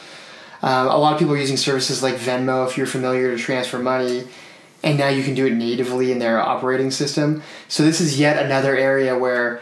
Um, 0.63 0.89
a 0.89 0.97
lot 0.97 1.13
of 1.13 1.19
people 1.19 1.35
are 1.35 1.39
using 1.39 1.57
services 1.57 2.03
like 2.03 2.15
Venmo 2.17 2.67
if 2.67 2.77
you're 2.77 2.87
familiar 2.87 3.35
to 3.35 3.43
transfer 3.43 3.79
money, 3.79 4.27
and 4.83 4.99
now 4.99 5.09
you 5.09 5.23
can 5.23 5.35
do 5.35 5.47
it 5.47 5.55
natively 5.55 6.13
in 6.13 6.19
their 6.19 6.41
operating 6.41 6.91
system. 6.91 7.43
So 7.69 7.83
this 7.83 8.01
is 8.01 8.19
yet 8.19 8.43
another 8.43 8.77
area 8.77 9.19
where, 9.19 9.61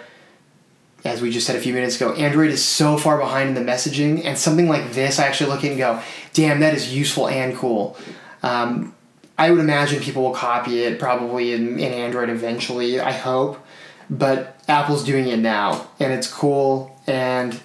as 1.05 1.21
we 1.21 1.31
just 1.31 1.47
said 1.47 1.57
a 1.57 1.61
few 1.61 1.73
minutes 1.73 1.97
ago, 1.97 2.13
Android 2.15 2.51
is 2.51 2.65
so 2.65 2.99
far 2.99 3.19
behind 3.19 3.49
in 3.49 3.55
the 3.55 3.73
messaging, 3.73 4.25
and 4.25 4.37
something 4.37 4.69
like 4.69 4.93
this, 4.93 5.19
I 5.19 5.27
actually 5.27 5.51
look 5.51 5.65
at 5.65 5.71
and 5.71 5.79
go, 5.79 6.01
"Damn, 6.35 6.61
that 6.61 6.75
is 6.75 6.95
useful 6.95 7.29
and 7.29 7.57
cool." 7.57 7.97
Um, 8.43 8.95
I 9.39 9.51
would 9.51 9.61
imagine 9.61 10.01
people 10.01 10.25
will 10.25 10.35
copy 10.35 10.83
it 10.83 10.99
probably 10.99 11.53
in, 11.53 11.79
in 11.79 11.93
Android 11.93 12.29
eventually. 12.29 13.01
I 13.01 13.13
hope, 13.13 13.65
but 14.11 14.61
Apple's 14.69 15.05
doing 15.05 15.29
it 15.29 15.39
now, 15.39 15.89
and 16.01 16.13
it's 16.13 16.31
cool 16.31 17.01
and 17.07 17.59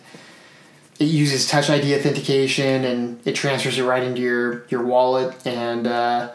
it 1.00 1.06
uses 1.06 1.48
touch 1.48 1.70
id 1.70 1.94
authentication 1.96 2.86
and 2.86 3.20
it 3.26 3.36
transfers 3.36 3.78
it 3.78 3.84
right 3.84 4.04
into 4.04 4.22
your 4.22 4.66
your 4.70 4.84
wallet 4.84 5.36
and 5.46 5.88
uh, 5.88 6.32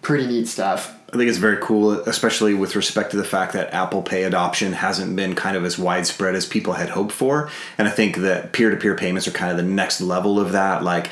pretty 0.00 0.26
neat 0.26 0.48
stuff 0.48 0.96
I 1.12 1.16
think 1.16 1.28
it's 1.28 1.38
very 1.38 1.56
cool, 1.56 1.92
especially 2.02 2.54
with 2.54 2.76
respect 2.76 3.10
to 3.10 3.16
the 3.16 3.24
fact 3.24 3.52
that 3.54 3.74
Apple 3.74 4.00
Pay 4.00 4.22
adoption 4.22 4.72
hasn't 4.72 5.16
been 5.16 5.34
kind 5.34 5.56
of 5.56 5.64
as 5.64 5.76
widespread 5.76 6.36
as 6.36 6.46
people 6.46 6.74
had 6.74 6.90
hoped 6.90 7.10
for. 7.10 7.50
And 7.78 7.88
I 7.88 7.90
think 7.90 8.18
that 8.18 8.52
peer 8.52 8.70
to 8.70 8.76
peer 8.76 8.94
payments 8.94 9.26
are 9.26 9.32
kind 9.32 9.50
of 9.50 9.56
the 9.56 9.64
next 9.64 10.00
level 10.00 10.38
of 10.38 10.52
that. 10.52 10.84
Like, 10.84 11.10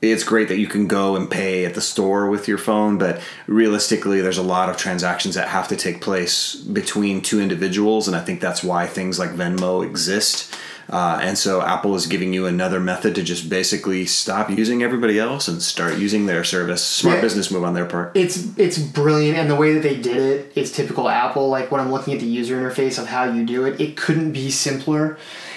it's 0.00 0.24
great 0.24 0.48
that 0.48 0.58
you 0.58 0.66
can 0.66 0.86
go 0.86 1.14
and 1.14 1.30
pay 1.30 1.66
at 1.66 1.74
the 1.74 1.82
store 1.82 2.30
with 2.30 2.48
your 2.48 2.56
phone, 2.56 2.96
but 2.96 3.20
realistically, 3.46 4.22
there's 4.22 4.38
a 4.38 4.42
lot 4.42 4.70
of 4.70 4.78
transactions 4.78 5.34
that 5.34 5.48
have 5.48 5.68
to 5.68 5.76
take 5.76 6.00
place 6.00 6.54
between 6.54 7.20
two 7.20 7.38
individuals. 7.38 8.08
And 8.08 8.16
I 8.16 8.20
think 8.20 8.40
that's 8.40 8.64
why 8.64 8.86
things 8.86 9.18
like 9.18 9.30
Venmo 9.30 9.84
exist. 9.84 10.54
Uh, 10.90 11.18
and 11.22 11.36
so 11.38 11.62
Apple 11.62 11.94
is 11.94 12.06
giving 12.06 12.32
you 12.34 12.46
another 12.46 12.78
method 12.80 13.14
to 13.14 13.22
just 13.22 13.48
basically 13.48 14.04
stop 14.06 14.50
using 14.50 14.82
everybody 14.82 15.18
else 15.18 15.48
and 15.48 15.62
start 15.62 15.96
using 15.98 16.26
their 16.26 16.44
service. 16.44 16.84
Smart 16.84 17.16
Yeah. 17.16 17.22
business 17.22 17.50
move 17.50 17.64
on 17.64 17.74
their 17.74 17.86
part. 17.86 18.12
it's 18.14 18.46
it's 18.56 18.78
brilliant 18.78 19.38
and 19.38 19.50
the 19.50 19.54
way 19.54 19.72
that 19.74 19.82
they 19.82 19.96
did 19.96 20.16
it, 20.16 20.52
is 20.54 20.70
typical 20.72 21.08
apple 21.08 21.48
like 21.48 21.70
when 21.70 21.80
i'm 21.80 21.90
looking 21.90 22.12
at 22.14 22.20
the 22.20 22.26
user 22.26 22.56
interface 22.56 22.98
of 22.98 23.06
how 23.08 23.24
you 23.24 23.44
do 23.44 23.64
it 23.64 23.80
it 23.80 23.96
couldn't 23.96 24.32
be 24.32 24.50
simpler 24.50 25.16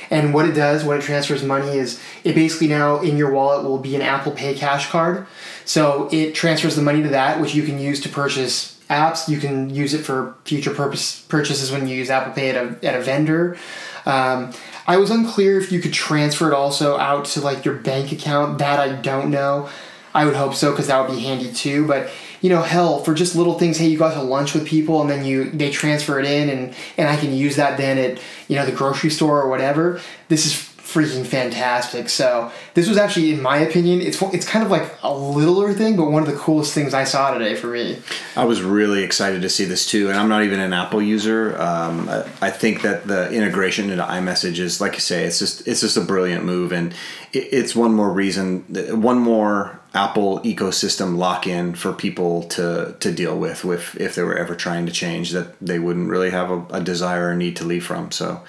and 0.09 0.33
what 0.33 0.45
it 0.47 0.53
does 0.53 0.83
when 0.83 0.97
it 0.97 1.01
transfers 1.03 1.43
money 1.43 1.77
is 1.77 1.99
it 2.23 2.33
basically 2.35 2.67
now 2.67 2.99
in 3.01 3.17
your 3.17 3.31
wallet 3.31 3.63
will 3.65 3.77
be 3.79 3.95
an 3.95 4.01
apple 4.01 4.31
pay 4.31 4.53
cash 4.53 4.89
card 4.89 5.25
so 5.65 6.07
it 6.11 6.33
transfers 6.33 6.75
the 6.75 6.81
money 6.81 7.01
to 7.03 7.09
that 7.09 7.39
which 7.41 7.53
you 7.53 7.63
can 7.63 7.77
use 7.79 7.99
to 8.01 8.09
purchase 8.09 8.77
apps 8.89 9.27
you 9.27 9.37
can 9.39 9.69
use 9.69 9.93
it 9.93 9.99
for 10.03 10.35
future 10.45 10.73
purpose 10.73 11.21
purchases 11.27 11.71
when 11.71 11.87
you 11.87 11.95
use 11.95 12.09
apple 12.09 12.33
pay 12.33 12.49
at 12.49 12.55
a, 12.55 12.85
at 12.85 12.95
a 12.95 13.01
vendor 13.01 13.57
um, 14.05 14.53
i 14.87 14.97
was 14.97 15.11
unclear 15.11 15.59
if 15.59 15.71
you 15.71 15.79
could 15.79 15.93
transfer 15.93 16.47
it 16.47 16.53
also 16.53 16.97
out 16.97 17.25
to 17.25 17.41
like 17.41 17.63
your 17.65 17.75
bank 17.75 18.11
account 18.11 18.57
that 18.57 18.79
i 18.79 18.91
don't 19.01 19.29
know 19.29 19.69
I 20.17 20.25
would 20.25 20.35
hope 20.35 20.55
so 20.55 20.71
because 20.71 20.87
that 20.87 20.99
would 20.99 21.15
be 21.15 21.21
handy 21.21 21.53
too. 21.53 21.85
But 21.85 22.09
you 22.41 22.49
know, 22.49 22.63
hell, 22.63 23.03
for 23.03 23.13
just 23.13 23.35
little 23.35 23.59
things, 23.59 23.77
hey, 23.77 23.87
you 23.87 23.99
go 23.99 24.05
out 24.05 24.15
to 24.15 24.21
lunch 24.23 24.55
with 24.55 24.65
people 24.65 24.99
and 24.99 25.07
then 25.07 25.23
you 25.23 25.51
they 25.51 25.69
transfer 25.69 26.19
it 26.19 26.25
in, 26.25 26.49
and 26.49 26.75
and 26.97 27.07
I 27.07 27.17
can 27.17 27.35
use 27.35 27.55
that 27.57 27.77
then 27.77 27.99
at 27.99 28.19
you 28.47 28.55
know 28.55 28.65
the 28.65 28.71
grocery 28.71 29.11
store 29.11 29.39
or 29.39 29.47
whatever. 29.47 30.01
This 30.27 30.47
is 30.47 30.66
freaking 30.87 31.25
fantastic. 31.25 32.07
So 32.07 32.49
this 32.73 32.87
was 32.87 32.97
actually, 32.97 33.33
in 33.33 33.41
my 33.41 33.57
opinion, 33.57 34.01
it's 34.01 34.21
it's 34.21 34.47
kind 34.47 34.63
of 34.63 34.71
like 34.71 34.97
a 35.03 35.13
littler 35.13 35.73
thing, 35.73 35.97
but 35.97 36.09
one 36.09 36.23
of 36.23 36.29
the 36.29 36.37
coolest 36.37 36.73
things 36.73 36.93
I 36.93 37.03
saw 37.03 37.33
today 37.33 37.55
for 37.55 37.67
me. 37.67 37.99
I 38.37 38.45
was 38.45 38.61
really 38.61 39.03
excited 39.03 39.41
to 39.41 39.49
see 39.49 39.65
this 39.65 39.85
too, 39.85 40.07
and 40.09 40.17
I'm 40.17 40.29
not 40.29 40.43
even 40.43 40.61
an 40.61 40.71
Apple 40.71 41.01
user. 41.01 41.59
Um, 41.61 42.07
I, 42.07 42.21
I 42.41 42.51
think 42.51 42.83
that 42.83 43.05
the 43.05 43.29
integration 43.31 43.89
into 43.89 44.03
iMessage 44.03 44.59
is, 44.59 44.79
like 44.79 44.93
you 44.93 45.01
say, 45.01 45.25
it's 45.25 45.39
just 45.39 45.67
it's 45.67 45.81
just 45.81 45.97
a 45.97 46.01
brilliant 46.01 46.45
move, 46.45 46.71
and 46.71 46.93
it, 47.33 47.49
it's 47.51 47.75
one 47.75 47.93
more 47.93 48.11
reason, 48.11 48.61
one 49.01 49.17
more 49.17 49.81
Apple 49.93 50.39
ecosystem 50.41 51.17
lock 51.17 51.45
in 51.45 51.75
for 51.75 51.91
people 51.91 52.43
to 52.43 52.95
to 53.01 53.11
deal 53.11 53.37
with, 53.37 53.65
with 53.65 53.99
if 53.99 54.15
they 54.15 54.23
were 54.23 54.37
ever 54.37 54.55
trying 54.55 54.85
to 54.85 54.93
change 54.93 55.31
that 55.31 55.59
they 55.59 55.79
wouldn't 55.79 56.09
really 56.09 56.29
have 56.29 56.49
a, 56.49 56.65
a 56.69 56.81
desire 56.81 57.27
or 57.29 57.35
need 57.35 57.57
to 57.57 57.65
leave 57.65 57.85
from. 57.85 58.09
So. 58.11 58.41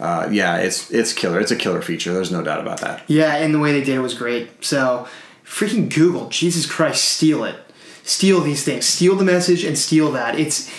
Uh, 0.00 0.28
yeah, 0.32 0.56
it's 0.56 0.90
it's 0.90 1.12
killer. 1.12 1.38
It's 1.38 1.50
a 1.50 1.56
killer 1.56 1.82
feature. 1.82 2.12
There's 2.14 2.32
no 2.32 2.42
doubt 2.42 2.60
about 2.60 2.80
that. 2.80 3.02
Yeah, 3.06 3.36
and 3.36 3.54
the 3.54 3.58
way 3.58 3.72
they 3.72 3.84
did 3.84 3.96
it 3.96 4.00
was 4.00 4.14
great. 4.14 4.64
So, 4.64 5.06
freaking 5.44 5.94
Google, 5.94 6.28
Jesus 6.30 6.64
Christ, 6.64 7.04
steal 7.04 7.44
it. 7.44 7.56
Steal 8.02 8.40
these 8.40 8.64
things. 8.64 8.86
Steal 8.86 9.14
the 9.14 9.24
message 9.24 9.62
and 9.62 9.76
steal 9.76 10.10
that. 10.12 10.38
It's 10.40 10.70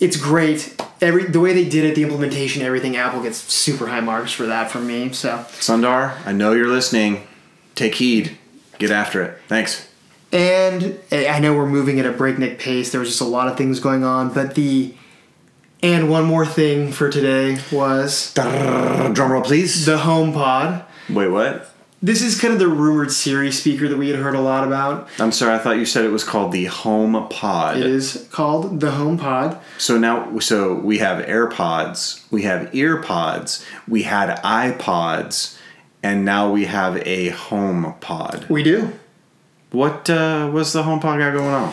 it's 0.00 0.16
great. 0.16 0.74
Every 1.00 1.24
the 1.26 1.38
way 1.40 1.52
they 1.52 1.68
did 1.68 1.84
it, 1.84 1.94
the 1.94 2.02
implementation, 2.02 2.62
everything. 2.62 2.96
Apple 2.96 3.22
gets 3.22 3.38
super 3.38 3.86
high 3.86 4.00
marks 4.00 4.32
for 4.32 4.46
that 4.46 4.70
from 4.70 4.86
me. 4.88 5.12
So, 5.12 5.38
Sundar, 5.60 6.16
I 6.26 6.32
know 6.32 6.52
you're 6.52 6.68
listening. 6.68 7.26
Take 7.76 7.94
heed. 7.94 8.36
Get 8.78 8.90
after 8.90 9.22
it. 9.22 9.38
Thanks. 9.48 9.88
and 10.32 10.98
I 11.12 11.38
know 11.38 11.54
we're 11.54 11.66
moving 11.68 12.00
at 12.00 12.06
a 12.06 12.12
breakneck 12.12 12.58
pace. 12.58 12.90
There 12.90 13.00
was 13.00 13.08
just 13.08 13.20
a 13.20 13.24
lot 13.24 13.48
of 13.48 13.56
things 13.56 13.78
going 13.80 14.02
on, 14.02 14.34
but 14.34 14.54
the 14.54 14.92
and 15.82 16.10
one 16.10 16.24
more 16.24 16.46
thing 16.46 16.92
for 16.92 17.10
today 17.10 17.58
was 17.72 18.32
Drum 18.34 19.32
roll, 19.32 19.42
please. 19.42 19.86
the 19.86 19.98
HomePod. 19.98 20.84
Wait, 21.08 21.28
what? 21.28 21.70
This 22.02 22.20
is 22.20 22.38
kind 22.38 22.52
of 22.52 22.60
the 22.60 22.68
rumored 22.68 23.10
Siri 23.10 23.50
speaker 23.50 23.88
that 23.88 23.96
we 23.96 24.10
had 24.10 24.20
heard 24.20 24.34
a 24.34 24.40
lot 24.40 24.66
about. 24.66 25.08
I'm 25.18 25.32
sorry, 25.32 25.54
I 25.54 25.58
thought 25.58 25.78
you 25.78 25.86
said 25.86 26.04
it 26.04 26.10
was 26.10 26.24
called 26.24 26.52
the 26.52 26.66
Home 26.66 27.26
Pod. 27.30 27.78
It 27.78 27.86
is 27.86 28.28
called 28.30 28.80
the 28.80 28.90
HomePod. 28.90 29.58
So 29.78 29.98
now, 29.98 30.38
so 30.38 30.74
we 30.74 30.98
have 30.98 31.24
AirPods, 31.24 32.30
we 32.30 32.42
have 32.42 32.70
EarPods, 32.72 33.64
we 33.88 34.02
had 34.02 34.38
iPods, 34.42 35.58
and 36.02 36.24
now 36.24 36.50
we 36.52 36.66
have 36.66 36.98
a 37.06 37.30
Home 37.30 37.94
Pod. 38.00 38.46
We 38.50 38.62
do. 38.62 38.92
What 39.72 40.08
uh, 40.08 40.50
what's 40.50 40.72
the 40.72 40.82
Home 40.82 41.00
Pod 41.00 41.18
got 41.18 41.32
going 41.32 41.48
on? 41.48 41.72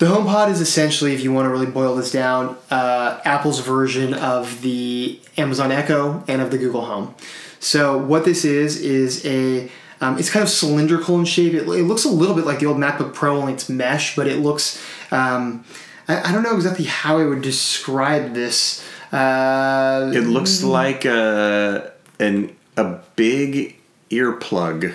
The 0.00 0.06
HomePod 0.06 0.50
is 0.50 0.62
essentially, 0.62 1.12
if 1.12 1.22
you 1.22 1.30
want 1.30 1.44
to 1.44 1.50
really 1.50 1.66
boil 1.66 1.94
this 1.94 2.10
down, 2.10 2.56
uh, 2.70 3.20
Apple's 3.26 3.60
version 3.60 4.14
of 4.14 4.62
the 4.62 5.20
Amazon 5.36 5.70
Echo 5.70 6.24
and 6.26 6.40
of 6.40 6.50
the 6.50 6.56
Google 6.56 6.86
Home. 6.86 7.14
So 7.58 7.98
what 7.98 8.24
this 8.24 8.46
is 8.46 8.80
is 8.80 9.26
a 9.26 9.70
um, 10.00 10.18
it's 10.18 10.30
kind 10.30 10.42
of 10.42 10.48
cylindrical 10.48 11.18
in 11.18 11.26
shape. 11.26 11.52
It, 11.52 11.68
it 11.68 11.84
looks 11.84 12.06
a 12.06 12.08
little 12.08 12.34
bit 12.34 12.46
like 12.46 12.60
the 12.60 12.64
old 12.64 12.78
MacBook 12.78 13.12
Pro, 13.12 13.36
only 13.36 13.52
it's 13.52 13.68
mesh, 13.68 14.16
but 14.16 14.26
it 14.26 14.38
looks. 14.38 14.82
Um, 15.10 15.66
I, 16.08 16.30
I 16.30 16.32
don't 16.32 16.44
know 16.44 16.56
exactly 16.56 16.86
how 16.86 17.18
I 17.18 17.26
would 17.26 17.42
describe 17.42 18.32
this. 18.32 18.82
Uh, 19.12 20.10
It 20.14 20.22
looks 20.22 20.62
like 20.62 21.04
a 21.04 21.92
an 22.18 22.56
a 22.78 23.00
big 23.16 23.76
earplug. 24.10 24.94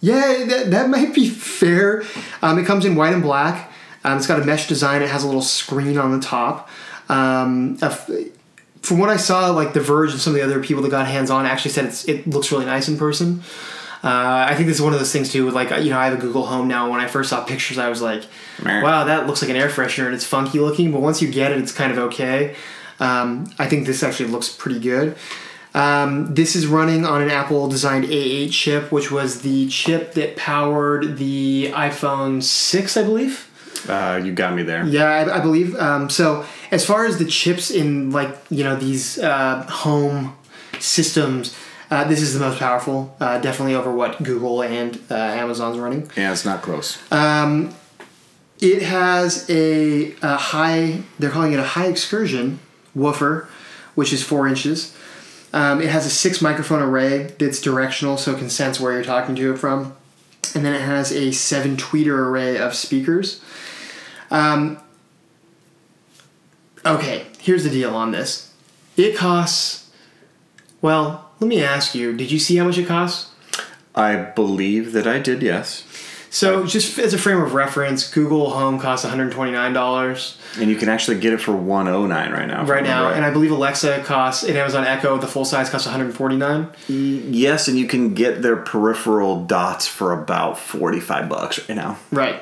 Yeah, 0.00 0.46
that, 0.48 0.70
that 0.70 0.88
might 0.88 1.14
be 1.14 1.28
fair. 1.28 2.04
Um, 2.40 2.58
it 2.58 2.64
comes 2.64 2.86
in 2.86 2.96
white 2.96 3.12
and 3.12 3.22
black. 3.22 3.69
Um, 4.04 4.18
it's 4.18 4.26
got 4.26 4.40
a 4.40 4.44
mesh 4.44 4.66
design. 4.68 5.02
It 5.02 5.10
has 5.10 5.22
a 5.22 5.26
little 5.26 5.42
screen 5.42 5.98
on 5.98 6.12
the 6.12 6.24
top. 6.24 6.68
Um, 7.08 7.76
a 7.82 7.90
from 8.82 8.98
what 8.98 9.10
I 9.10 9.16
saw, 9.16 9.50
like 9.50 9.74
The 9.74 9.80
Verge 9.80 10.12
and 10.12 10.20
some 10.20 10.32
of 10.32 10.38
the 10.38 10.44
other 10.44 10.62
people 10.62 10.82
that 10.82 10.90
got 10.90 11.06
hands 11.06 11.30
on 11.30 11.44
actually 11.44 11.72
said 11.72 11.84
it's, 11.84 12.08
it 12.08 12.26
looks 12.26 12.50
really 12.50 12.64
nice 12.64 12.88
in 12.88 12.96
person. 12.96 13.42
Uh, 14.02 14.46
I 14.48 14.54
think 14.54 14.66
this 14.66 14.76
is 14.76 14.82
one 14.82 14.94
of 14.94 14.98
those 14.98 15.12
things 15.12 15.30
too. 15.30 15.44
With 15.44 15.54
like 15.54 15.70
you 15.84 15.90
know, 15.90 15.98
I 15.98 16.06
have 16.06 16.18
a 16.18 16.20
Google 16.20 16.46
Home 16.46 16.66
now. 16.66 16.90
When 16.90 17.00
I 17.00 17.06
first 17.06 17.28
saw 17.28 17.44
pictures, 17.44 17.76
I 17.76 17.90
was 17.90 18.00
like, 18.00 18.22
"Wow, 18.82 19.04
that 19.04 19.26
looks 19.26 19.42
like 19.42 19.50
an 19.50 19.56
air 19.56 19.68
freshener 19.68 20.06
and 20.06 20.14
it's 20.14 20.24
funky 20.24 20.58
looking." 20.58 20.90
But 20.90 21.02
once 21.02 21.20
you 21.20 21.30
get 21.30 21.52
it, 21.52 21.58
it's 21.58 21.72
kind 21.72 21.92
of 21.92 21.98
okay. 21.98 22.56
Um, 22.98 23.52
I 23.58 23.66
think 23.66 23.86
this 23.86 24.02
actually 24.02 24.30
looks 24.30 24.48
pretty 24.48 24.80
good. 24.80 25.16
Um, 25.74 26.34
this 26.34 26.56
is 26.56 26.66
running 26.66 27.04
on 27.04 27.22
an 27.22 27.30
Apple 27.30 27.68
designed 27.68 28.04
A8 28.04 28.50
chip, 28.50 28.90
which 28.90 29.10
was 29.10 29.42
the 29.42 29.68
chip 29.68 30.14
that 30.14 30.36
powered 30.36 31.18
the 31.18 31.70
iPhone 31.72 32.42
6, 32.42 32.96
I 32.96 33.02
believe. 33.02 33.49
Uh, 33.88 34.20
you 34.22 34.32
got 34.32 34.54
me 34.54 34.62
there. 34.62 34.84
Yeah, 34.84 35.04
I, 35.04 35.38
I 35.38 35.40
believe. 35.40 35.74
Um, 35.76 36.10
so 36.10 36.44
as 36.70 36.84
far 36.84 37.04
as 37.04 37.18
the 37.18 37.24
chips 37.24 37.70
in 37.70 38.10
like 38.10 38.36
you 38.50 38.64
know 38.64 38.76
these 38.76 39.18
uh, 39.18 39.62
home 39.68 40.36
systems, 40.78 41.56
uh, 41.90 42.04
this 42.04 42.20
is 42.20 42.34
the 42.34 42.40
most 42.40 42.58
powerful. 42.58 43.16
Uh, 43.20 43.38
definitely 43.40 43.74
over 43.74 43.92
what 43.92 44.22
Google 44.22 44.62
and 44.62 45.00
uh, 45.10 45.14
Amazon's 45.14 45.78
running. 45.78 46.10
Yeah, 46.16 46.32
it's 46.32 46.44
not 46.44 46.62
close. 46.62 46.98
Um, 47.12 47.74
it 48.60 48.82
has 48.82 49.48
a, 49.48 50.14
a 50.22 50.36
high. 50.36 51.02
They're 51.18 51.30
calling 51.30 51.52
it 51.52 51.58
a 51.58 51.64
high 51.64 51.86
excursion 51.86 52.60
woofer, 52.94 53.48
which 53.94 54.12
is 54.12 54.22
four 54.22 54.46
inches. 54.46 54.96
Um, 55.52 55.80
it 55.80 55.88
has 55.88 56.06
a 56.06 56.10
six 56.10 56.40
microphone 56.40 56.80
array 56.80 57.34
that's 57.38 57.60
directional, 57.60 58.16
so 58.16 58.32
it 58.32 58.38
can 58.38 58.50
sense 58.50 58.78
where 58.78 58.92
you're 58.92 59.02
talking 59.02 59.34
to 59.34 59.52
it 59.52 59.58
from. 59.58 59.96
And 60.54 60.64
then 60.64 60.74
it 60.74 60.82
has 60.82 61.12
a 61.12 61.32
seven 61.32 61.76
tweeter 61.76 62.16
array 62.16 62.56
of 62.58 62.74
speakers. 62.74 63.42
Um, 64.30 64.78
okay, 66.84 67.26
here's 67.38 67.64
the 67.64 67.70
deal 67.70 67.94
on 67.94 68.10
this. 68.12 68.52
It 68.96 69.16
costs. 69.16 69.90
Well, 70.82 71.30
let 71.40 71.48
me 71.48 71.62
ask 71.62 71.94
you. 71.94 72.16
Did 72.16 72.30
you 72.30 72.38
see 72.38 72.56
how 72.56 72.64
much 72.64 72.78
it 72.78 72.86
costs? 72.86 73.30
I 73.94 74.16
believe 74.16 74.92
that 74.92 75.06
I 75.06 75.18
did. 75.18 75.42
Yes. 75.42 75.84
So, 76.32 76.64
just 76.64 76.96
as 76.96 77.12
a 77.12 77.18
frame 77.18 77.40
of 77.40 77.54
reference, 77.54 78.08
Google 78.08 78.50
Home 78.50 78.78
costs 78.78 79.04
$129 79.04 80.60
And 80.60 80.70
you 80.70 80.76
can 80.76 80.88
actually 80.88 81.18
get 81.18 81.32
it 81.32 81.40
for 81.40 81.56
one 81.56 81.88
oh 81.88 82.06
nine 82.06 82.30
right 82.30 82.46
now. 82.46 82.64
right 82.64 82.84
now, 82.84 83.08
remember 83.08 83.16
and 83.16 83.24
I 83.24 83.30
believe 83.30 83.50
Alexa 83.50 84.04
costs, 84.04 84.44
and 84.44 84.56
Amazon 84.56 84.84
Echo, 84.84 85.18
the 85.18 85.26
full 85.26 85.44
size 85.44 85.68
costs 85.68 85.88
149 85.88 86.68
Yes, 86.88 87.66
and 87.66 87.76
you 87.76 87.88
can 87.88 88.14
get 88.14 88.42
their 88.42 88.56
peripheral 88.56 89.44
dots 89.44 89.88
for 89.88 90.12
about 90.12 90.56
forty 90.56 91.00
five 91.00 91.28
bucks 91.28 91.68
right 91.68 91.76
now. 91.76 91.98
Right. 92.12 92.40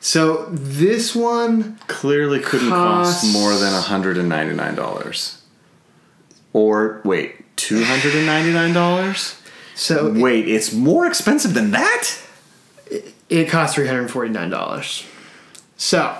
So, 0.00 0.46
this 0.50 1.14
one, 1.14 1.78
Clearly 1.86 2.40
couldn't 2.40 2.70
cost 2.70 3.32
more 3.32 3.54
than 3.54 3.72
hundred 3.72 4.18
and 4.18 4.28
ninety 4.28 4.54
nine 4.54 4.74
dollars. 4.74 5.42
Or 6.52 7.00
wait, 7.04 7.56
two 7.56 7.84
hundred 7.84 8.14
and 8.14 8.26
ninety 8.26 8.52
nine 8.52 8.74
dollars? 8.74 9.36
so 9.74 10.08
it, 10.08 10.20
Wait, 10.20 10.46
it's 10.46 10.74
more 10.74 11.06
expensive 11.06 11.54
than 11.54 11.70
that? 11.70 12.18
It 13.30 13.48
costs 13.48 13.76
$349. 13.78 15.06
So, 15.76 16.16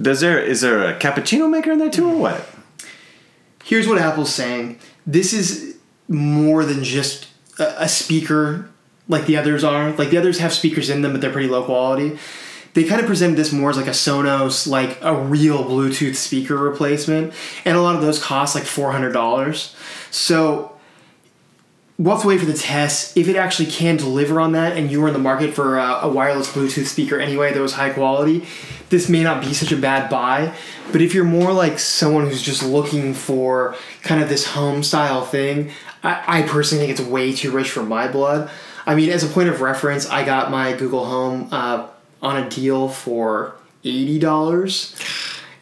Does 0.00 0.20
there 0.20 0.38
is 0.38 0.60
there 0.60 0.84
a 0.84 0.98
cappuccino 0.98 1.48
maker 1.48 1.72
in 1.72 1.78
there 1.78 1.90
too 1.90 2.10
or 2.10 2.16
what? 2.16 2.48
here's 3.64 3.86
what 3.86 3.98
Apple's 3.98 4.34
saying 4.34 4.78
this 5.06 5.32
is 5.32 5.78
more 6.08 6.64
than 6.64 6.84
just 6.84 7.28
a, 7.58 7.84
a 7.84 7.88
speaker 7.88 8.68
like 9.08 9.26
the 9.26 9.36
others 9.36 9.64
are. 9.64 9.92
Like 9.92 10.10
the 10.10 10.18
others 10.18 10.38
have 10.38 10.52
speakers 10.52 10.88
in 10.90 11.02
them, 11.02 11.12
but 11.12 11.20
they're 11.20 11.32
pretty 11.32 11.48
low 11.48 11.64
quality. 11.64 12.18
They 12.74 12.84
kind 12.84 13.00
of 13.00 13.06
presented 13.06 13.36
this 13.36 13.52
more 13.52 13.70
as 13.70 13.76
like 13.76 13.86
a 13.86 13.90
Sonos, 13.90 14.66
like 14.66 14.98
a 15.02 15.14
real 15.14 15.64
Bluetooth 15.64 16.14
speaker 16.14 16.56
replacement, 16.56 17.34
and 17.64 17.76
a 17.76 17.82
lot 17.82 17.96
of 17.96 18.02
those 18.02 18.22
cost 18.22 18.54
like 18.54 18.64
four 18.64 18.92
hundred 18.92 19.12
dollars. 19.12 19.74
So 20.10 20.71
we'll 21.98 22.18
to 22.20 22.26
wait 22.26 22.40
for 22.40 22.46
the 22.46 22.54
test. 22.54 23.16
If 23.16 23.28
it 23.28 23.36
actually 23.36 23.70
can 23.70 23.96
deliver 23.96 24.40
on 24.40 24.52
that, 24.52 24.76
and 24.76 24.90
you 24.90 25.04
are 25.04 25.08
in 25.08 25.12
the 25.12 25.18
market 25.20 25.54
for 25.54 25.78
a, 25.78 26.00
a 26.02 26.08
wireless 26.08 26.50
Bluetooth 26.50 26.86
speaker 26.86 27.18
anyway 27.18 27.52
that 27.52 27.60
was 27.60 27.74
high 27.74 27.90
quality, 27.90 28.46
this 28.88 29.08
may 29.08 29.22
not 29.22 29.40
be 29.40 29.54
such 29.54 29.72
a 29.72 29.76
bad 29.76 30.10
buy. 30.10 30.54
But 30.90 31.00
if 31.00 31.14
you're 31.14 31.24
more 31.24 31.52
like 31.52 31.78
someone 31.78 32.26
who's 32.26 32.42
just 32.42 32.62
looking 32.62 33.14
for 33.14 33.76
kind 34.02 34.22
of 34.22 34.28
this 34.28 34.46
home 34.46 34.82
style 34.82 35.24
thing, 35.24 35.70
I, 36.02 36.40
I 36.40 36.42
personally 36.42 36.86
think 36.86 36.98
it's 36.98 37.08
way 37.08 37.32
too 37.32 37.50
rich 37.50 37.70
for 37.70 37.82
my 37.82 38.08
blood. 38.08 38.50
I 38.84 38.94
mean, 38.94 39.10
as 39.10 39.22
a 39.22 39.28
point 39.28 39.48
of 39.48 39.60
reference, 39.60 40.08
I 40.08 40.24
got 40.24 40.50
my 40.50 40.72
Google 40.72 41.04
Home 41.04 41.48
uh, 41.52 41.86
on 42.20 42.42
a 42.42 42.50
deal 42.50 42.88
for 42.88 43.54
eighty 43.84 44.18
dollars. 44.18 44.96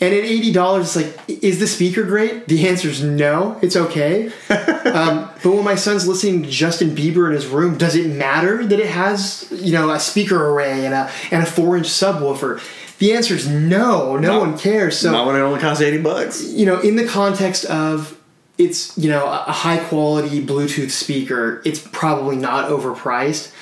And 0.02 0.14
at 0.14 0.24
eighty 0.24 0.50
dollars, 0.50 0.96
it's 0.96 1.18
like, 1.28 1.42
is 1.42 1.58
the 1.60 1.66
speaker 1.66 2.04
great? 2.04 2.46
The 2.46 2.66
answer 2.66 2.88
is 2.88 3.02
no. 3.02 3.58
It's 3.60 3.76
okay. 3.76 4.26
um, 4.48 5.28
but 5.42 5.52
when 5.52 5.62
my 5.64 5.74
son's 5.74 6.08
listening 6.08 6.42
to 6.44 6.48
Justin 6.48 6.96
Bieber 6.96 7.26
in 7.26 7.32
his 7.34 7.46
room, 7.46 7.76
does 7.76 7.94
it 7.96 8.08
matter 8.08 8.66
that 8.66 8.80
it 8.80 8.88
has 8.88 9.46
you 9.52 9.72
know 9.72 9.90
a 9.90 10.00
speaker 10.00 10.48
array 10.52 10.86
and 10.86 10.94
a 10.94 11.10
and 11.30 11.42
a 11.42 11.46
four 11.46 11.76
inch 11.76 11.86
subwoofer? 11.88 12.60
The 12.98 13.12
answer 13.14 13.34
is 13.34 13.46
no. 13.48 14.16
No, 14.16 14.20
No. 14.32 14.38
one 14.40 14.58
cares. 14.58 14.98
So 14.98 15.10
Not 15.12 15.26
when 15.26 15.36
it 15.36 15.40
only 15.40 15.60
costs 15.60 15.82
eighty 15.82 16.00
bucks. 16.00 16.42
you 16.44 16.64
know, 16.66 16.80
in 16.80 16.96
the 16.96 17.06
context 17.06 17.64
of 17.66 18.18
it's 18.56 18.96
you 18.96 19.10
know 19.10 19.26
a 19.26 19.52
high 19.52 19.78
quality 19.84 20.42
Bluetooth 20.44 20.90
speaker, 20.90 21.60
it's 21.66 21.86
probably 21.92 22.36
not 22.36 22.70
overpriced, 22.70 23.52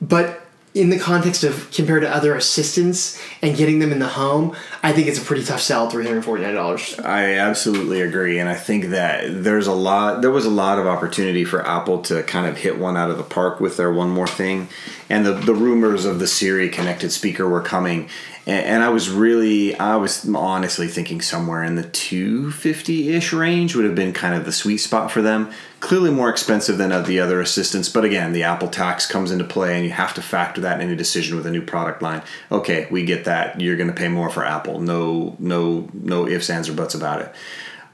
but 0.00 0.41
in 0.74 0.88
the 0.88 0.98
context 0.98 1.44
of 1.44 1.70
compared 1.70 2.02
to 2.02 2.14
other 2.14 2.34
assistants 2.34 3.20
and 3.42 3.56
getting 3.56 3.78
them 3.78 3.92
in 3.92 3.98
the 3.98 4.08
home, 4.08 4.56
I 4.82 4.92
think 4.92 5.06
it's 5.06 5.18
a 5.18 5.22
pretty 5.22 5.44
tough 5.44 5.60
sell. 5.60 5.90
Three 5.90 6.06
hundred 6.06 6.24
forty 6.24 6.42
nine 6.42 6.54
dollars. 6.54 6.98
I 6.98 7.34
absolutely 7.34 8.00
agree, 8.00 8.38
and 8.38 8.48
I 8.48 8.54
think 8.54 8.86
that 8.86 9.44
there's 9.44 9.66
a 9.66 9.72
lot. 9.74 10.22
There 10.22 10.30
was 10.30 10.46
a 10.46 10.50
lot 10.50 10.78
of 10.78 10.86
opportunity 10.86 11.44
for 11.44 11.66
Apple 11.66 12.02
to 12.02 12.22
kind 12.22 12.46
of 12.46 12.56
hit 12.56 12.78
one 12.78 12.96
out 12.96 13.10
of 13.10 13.18
the 13.18 13.22
park 13.22 13.60
with 13.60 13.76
their 13.76 13.92
one 13.92 14.10
more 14.10 14.26
thing, 14.26 14.68
and 15.10 15.26
the 15.26 15.34
the 15.34 15.54
rumors 15.54 16.04
of 16.04 16.18
the 16.18 16.26
Siri 16.26 16.68
connected 16.68 17.12
speaker 17.12 17.46
were 17.48 17.62
coming, 17.62 18.08
and, 18.46 18.66
and 18.66 18.82
I 18.82 18.88
was 18.88 19.10
really, 19.10 19.74
I 19.78 19.96
was 19.96 20.28
honestly 20.28 20.88
thinking 20.88 21.20
somewhere 21.20 21.62
in 21.62 21.76
the 21.76 21.84
two 21.84 22.50
fifty 22.50 23.10
ish 23.10 23.32
range 23.32 23.74
would 23.74 23.84
have 23.84 23.94
been 23.94 24.12
kind 24.12 24.34
of 24.34 24.44
the 24.44 24.52
sweet 24.52 24.78
spot 24.78 25.10
for 25.10 25.22
them. 25.22 25.50
Clearly 25.80 26.10
more 26.10 26.30
expensive 26.30 26.78
than 26.78 26.90
the 27.04 27.20
other 27.20 27.40
assistants, 27.40 27.88
but 27.88 28.04
again, 28.04 28.32
the 28.32 28.44
Apple 28.44 28.68
tax 28.68 29.06
comes 29.06 29.30
into 29.30 29.44
play, 29.44 29.76
and 29.76 29.84
you 29.84 29.90
have 29.90 30.14
to 30.14 30.22
factor 30.22 30.60
that 30.60 30.80
in 30.80 30.86
any 30.86 30.96
decision 30.96 31.36
with 31.36 31.46
a 31.46 31.50
new 31.50 31.62
product 31.62 32.02
line. 32.02 32.22
Okay, 32.50 32.86
we 32.90 33.04
get 33.04 33.24
that. 33.24 33.60
You're 33.60 33.76
going 33.76 33.88
to 33.88 33.94
pay 33.94 34.08
more 34.08 34.30
for 34.30 34.44
Apple. 34.44 34.80
No, 34.80 35.36
no, 35.38 35.88
no 35.92 36.28
ifs, 36.28 36.50
ands, 36.50 36.68
or 36.68 36.74
buts 36.74 36.94
about 36.94 37.22
it. 37.22 37.34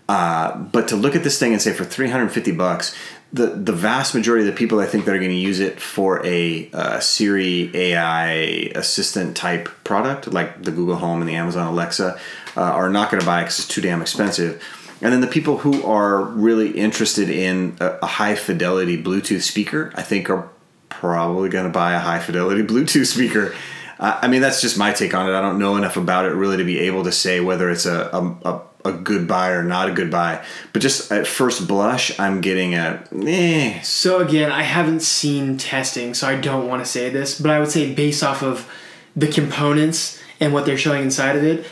Uh, 0.09 0.57
but 0.57 0.89
to 0.89 0.97
look 0.97 1.15
at 1.15 1.23
this 1.23 1.39
thing 1.39 1.53
and 1.53 1.61
say 1.61 1.73
for 1.73 1.85
350 1.85 2.53
bucks, 2.53 2.97
the 3.33 3.47
the 3.47 3.73
vast 3.73 4.15
majority 4.15 4.49
of 4.49 4.55
the 4.55 4.59
people 4.59 4.81
I 4.81 4.87
think 4.87 5.05
that 5.05 5.15
are 5.15 5.19
going 5.19 5.31
to 5.31 5.37
use 5.37 5.61
it 5.61 5.81
for 5.81 6.25
a 6.25 6.71
uh, 6.73 7.01
Siri 7.01 7.71
AI 7.75 8.31
assistant 8.75 9.37
type 9.37 9.69
product 9.85 10.33
like 10.33 10.63
the 10.63 10.71
Google 10.71 10.97
Home 10.97 11.21
and 11.21 11.29
the 11.29 11.35
Amazon 11.35 11.67
Alexa 11.67 12.19
uh, 12.57 12.61
are 12.61 12.89
not 12.89 13.11
going 13.11 13.21
to 13.21 13.27
buy 13.27 13.41
it 13.41 13.45
because 13.45 13.59
it's 13.61 13.69
too 13.69 13.81
damn 13.81 14.01
expensive. 14.01 14.63
And 15.01 15.13
then 15.13 15.21
the 15.21 15.29
people 15.29 15.59
who 15.59 15.85
are 15.85 16.23
really 16.23 16.71
interested 16.71 17.31
in 17.31 17.77
a, 17.81 17.99
a 18.03 18.07
high 18.07 18.35
fidelity 18.35 19.01
Bluetooth 19.01 19.43
speaker, 19.43 19.93
I 19.95 20.03
think 20.03 20.29
are 20.31 20.49
probably 20.89 21.51
going 21.51 21.67
to 21.67 21.71
buy 21.71 21.93
a 21.93 22.01
high 22.01 22.19
fidelity 22.19 22.63
Bluetooth 22.65 23.07
speaker. 23.07 23.55
I 24.01 24.29
mean, 24.29 24.41
that's 24.41 24.61
just 24.61 24.79
my 24.79 24.93
take 24.93 25.15
on 25.15 25.29
it. 25.29 25.37
I 25.37 25.41
don't 25.41 25.59
know 25.59 25.77
enough 25.77 25.97
about 25.97 26.25
it 26.25 26.31
really 26.31 26.57
to 26.59 26.65
be 26.65 26.79
able 26.81 27.05
to 27.05 27.13
say 27.13 27.41
whether 27.41 27.69
it's 27.69 27.85
a, 27.85 28.09
a, 28.13 28.49
a, 28.49 28.63
a 28.85 28.93
good 28.93 29.27
buy 29.27 29.51
or 29.51 29.63
not 29.65 29.89
a 29.89 29.93
good 29.93 30.11
buy. 30.11 30.45
But 30.73 30.83
just 30.83 31.11
at 31.11 31.27
first 31.27 31.67
blush, 31.67 32.19
I'm 32.19 32.41
getting 32.41 32.75
a 32.75 33.03
eh. 33.27 33.81
So 33.83 34.21
again, 34.21 34.53
I 34.53 34.63
haven't 34.63 35.01
seen 35.01 35.57
testing, 35.59 36.15
so 36.15 36.29
I 36.29 36.41
don't 36.41 36.69
want 36.69 36.85
to 36.85 36.91
say 36.91 37.11
this, 37.11 37.41
but 37.41 37.51
I 37.51 37.59
would 37.59 37.71
say 37.71 37.93
based 37.93 38.23
off 38.23 38.43
of 38.43 38.71
the 39.17 39.29
components 39.29 40.21
and 40.39 40.53
what 40.53 40.65
they're 40.65 40.79
showing 40.79 41.03
inside 41.03 41.35
of 41.35 41.43
it, 41.43 41.67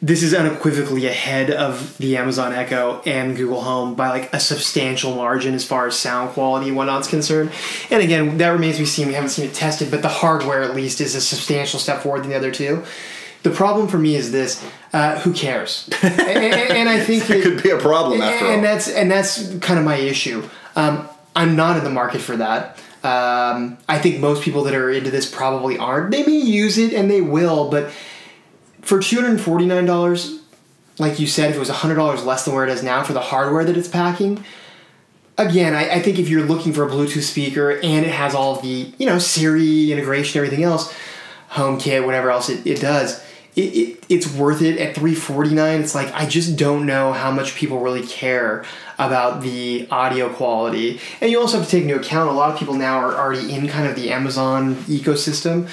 this 0.00 0.22
is 0.22 0.32
unequivocally 0.32 1.06
ahead 1.06 1.50
of 1.50 1.96
the 1.98 2.16
Amazon 2.16 2.52
Echo 2.52 3.02
and 3.04 3.36
Google 3.36 3.62
Home 3.62 3.94
by 3.96 4.10
like 4.10 4.32
a 4.32 4.38
substantial 4.40 5.14
margin 5.16 5.54
as 5.54 5.64
far 5.64 5.86
as 5.88 5.98
sound 5.98 6.30
quality 6.30 6.68
and 6.68 6.76
whatnot's 6.76 7.08
concerned. 7.08 7.50
And 7.90 8.02
again, 8.02 8.38
that 8.38 8.48
remains 8.50 8.76
to 8.76 8.82
be 8.82 8.86
seen. 8.86 9.08
We 9.08 9.14
haven't 9.14 9.30
seen 9.30 9.46
it 9.48 9.54
tested, 9.54 9.90
but 9.90 10.02
the 10.02 10.08
hardware 10.08 10.62
at 10.62 10.76
least 10.76 11.00
is 11.00 11.14
a 11.16 11.20
substantial 11.20 11.80
step 11.80 12.02
forward 12.02 12.22
than 12.22 12.30
the 12.30 12.36
other 12.36 12.52
two. 12.52 12.84
The 13.42 13.50
problem 13.50 13.88
for 13.88 13.98
me 13.98 14.14
is 14.14 14.30
this: 14.32 14.64
uh, 14.92 15.18
who 15.20 15.32
cares? 15.32 15.88
and, 16.02 16.20
and- 16.20 16.54
and 16.78 16.88
I 16.88 17.00
think 17.00 17.28
It 17.30 17.42
could 17.42 17.62
be 17.62 17.70
a 17.70 17.78
problem 17.78 18.20
after 18.20 18.46
and 18.46 18.56
all. 18.56 18.62
that's 18.62 18.88
and 18.88 19.10
that's 19.10 19.56
kind 19.58 19.78
of 19.78 19.84
my 19.84 19.96
issue. 19.96 20.42
Um, 20.76 21.08
I'm 21.34 21.56
not 21.56 21.76
in 21.76 21.84
the 21.84 21.90
market 21.90 22.20
for 22.20 22.36
that. 22.36 22.78
Um, 23.04 23.78
I 23.88 23.98
think 24.00 24.18
most 24.20 24.42
people 24.42 24.64
that 24.64 24.74
are 24.74 24.90
into 24.90 25.10
this 25.12 25.30
probably 25.30 25.78
aren't. 25.78 26.10
They 26.10 26.24
may 26.24 26.32
use 26.38 26.78
it 26.78 26.92
and 26.92 27.08
they 27.08 27.20
will, 27.20 27.70
but 27.70 27.90
for 28.82 29.00
two 29.00 29.20
hundred 29.20 29.40
forty 29.40 29.66
nine 29.66 29.84
dollars, 29.86 30.40
like 30.98 31.18
you 31.18 31.26
said, 31.26 31.50
if 31.50 31.56
it 31.56 31.58
was 31.58 31.68
hundred 31.68 31.96
dollars 31.96 32.24
less 32.24 32.44
than 32.44 32.54
where 32.54 32.66
it 32.66 32.70
is 32.70 32.82
now 32.82 33.02
for 33.02 33.12
the 33.12 33.20
hardware 33.20 33.64
that 33.64 33.76
it's 33.76 33.88
packing, 33.88 34.44
again, 35.36 35.74
I, 35.74 35.94
I 35.94 36.02
think 36.02 36.18
if 36.18 36.28
you're 36.28 36.44
looking 36.44 36.72
for 36.72 36.84
a 36.84 36.90
Bluetooth 36.90 37.22
speaker 37.22 37.70
and 37.70 38.04
it 38.04 38.12
has 38.12 38.34
all 38.34 38.60
the 38.60 38.92
you 38.98 39.06
know 39.06 39.18
Siri 39.18 39.92
integration, 39.92 40.38
everything 40.38 40.64
else, 40.64 40.94
HomeKit, 41.50 42.04
whatever 42.04 42.30
else 42.30 42.48
it, 42.48 42.66
it 42.66 42.80
does, 42.80 43.24
it, 43.56 43.60
it, 43.60 44.06
it's 44.08 44.32
worth 44.32 44.62
it. 44.62 44.78
At 44.78 44.94
349 44.94 45.80
it's 45.80 45.94
like 45.94 46.12
i 46.12 46.26
just 46.26 46.56
don't 46.56 46.86
know 46.86 47.12
how 47.12 47.30
much 47.30 47.54
people 47.54 47.80
really 47.80 48.06
care 48.06 48.64
about 48.98 49.42
the 49.42 49.86
audio 49.92 50.28
quality. 50.28 51.00
And 51.20 51.30
you 51.30 51.40
also 51.40 51.58
have 51.58 51.66
to 51.66 51.70
take 51.70 51.84
into 51.84 51.96
account 51.96 52.30
a 52.30 52.32
lot 52.32 52.52
of 52.52 52.58
people 52.58 52.74
now 52.74 52.98
are 52.98 53.14
already 53.14 53.52
in 53.54 53.68
kind 53.68 53.86
of 53.86 53.94
the 53.94 54.10
amazon 54.10 54.74
ecosystem 54.86 55.68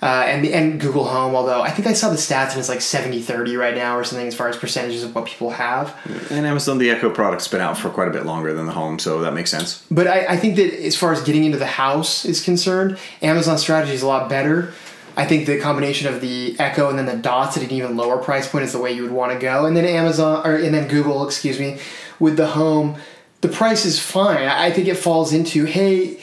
uh, 0.00 0.24
and 0.26 0.46
and 0.46 0.80
Google 0.80 1.04
Home, 1.04 1.34
although 1.34 1.62
I 1.62 1.70
think 1.70 1.88
I 1.88 1.92
saw 1.92 2.10
the 2.10 2.16
stats 2.16 2.50
and 2.50 2.58
it's 2.58 2.68
like 2.68 2.80
70 2.80 3.20
30 3.20 3.56
right 3.56 3.74
now 3.74 3.96
or 3.96 4.04
something 4.04 4.26
as 4.26 4.34
far 4.34 4.48
as 4.48 4.56
percentages 4.56 5.02
of 5.02 5.14
what 5.14 5.26
people 5.26 5.50
have. 5.50 5.96
And 6.30 6.46
Amazon, 6.46 6.78
the 6.78 6.90
Echo 6.90 7.10
product's 7.10 7.48
been 7.48 7.60
out 7.60 7.76
for 7.76 7.90
quite 7.90 8.08
a 8.08 8.12
bit 8.12 8.24
longer 8.24 8.52
than 8.52 8.66
the 8.66 8.72
Home, 8.72 8.98
so 8.98 9.20
that 9.22 9.34
makes 9.34 9.50
sense. 9.50 9.84
But 9.90 10.06
I, 10.06 10.26
I 10.26 10.36
think 10.36 10.56
that 10.56 10.72
as 10.84 10.96
far 10.96 11.12
as 11.12 11.22
getting 11.22 11.44
into 11.44 11.58
the 11.58 11.66
house 11.66 12.24
is 12.24 12.42
concerned, 12.42 12.98
Amazon's 13.22 13.60
strategy 13.60 13.92
is 13.92 14.02
a 14.02 14.06
lot 14.06 14.28
better. 14.28 14.72
I 15.16 15.24
think 15.24 15.46
the 15.46 15.58
combination 15.58 16.06
of 16.06 16.20
the 16.20 16.54
Echo 16.60 16.88
and 16.88 16.96
then 16.96 17.06
the 17.06 17.16
Dots 17.16 17.56
at 17.56 17.64
an 17.64 17.72
even 17.72 17.96
lower 17.96 18.18
price 18.18 18.48
point 18.48 18.64
is 18.64 18.72
the 18.72 18.78
way 18.78 18.92
you 18.92 19.02
would 19.02 19.10
want 19.10 19.32
to 19.32 19.38
go. 19.38 19.66
And 19.66 19.76
then 19.76 19.84
Amazon 19.84 20.46
or 20.46 20.54
and 20.54 20.72
then 20.72 20.86
Google, 20.86 21.26
excuse 21.26 21.58
me, 21.58 21.80
with 22.20 22.36
the 22.36 22.46
Home, 22.46 22.96
the 23.40 23.48
price 23.48 23.84
is 23.84 23.98
fine. 23.98 24.46
I 24.46 24.70
think 24.70 24.86
it 24.86 24.96
falls 24.96 25.32
into 25.32 25.64
hey, 25.64 26.20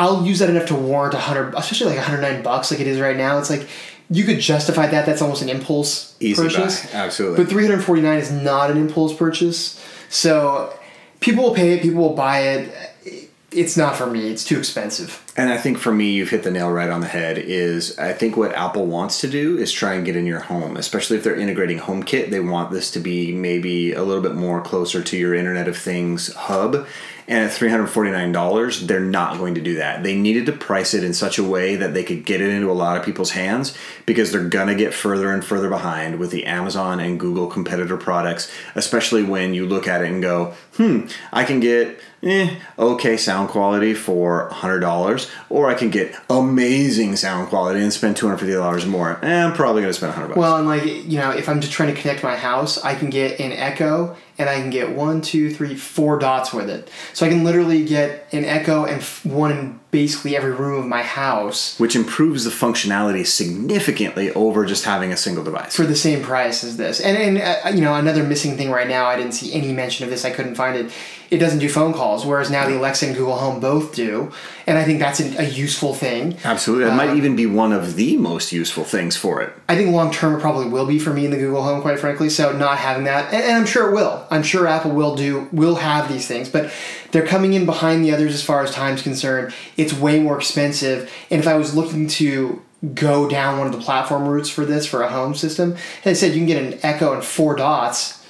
I'll 0.00 0.26
use 0.26 0.38
that 0.38 0.48
enough 0.48 0.64
to 0.68 0.74
warrant 0.74 1.12
a 1.12 1.18
hundred, 1.18 1.54
especially 1.54 1.88
like 1.88 1.98
109 1.98 2.42
bucks, 2.42 2.70
like 2.70 2.80
it 2.80 2.86
is 2.86 2.98
right 2.98 3.18
now. 3.18 3.38
It's 3.38 3.50
like 3.50 3.68
you 4.08 4.24
could 4.24 4.40
justify 4.40 4.86
that. 4.86 5.04
That's 5.04 5.20
almost 5.20 5.42
an 5.42 5.50
impulse 5.50 6.16
Easy 6.20 6.42
purchase. 6.42 6.86
buy, 6.86 6.98
absolutely. 6.98 7.44
But 7.44 7.50
349 7.50 8.18
is 8.18 8.32
not 8.32 8.70
an 8.70 8.78
impulse 8.78 9.14
purchase. 9.14 9.78
So 10.08 10.74
people 11.20 11.44
will 11.44 11.54
pay 11.54 11.72
it, 11.74 11.82
people 11.82 12.00
will 12.00 12.14
buy 12.14 12.40
it. 12.40 13.26
It's 13.52 13.76
not 13.76 13.94
for 13.94 14.06
me. 14.06 14.30
It's 14.30 14.44
too 14.44 14.58
expensive. 14.58 15.22
And 15.36 15.50
I 15.50 15.58
think 15.58 15.76
for 15.76 15.92
me, 15.92 16.12
you've 16.12 16.30
hit 16.30 16.44
the 16.44 16.50
nail 16.50 16.70
right 16.70 16.88
on 16.88 17.02
the 17.02 17.08
head. 17.08 17.36
Is 17.36 17.98
I 17.98 18.14
think 18.14 18.38
what 18.38 18.54
Apple 18.54 18.86
wants 18.86 19.20
to 19.20 19.28
do 19.28 19.58
is 19.58 19.70
try 19.70 19.94
and 19.94 20.06
get 20.06 20.16
in 20.16 20.24
your 20.24 20.40
home, 20.40 20.78
especially 20.78 21.18
if 21.18 21.24
they're 21.24 21.38
integrating 21.38 21.78
HomeKit. 21.78 22.30
They 22.30 22.40
want 22.40 22.70
this 22.70 22.90
to 22.92 23.00
be 23.00 23.32
maybe 23.32 23.92
a 23.92 24.02
little 24.02 24.22
bit 24.22 24.34
more 24.34 24.62
closer 24.62 25.02
to 25.02 25.16
your 25.16 25.34
Internet 25.34 25.68
of 25.68 25.76
Things 25.76 26.32
hub. 26.32 26.86
And 27.28 27.44
at 27.44 27.50
$349, 27.50 28.86
they're 28.86 29.00
not 29.00 29.38
going 29.38 29.54
to 29.54 29.60
do 29.60 29.76
that. 29.76 30.02
They 30.02 30.16
needed 30.16 30.46
to 30.46 30.52
price 30.52 30.94
it 30.94 31.04
in 31.04 31.14
such 31.14 31.38
a 31.38 31.44
way 31.44 31.76
that 31.76 31.94
they 31.94 32.04
could 32.04 32.24
get 32.24 32.40
it 32.40 32.50
into 32.50 32.70
a 32.70 32.72
lot 32.72 32.96
of 32.96 33.04
people's 33.04 33.30
hands 33.30 33.76
because 34.06 34.32
they're 34.32 34.48
going 34.48 34.68
to 34.68 34.74
get 34.74 34.94
further 34.94 35.32
and 35.32 35.44
further 35.44 35.68
behind 35.68 36.18
with 36.18 36.30
the 36.30 36.46
Amazon 36.46 37.00
and 37.00 37.20
Google 37.20 37.46
competitor 37.46 37.96
products, 37.96 38.50
especially 38.74 39.22
when 39.22 39.54
you 39.54 39.66
look 39.66 39.86
at 39.86 40.02
it 40.02 40.10
and 40.10 40.22
go, 40.22 40.54
hmm, 40.76 41.06
I 41.32 41.44
can 41.44 41.60
get 41.60 42.00
eh, 42.22 42.56
okay 42.78 43.16
sound 43.16 43.48
quality 43.48 43.94
for 43.94 44.48
$100, 44.50 45.30
or 45.48 45.68
I 45.68 45.74
can 45.74 45.90
get 45.90 46.14
amazing 46.28 47.16
sound 47.16 47.48
quality 47.48 47.80
and 47.80 47.92
spend 47.92 48.16
$250 48.16 48.86
more. 48.86 49.18
Eh, 49.24 49.44
I'm 49.44 49.52
probably 49.52 49.82
going 49.82 49.90
to 49.90 49.96
spend 49.96 50.10
100 50.10 50.28
bucks. 50.28 50.38
Well, 50.38 50.56
and 50.56 50.66
like 50.66 50.84
you 50.84 51.18
know, 51.18 51.30
if 51.30 51.48
I'm 51.48 51.60
just 51.60 51.72
trying 51.72 51.94
to 51.94 52.00
connect 52.00 52.22
my 52.22 52.36
house, 52.36 52.82
I 52.82 52.94
can 52.94 53.10
get 53.10 53.40
an 53.40 53.52
Echo, 53.52 54.16
and 54.38 54.48
I 54.48 54.60
can 54.60 54.70
get 54.70 54.90
one, 54.90 55.20
two, 55.20 55.52
three, 55.52 55.74
four 55.74 56.18
dots 56.18 56.52
with 56.52 56.70
it. 56.70 56.90
So 57.12 57.26
I 57.26 57.28
can 57.28 57.44
literally 57.44 57.84
get 57.84 58.26
an 58.32 58.44
Echo 58.44 58.84
and 58.84 59.02
one 59.30 59.80
basically 59.90 60.36
every 60.36 60.52
room 60.52 60.78
of 60.80 60.86
my 60.86 61.02
house 61.02 61.78
which 61.78 61.96
improves 61.96 62.44
the 62.44 62.50
functionality 62.50 63.26
significantly 63.26 64.30
over 64.32 64.64
just 64.64 64.84
having 64.84 65.12
a 65.12 65.16
single 65.16 65.42
device. 65.42 65.74
for 65.74 65.84
the 65.84 65.96
same 65.96 66.22
price 66.22 66.62
as 66.62 66.76
this. 66.76 67.00
And 67.00 67.16
and 67.16 67.38
uh, 67.38 67.68
you 67.70 67.80
know, 67.80 67.94
another 67.94 68.22
missing 68.22 68.56
thing 68.56 68.70
right 68.70 68.88
now, 68.88 69.06
I 69.06 69.16
didn't 69.16 69.32
see 69.32 69.52
any 69.52 69.72
mention 69.72 70.04
of 70.04 70.10
this. 70.10 70.24
I 70.24 70.30
couldn't 70.30 70.54
find 70.54 70.76
it. 70.76 70.92
It 71.30 71.38
doesn't 71.38 71.60
do 71.60 71.68
phone 71.68 71.92
calls, 71.92 72.26
whereas 72.26 72.50
now 72.50 72.66
the 72.66 72.76
Alexa 72.76 73.06
and 73.06 73.14
Google 73.14 73.36
Home 73.36 73.60
both 73.60 73.94
do, 73.94 74.32
and 74.70 74.78
I 74.78 74.84
think 74.84 75.00
that's 75.00 75.18
a, 75.18 75.42
a 75.42 75.48
useful 75.48 75.94
thing. 75.94 76.36
Absolutely. 76.44 76.84
That 76.84 76.92
Um, 76.92 76.96
might 76.96 77.16
even 77.16 77.34
be 77.34 77.44
one 77.44 77.72
of 77.72 77.96
the 77.96 78.16
most 78.16 78.52
useful 78.52 78.84
things 78.84 79.16
for 79.16 79.42
it. 79.42 79.52
I 79.68 79.74
think 79.74 79.90
long 79.90 80.12
term 80.12 80.36
it 80.36 80.40
probably 80.40 80.68
will 80.68 80.86
be 80.86 81.00
for 81.00 81.12
me 81.12 81.24
in 81.24 81.32
the 81.32 81.36
Google 81.36 81.62
Home, 81.64 81.82
quite 81.82 81.98
frankly. 81.98 82.30
So 82.30 82.52
not 82.52 82.78
having 82.78 83.04
that, 83.04 83.34
and, 83.34 83.42
and 83.42 83.56
I'm 83.56 83.66
sure 83.66 83.90
it 83.90 83.94
will. 83.94 84.24
I'm 84.30 84.44
sure 84.44 84.68
Apple 84.68 84.92
will 84.92 85.16
do 85.16 85.48
will 85.50 85.74
have 85.74 86.08
these 86.08 86.26
things, 86.28 86.48
but 86.48 86.70
they're 87.10 87.26
coming 87.26 87.52
in 87.54 87.66
behind 87.66 88.04
the 88.04 88.14
others 88.14 88.32
as 88.32 88.42
far 88.44 88.62
as 88.62 88.70
time's 88.70 89.02
concerned. 89.02 89.52
It's 89.76 89.92
way 89.92 90.20
more 90.20 90.38
expensive, 90.38 91.10
and 91.30 91.40
if 91.40 91.48
I 91.48 91.54
was 91.54 91.74
looking 91.74 92.06
to 92.20 92.62
go 92.94 93.28
down 93.28 93.58
one 93.58 93.66
of 93.66 93.74
the 93.74 93.84
platform 93.84 94.26
routes 94.26 94.48
for 94.48 94.64
this 94.64 94.86
for 94.86 95.02
a 95.02 95.10
home 95.10 95.34
system, 95.34 95.76
as 96.04 96.06
I 96.06 96.12
said, 96.14 96.32
you 96.32 96.38
can 96.38 96.46
get 96.46 96.62
an 96.62 96.78
Echo 96.82 97.12
and 97.12 97.22
four 97.22 97.56
dots 97.56 98.24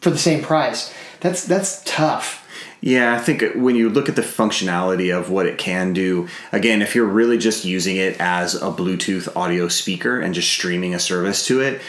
for 0.00 0.10
the 0.10 0.18
same 0.18 0.42
price. 0.42 0.92
That's 1.20 1.44
that's 1.46 1.80
tough. 1.86 2.43
Yeah, 2.80 3.14
I 3.14 3.18
think 3.18 3.42
when 3.54 3.76
you 3.76 3.88
look 3.88 4.10
at 4.10 4.16
the 4.16 4.22
functionality 4.22 5.16
of 5.16 5.30
what 5.30 5.46
it 5.46 5.56
can 5.56 5.94
do, 5.94 6.28
again, 6.52 6.82
if 6.82 6.94
you're 6.94 7.06
really 7.06 7.38
just 7.38 7.64
using 7.64 7.96
it 7.96 8.20
as 8.20 8.54
a 8.56 8.70
Bluetooth 8.70 9.34
audio 9.34 9.68
speaker 9.68 10.20
and 10.20 10.34
just 10.34 10.50
streaming 10.50 10.94
a 10.94 10.98
service 10.98 11.46
to 11.46 11.60
it, 11.60 11.80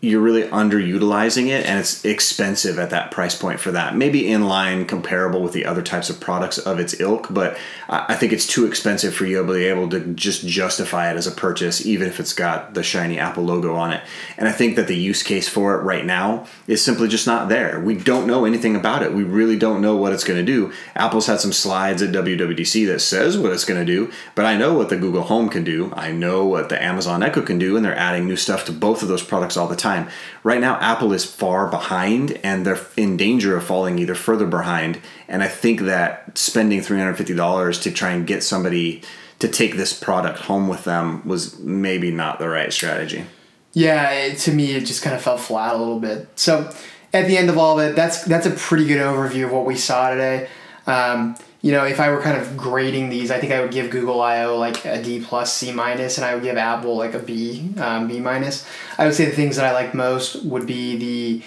you're 0.00 0.20
really 0.20 0.44
underutilizing 0.44 1.48
it 1.48 1.66
and 1.66 1.78
it's 1.78 2.04
expensive 2.04 2.78
at 2.78 2.90
that 2.90 3.10
price 3.10 3.34
point 3.34 3.58
for 3.58 3.72
that. 3.72 3.96
Maybe 3.96 4.30
in 4.30 4.46
line 4.46 4.86
comparable 4.86 5.42
with 5.42 5.52
the 5.52 5.64
other 5.64 5.82
types 5.82 6.10
of 6.10 6.20
products 6.20 6.58
of 6.58 6.78
its 6.78 7.00
ilk, 7.00 7.28
but 7.30 7.56
I 7.88 8.14
think 8.14 8.32
it's 8.32 8.46
too 8.46 8.66
expensive 8.66 9.14
for 9.14 9.24
you 9.24 9.44
to 9.44 9.52
be 9.52 9.64
able 9.64 9.88
to 9.90 10.00
just 10.14 10.46
justify 10.46 11.10
it 11.10 11.16
as 11.16 11.26
a 11.26 11.32
purchase, 11.32 11.84
even 11.84 12.08
if 12.08 12.20
it's 12.20 12.32
got 12.32 12.74
the 12.74 12.82
shiny 12.82 13.18
Apple 13.18 13.44
logo 13.44 13.74
on 13.74 13.92
it. 13.92 14.02
And 14.36 14.48
I 14.48 14.52
think 14.52 14.76
that 14.76 14.86
the 14.86 14.96
use 14.96 15.22
case 15.22 15.48
for 15.48 15.74
it 15.80 15.82
right 15.82 16.04
now 16.04 16.46
is 16.66 16.84
simply 16.84 17.08
just 17.08 17.26
not 17.26 17.48
there. 17.48 17.80
We 17.80 17.96
don't 17.96 18.26
know 18.26 18.44
anything 18.44 18.76
about 18.76 19.02
it. 19.02 19.12
We 19.12 19.24
really 19.24 19.58
don't 19.58 19.80
know 19.80 19.96
what 19.96 20.12
it's 20.12 20.24
going 20.24 20.38
to 20.38 20.41
do. 20.44 20.72
Apple's 20.94 21.26
had 21.26 21.40
some 21.40 21.52
slides 21.52 22.02
at 22.02 22.10
WWDC 22.10 22.86
that 22.86 23.00
says 23.00 23.36
what 23.38 23.52
it's 23.52 23.64
going 23.64 23.80
to 23.80 23.86
do, 23.86 24.12
but 24.34 24.44
I 24.44 24.56
know 24.56 24.74
what 24.74 24.88
the 24.88 24.96
Google 24.96 25.22
Home 25.22 25.48
can 25.48 25.64
do. 25.64 25.92
I 25.94 26.12
know 26.12 26.44
what 26.44 26.68
the 26.68 26.82
Amazon 26.82 27.22
Echo 27.22 27.42
can 27.42 27.58
do, 27.58 27.76
and 27.76 27.84
they're 27.84 27.96
adding 27.96 28.26
new 28.26 28.36
stuff 28.36 28.64
to 28.66 28.72
both 28.72 29.02
of 29.02 29.08
those 29.08 29.22
products 29.22 29.56
all 29.56 29.68
the 29.68 29.76
time. 29.76 30.08
Right 30.42 30.60
now, 30.60 30.78
Apple 30.80 31.12
is 31.12 31.24
far 31.24 31.68
behind, 31.68 32.38
and 32.42 32.66
they're 32.66 32.80
in 32.96 33.16
danger 33.16 33.56
of 33.56 33.64
falling 33.64 33.98
either 33.98 34.14
further 34.14 34.46
behind. 34.46 35.00
And 35.28 35.42
I 35.42 35.48
think 35.48 35.80
that 35.82 36.36
spending 36.36 36.80
$350 36.80 37.82
to 37.82 37.90
try 37.90 38.10
and 38.10 38.26
get 38.26 38.42
somebody 38.42 39.02
to 39.38 39.48
take 39.48 39.76
this 39.76 39.98
product 39.98 40.38
home 40.40 40.68
with 40.68 40.84
them 40.84 41.26
was 41.26 41.58
maybe 41.58 42.10
not 42.10 42.38
the 42.38 42.48
right 42.48 42.72
strategy. 42.72 43.24
Yeah, 43.72 44.10
it, 44.10 44.38
to 44.40 44.52
me, 44.52 44.72
it 44.72 44.84
just 44.84 45.02
kind 45.02 45.16
of 45.16 45.22
fell 45.22 45.38
flat 45.38 45.74
a 45.74 45.78
little 45.78 45.98
bit. 45.98 46.28
So, 46.38 46.70
at 47.12 47.26
the 47.26 47.36
end 47.36 47.50
of 47.50 47.58
all 47.58 47.78
of 47.78 47.90
it, 47.90 47.96
that's 47.96 48.24
that's 48.24 48.46
a 48.46 48.50
pretty 48.50 48.86
good 48.86 48.98
overview 48.98 49.44
of 49.44 49.52
what 49.52 49.64
we 49.64 49.76
saw 49.76 50.10
today. 50.10 50.48
Um, 50.86 51.36
you 51.60 51.70
know, 51.70 51.84
if 51.84 52.00
I 52.00 52.10
were 52.10 52.20
kind 52.20 52.40
of 52.40 52.56
grading 52.56 53.08
these, 53.08 53.30
I 53.30 53.38
think 53.38 53.52
I 53.52 53.60
would 53.60 53.70
give 53.70 53.90
Google 53.90 54.20
I/O 54.20 54.58
like 54.58 54.84
a 54.84 55.00
D 55.00 55.20
plus, 55.24 55.52
C 55.52 55.72
minus, 55.72 56.18
and 56.18 56.24
I 56.24 56.34
would 56.34 56.42
give 56.42 56.56
Apple 56.56 56.96
like 56.96 57.14
a 57.14 57.20
B, 57.20 57.72
um, 57.78 58.08
B 58.08 58.18
minus. 58.18 58.66
I 58.98 59.04
would 59.04 59.14
say 59.14 59.26
the 59.26 59.32
things 59.32 59.56
that 59.56 59.64
I 59.64 59.72
like 59.72 59.94
most 59.94 60.44
would 60.44 60.66
be 60.66 61.42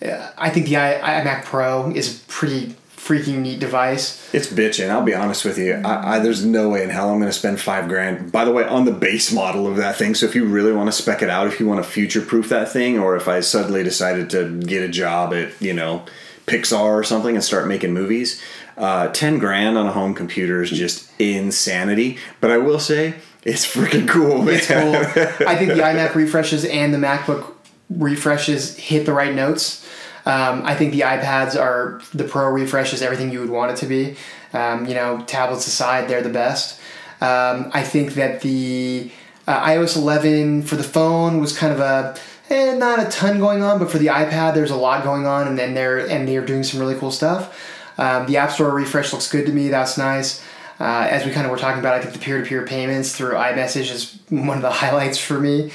the. 0.00 0.10
Uh, 0.10 0.32
I 0.38 0.48
think 0.50 0.66
the 0.66 0.78
I, 0.78 1.22
iMac 1.22 1.44
Pro 1.44 1.90
is 1.90 2.24
pretty 2.26 2.74
freaking 3.00 3.38
neat 3.38 3.58
device. 3.58 4.32
It's 4.34 4.46
bitching. 4.46 4.90
I'll 4.90 5.02
be 5.02 5.14
honest 5.14 5.44
with 5.44 5.58
you. 5.58 5.74
I, 5.74 6.16
I, 6.16 6.18
there's 6.18 6.44
no 6.44 6.68
way 6.68 6.84
in 6.84 6.90
hell 6.90 7.10
I'm 7.10 7.18
going 7.18 7.30
to 7.30 7.36
spend 7.36 7.58
five 7.58 7.88
grand. 7.88 8.30
By 8.30 8.44
the 8.44 8.52
way, 8.52 8.64
on 8.64 8.84
the 8.84 8.92
base 8.92 9.32
model 9.32 9.66
of 9.66 9.76
that 9.76 9.96
thing. 9.96 10.14
So 10.14 10.26
if 10.26 10.34
you 10.34 10.44
really 10.44 10.72
want 10.72 10.88
to 10.88 10.92
spec 10.92 11.22
it 11.22 11.30
out, 11.30 11.46
if 11.46 11.58
you 11.58 11.66
want 11.66 11.82
to 11.82 11.90
future 11.90 12.20
proof 12.20 12.50
that 12.50 12.70
thing, 12.70 12.98
or 12.98 13.16
if 13.16 13.26
I 13.26 13.40
suddenly 13.40 13.82
decided 13.82 14.28
to 14.30 14.60
get 14.60 14.82
a 14.82 14.88
job 14.88 15.32
at 15.32 15.60
you 15.60 15.72
know 15.72 16.04
Pixar 16.46 16.78
or 16.78 17.02
something 17.02 17.34
and 17.34 17.42
start 17.42 17.66
making 17.66 17.92
movies, 17.92 18.42
uh, 18.76 19.08
ten 19.08 19.38
grand 19.38 19.78
on 19.78 19.86
a 19.86 19.92
home 19.92 20.14
computer 20.14 20.62
is 20.62 20.70
just 20.70 21.10
insanity. 21.18 22.18
But 22.40 22.50
I 22.50 22.58
will 22.58 22.80
say 22.80 23.14
it's 23.44 23.66
freaking 23.66 24.08
cool, 24.08 24.42
man. 24.42 24.54
It's 24.54 24.66
cool. 24.66 24.94
I 25.48 25.56
think 25.56 25.72
the 25.72 25.82
iMac 25.82 26.14
refreshes 26.14 26.64
and 26.66 26.92
the 26.92 26.98
MacBook 26.98 27.54
refreshes 27.88 28.76
hit 28.76 29.06
the 29.06 29.12
right 29.12 29.34
notes. 29.34 29.86
Um, 30.26 30.62
I 30.64 30.74
think 30.74 30.92
the 30.92 31.00
iPads 31.00 31.58
are 31.58 32.00
the 32.12 32.24
Pro 32.24 32.48
refresh 32.48 32.92
is 32.92 33.02
everything 33.02 33.32
you 33.32 33.40
would 33.40 33.50
want 33.50 33.72
it 33.72 33.76
to 33.78 33.86
be. 33.86 34.16
Um, 34.52 34.86
you 34.86 34.94
know, 34.94 35.22
tablets 35.26 35.66
aside, 35.66 36.08
they're 36.08 36.22
the 36.22 36.28
best. 36.28 36.80
Um, 37.20 37.70
I 37.72 37.82
think 37.82 38.14
that 38.14 38.40
the 38.40 39.10
uh, 39.46 39.66
iOS 39.66 39.96
11 39.96 40.62
for 40.62 40.76
the 40.76 40.82
phone 40.82 41.40
was 41.40 41.56
kind 41.56 41.72
of 41.72 41.80
a 41.80 42.16
eh, 42.50 42.74
not 42.76 42.98
a 42.98 43.08
ton 43.10 43.38
going 43.38 43.62
on, 43.62 43.78
but 43.78 43.90
for 43.90 43.98
the 43.98 44.08
iPad, 44.08 44.54
there's 44.54 44.70
a 44.70 44.76
lot 44.76 45.04
going 45.04 45.26
on, 45.26 45.46
and 45.46 45.58
then 45.58 45.74
they're 45.74 45.98
and 45.98 46.28
they're 46.28 46.44
doing 46.44 46.62
some 46.62 46.80
really 46.80 46.96
cool 46.96 47.10
stuff. 47.10 47.78
Um, 47.98 48.26
the 48.26 48.38
App 48.38 48.50
Store 48.50 48.70
refresh 48.70 49.12
looks 49.12 49.30
good 49.30 49.46
to 49.46 49.52
me. 49.52 49.68
That's 49.68 49.98
nice. 49.98 50.42
Uh, 50.80 51.06
as 51.10 51.26
we 51.26 51.30
kind 51.30 51.44
of 51.44 51.50
were 51.50 51.58
talking 51.58 51.78
about, 51.78 51.94
I 51.94 52.00
think 52.00 52.14
the 52.14 52.18
peer-to-peer 52.18 52.64
payments 52.64 53.14
through 53.14 53.34
iMessage 53.34 53.92
is 53.92 54.18
one 54.30 54.56
of 54.56 54.62
the 54.62 54.70
highlights 54.70 55.18
for 55.18 55.38
me. 55.38 55.70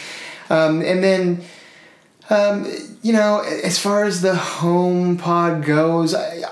Um, 0.50 0.82
and 0.82 1.04
then 1.04 1.43
um, 2.30 2.65
you 3.01 3.13
know, 3.13 3.41
as 3.41 3.78
far 3.78 4.03
as 4.03 4.21
the 4.21 4.34
HomePod 4.34 5.65
goes, 5.65 6.13
I, 6.13 6.43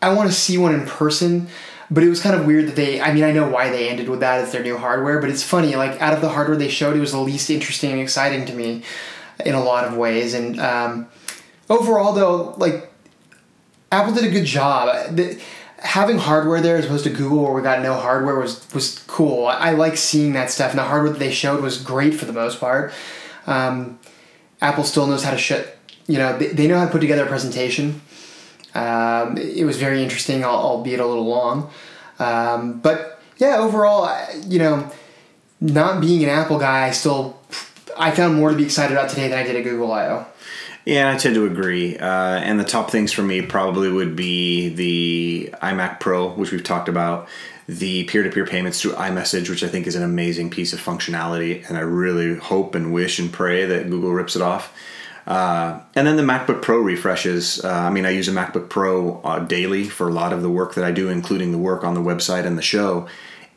I 0.00 0.12
want 0.12 0.28
to 0.30 0.34
see 0.34 0.58
one 0.58 0.74
in 0.74 0.86
person, 0.86 1.48
but 1.90 2.04
it 2.04 2.08
was 2.08 2.22
kind 2.22 2.38
of 2.38 2.46
weird 2.46 2.66
that 2.68 2.76
they. 2.76 3.00
I 3.00 3.12
mean, 3.12 3.24
I 3.24 3.32
know 3.32 3.48
why 3.48 3.70
they 3.70 3.88
ended 3.88 4.08
with 4.08 4.20
that 4.20 4.40
as 4.40 4.52
their 4.52 4.62
new 4.62 4.76
hardware, 4.76 5.20
but 5.20 5.30
it's 5.30 5.42
funny. 5.42 5.74
Like 5.74 6.00
out 6.00 6.12
of 6.12 6.20
the 6.20 6.28
hardware 6.28 6.56
they 6.56 6.68
showed, 6.68 6.96
it 6.96 7.00
was 7.00 7.12
the 7.12 7.20
least 7.20 7.50
interesting 7.50 7.92
and 7.92 8.00
exciting 8.00 8.46
to 8.46 8.54
me, 8.54 8.84
in 9.44 9.54
a 9.54 9.62
lot 9.62 9.84
of 9.84 9.96
ways. 9.96 10.34
And 10.34 10.60
um, 10.60 11.08
overall, 11.68 12.12
though, 12.12 12.54
like 12.56 12.92
Apple 13.90 14.14
did 14.14 14.24
a 14.24 14.30
good 14.30 14.44
job. 14.44 15.16
The, 15.16 15.40
having 15.78 16.18
hardware 16.18 16.60
there 16.60 16.76
as 16.76 16.84
opposed 16.84 17.04
to 17.04 17.10
Google 17.10 17.44
where 17.44 17.52
we 17.52 17.62
got 17.62 17.82
no 17.82 17.94
hardware 17.94 18.38
was 18.38 18.72
was 18.72 18.98
cool. 19.06 19.46
I, 19.46 19.70
I 19.70 19.72
like 19.72 19.96
seeing 19.96 20.32
that 20.34 20.50
stuff, 20.50 20.70
and 20.70 20.78
the 20.78 20.84
hardware 20.84 21.12
that 21.12 21.18
they 21.18 21.32
showed 21.32 21.62
was 21.62 21.82
great 21.82 22.14
for 22.14 22.24
the 22.24 22.32
most 22.32 22.60
part. 22.60 22.92
Um, 23.46 23.98
Apple 24.60 24.84
still 24.84 25.06
knows 25.06 25.22
how 25.22 25.30
to 25.30 25.38
shut. 25.38 25.78
You 26.06 26.18
know, 26.18 26.38
they, 26.38 26.48
they 26.48 26.66
know 26.66 26.78
how 26.78 26.86
to 26.86 26.90
put 26.90 27.00
together 27.00 27.24
a 27.24 27.28
presentation. 27.28 28.00
Um, 28.74 29.36
it 29.36 29.64
was 29.64 29.76
very 29.76 30.02
interesting, 30.02 30.44
albeit 30.44 31.00
a 31.00 31.06
little 31.06 31.26
long. 31.26 31.70
Um, 32.18 32.80
but 32.80 33.20
yeah, 33.38 33.56
overall, 33.58 34.10
you 34.46 34.58
know, 34.58 34.90
not 35.60 36.00
being 36.00 36.22
an 36.22 36.30
Apple 36.30 36.58
guy, 36.58 36.86
I 36.86 36.90
still 36.90 37.38
I 37.96 38.10
found 38.12 38.36
more 38.36 38.50
to 38.50 38.56
be 38.56 38.64
excited 38.64 38.96
about 38.96 39.10
today 39.10 39.28
than 39.28 39.38
I 39.38 39.42
did 39.42 39.56
at 39.56 39.64
Google 39.64 39.92
I/O. 39.92 40.26
Yeah, 40.84 41.10
I 41.10 41.16
tend 41.16 41.34
to 41.34 41.44
agree. 41.44 41.98
Uh, 41.98 42.06
and 42.38 42.58
the 42.58 42.64
top 42.64 42.90
things 42.90 43.12
for 43.12 43.22
me 43.22 43.42
probably 43.42 43.90
would 43.90 44.16
be 44.16 44.70
the 44.70 45.50
iMac 45.62 46.00
Pro, 46.00 46.30
which 46.30 46.50
we've 46.50 46.64
talked 46.64 46.88
about, 46.88 47.28
the 47.68 48.04
peer 48.04 48.22
to 48.22 48.30
peer 48.30 48.46
payments 48.46 48.80
through 48.80 48.92
iMessage, 48.92 49.50
which 49.50 49.62
I 49.62 49.68
think 49.68 49.86
is 49.86 49.94
an 49.94 50.02
amazing 50.02 50.48
piece 50.48 50.72
of 50.72 50.80
functionality. 50.80 51.68
And 51.68 51.76
I 51.76 51.82
really 51.82 52.36
hope 52.36 52.74
and 52.74 52.92
wish 52.92 53.18
and 53.18 53.30
pray 53.30 53.66
that 53.66 53.90
Google 53.90 54.12
rips 54.12 54.34
it 54.34 54.42
off. 54.42 54.74
Uh, 55.26 55.82
and 55.94 56.06
then 56.06 56.16
the 56.16 56.22
MacBook 56.22 56.62
Pro 56.62 56.78
refreshes. 56.78 57.62
Uh, 57.62 57.68
I 57.68 57.90
mean, 57.90 58.06
I 58.06 58.10
use 58.10 58.28
a 58.28 58.32
MacBook 58.32 58.70
Pro 58.70 59.20
uh, 59.20 59.40
daily 59.40 59.84
for 59.84 60.08
a 60.08 60.12
lot 60.12 60.32
of 60.32 60.40
the 60.40 60.48
work 60.48 60.74
that 60.76 60.84
I 60.84 60.90
do, 60.90 61.10
including 61.10 61.52
the 61.52 61.58
work 61.58 61.84
on 61.84 61.92
the 61.92 62.00
website 62.00 62.46
and 62.46 62.56
the 62.56 62.62
show. 62.62 63.06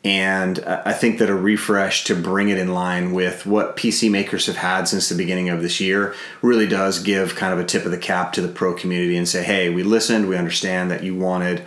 And 0.04 0.58
I 0.58 0.92
think 0.92 1.20
that 1.20 1.30
a 1.30 1.34
refresh 1.34 2.04
to 2.04 2.16
bring 2.16 2.48
it 2.48 2.58
in 2.58 2.74
line 2.74 3.12
with 3.12 3.46
what 3.46 3.76
PC 3.76 4.10
makers 4.10 4.46
have 4.46 4.56
had 4.56 4.88
since 4.88 5.08
the 5.08 5.14
beginning 5.14 5.48
of 5.48 5.62
this 5.62 5.80
year 5.80 6.14
really 6.42 6.66
does 6.66 6.98
give 6.98 7.36
kind 7.36 7.54
of 7.54 7.60
a 7.60 7.64
tip 7.64 7.84
of 7.84 7.92
the 7.92 7.98
cap 7.98 8.32
to 8.32 8.42
the 8.42 8.48
pro 8.48 8.74
community 8.74 9.16
and 9.16 9.28
say, 9.28 9.44
hey, 9.44 9.70
we 9.70 9.84
listened, 9.84 10.28
we 10.28 10.36
understand 10.36 10.90
that 10.90 11.04
you 11.04 11.14
wanted 11.14 11.62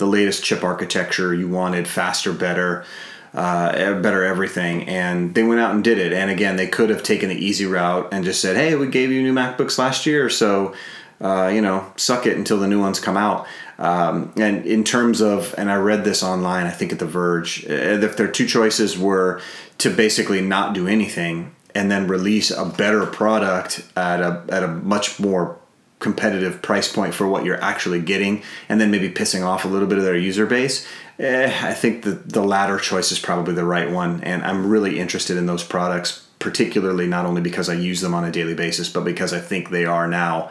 the 0.00 0.06
latest 0.06 0.42
chip 0.42 0.64
architecture, 0.64 1.32
you 1.32 1.48
wanted 1.48 1.86
faster, 1.86 2.32
better, 2.32 2.84
uh, 3.32 4.00
better 4.00 4.24
everything, 4.24 4.88
and 4.88 5.32
they 5.36 5.44
went 5.44 5.60
out 5.60 5.72
and 5.72 5.84
did 5.84 5.98
it. 5.98 6.12
And 6.12 6.28
again, 6.28 6.56
they 6.56 6.66
could 6.66 6.90
have 6.90 7.04
taken 7.04 7.28
the 7.28 7.36
easy 7.36 7.66
route 7.66 8.08
and 8.10 8.24
just 8.24 8.40
said, 8.40 8.56
hey, 8.56 8.74
we 8.74 8.88
gave 8.88 9.12
you 9.12 9.22
new 9.22 9.32
MacBooks 9.32 9.78
last 9.78 10.06
year, 10.06 10.28
so 10.28 10.74
uh, 11.20 11.48
you 11.48 11.60
know, 11.60 11.92
suck 11.96 12.26
it 12.26 12.36
until 12.36 12.58
the 12.58 12.66
new 12.66 12.80
ones 12.80 12.98
come 12.98 13.16
out. 13.16 13.46
Um, 13.78 14.32
and 14.36 14.66
in 14.66 14.84
terms 14.84 15.20
of, 15.20 15.54
and 15.56 15.70
I 15.70 15.76
read 15.76 16.04
this 16.04 16.22
online, 16.22 16.66
I 16.66 16.70
think 16.70 16.92
at 16.92 16.98
The 16.98 17.06
Verge, 17.06 17.64
uh, 17.68 17.72
if 17.72 18.16
their 18.16 18.28
two 18.28 18.46
choices 18.46 18.98
were 18.98 19.40
to 19.78 19.94
basically 19.94 20.40
not 20.40 20.74
do 20.74 20.86
anything 20.86 21.54
and 21.74 21.90
then 21.90 22.08
release 22.08 22.50
a 22.50 22.64
better 22.64 23.06
product 23.06 23.86
at 23.96 24.20
a, 24.20 24.44
at 24.48 24.62
a 24.62 24.68
much 24.68 25.20
more 25.20 25.59
competitive 26.00 26.60
price 26.62 26.92
point 26.92 27.14
for 27.14 27.28
what 27.28 27.44
you're 27.44 27.62
actually 27.62 28.00
getting, 28.00 28.42
and 28.68 28.80
then 28.80 28.90
maybe 28.90 29.08
pissing 29.08 29.46
off 29.46 29.64
a 29.64 29.68
little 29.68 29.86
bit 29.86 29.98
of 29.98 30.04
their 30.04 30.16
user 30.16 30.46
base, 30.46 30.86
eh, 31.18 31.52
I 31.62 31.74
think 31.74 32.02
the, 32.02 32.12
the 32.12 32.42
latter 32.42 32.78
choice 32.78 33.12
is 33.12 33.20
probably 33.20 33.54
the 33.54 33.64
right 33.64 33.90
one. 33.90 34.22
And 34.24 34.42
I'm 34.42 34.68
really 34.68 34.98
interested 34.98 35.36
in 35.36 35.46
those 35.46 35.62
products, 35.62 36.26
particularly 36.38 37.06
not 37.06 37.26
only 37.26 37.42
because 37.42 37.68
I 37.68 37.74
use 37.74 38.00
them 38.00 38.14
on 38.14 38.24
a 38.24 38.32
daily 38.32 38.54
basis, 38.54 38.88
but 38.88 39.04
because 39.04 39.32
I 39.32 39.40
think 39.40 39.70
they 39.70 39.84
are 39.84 40.08
now 40.08 40.50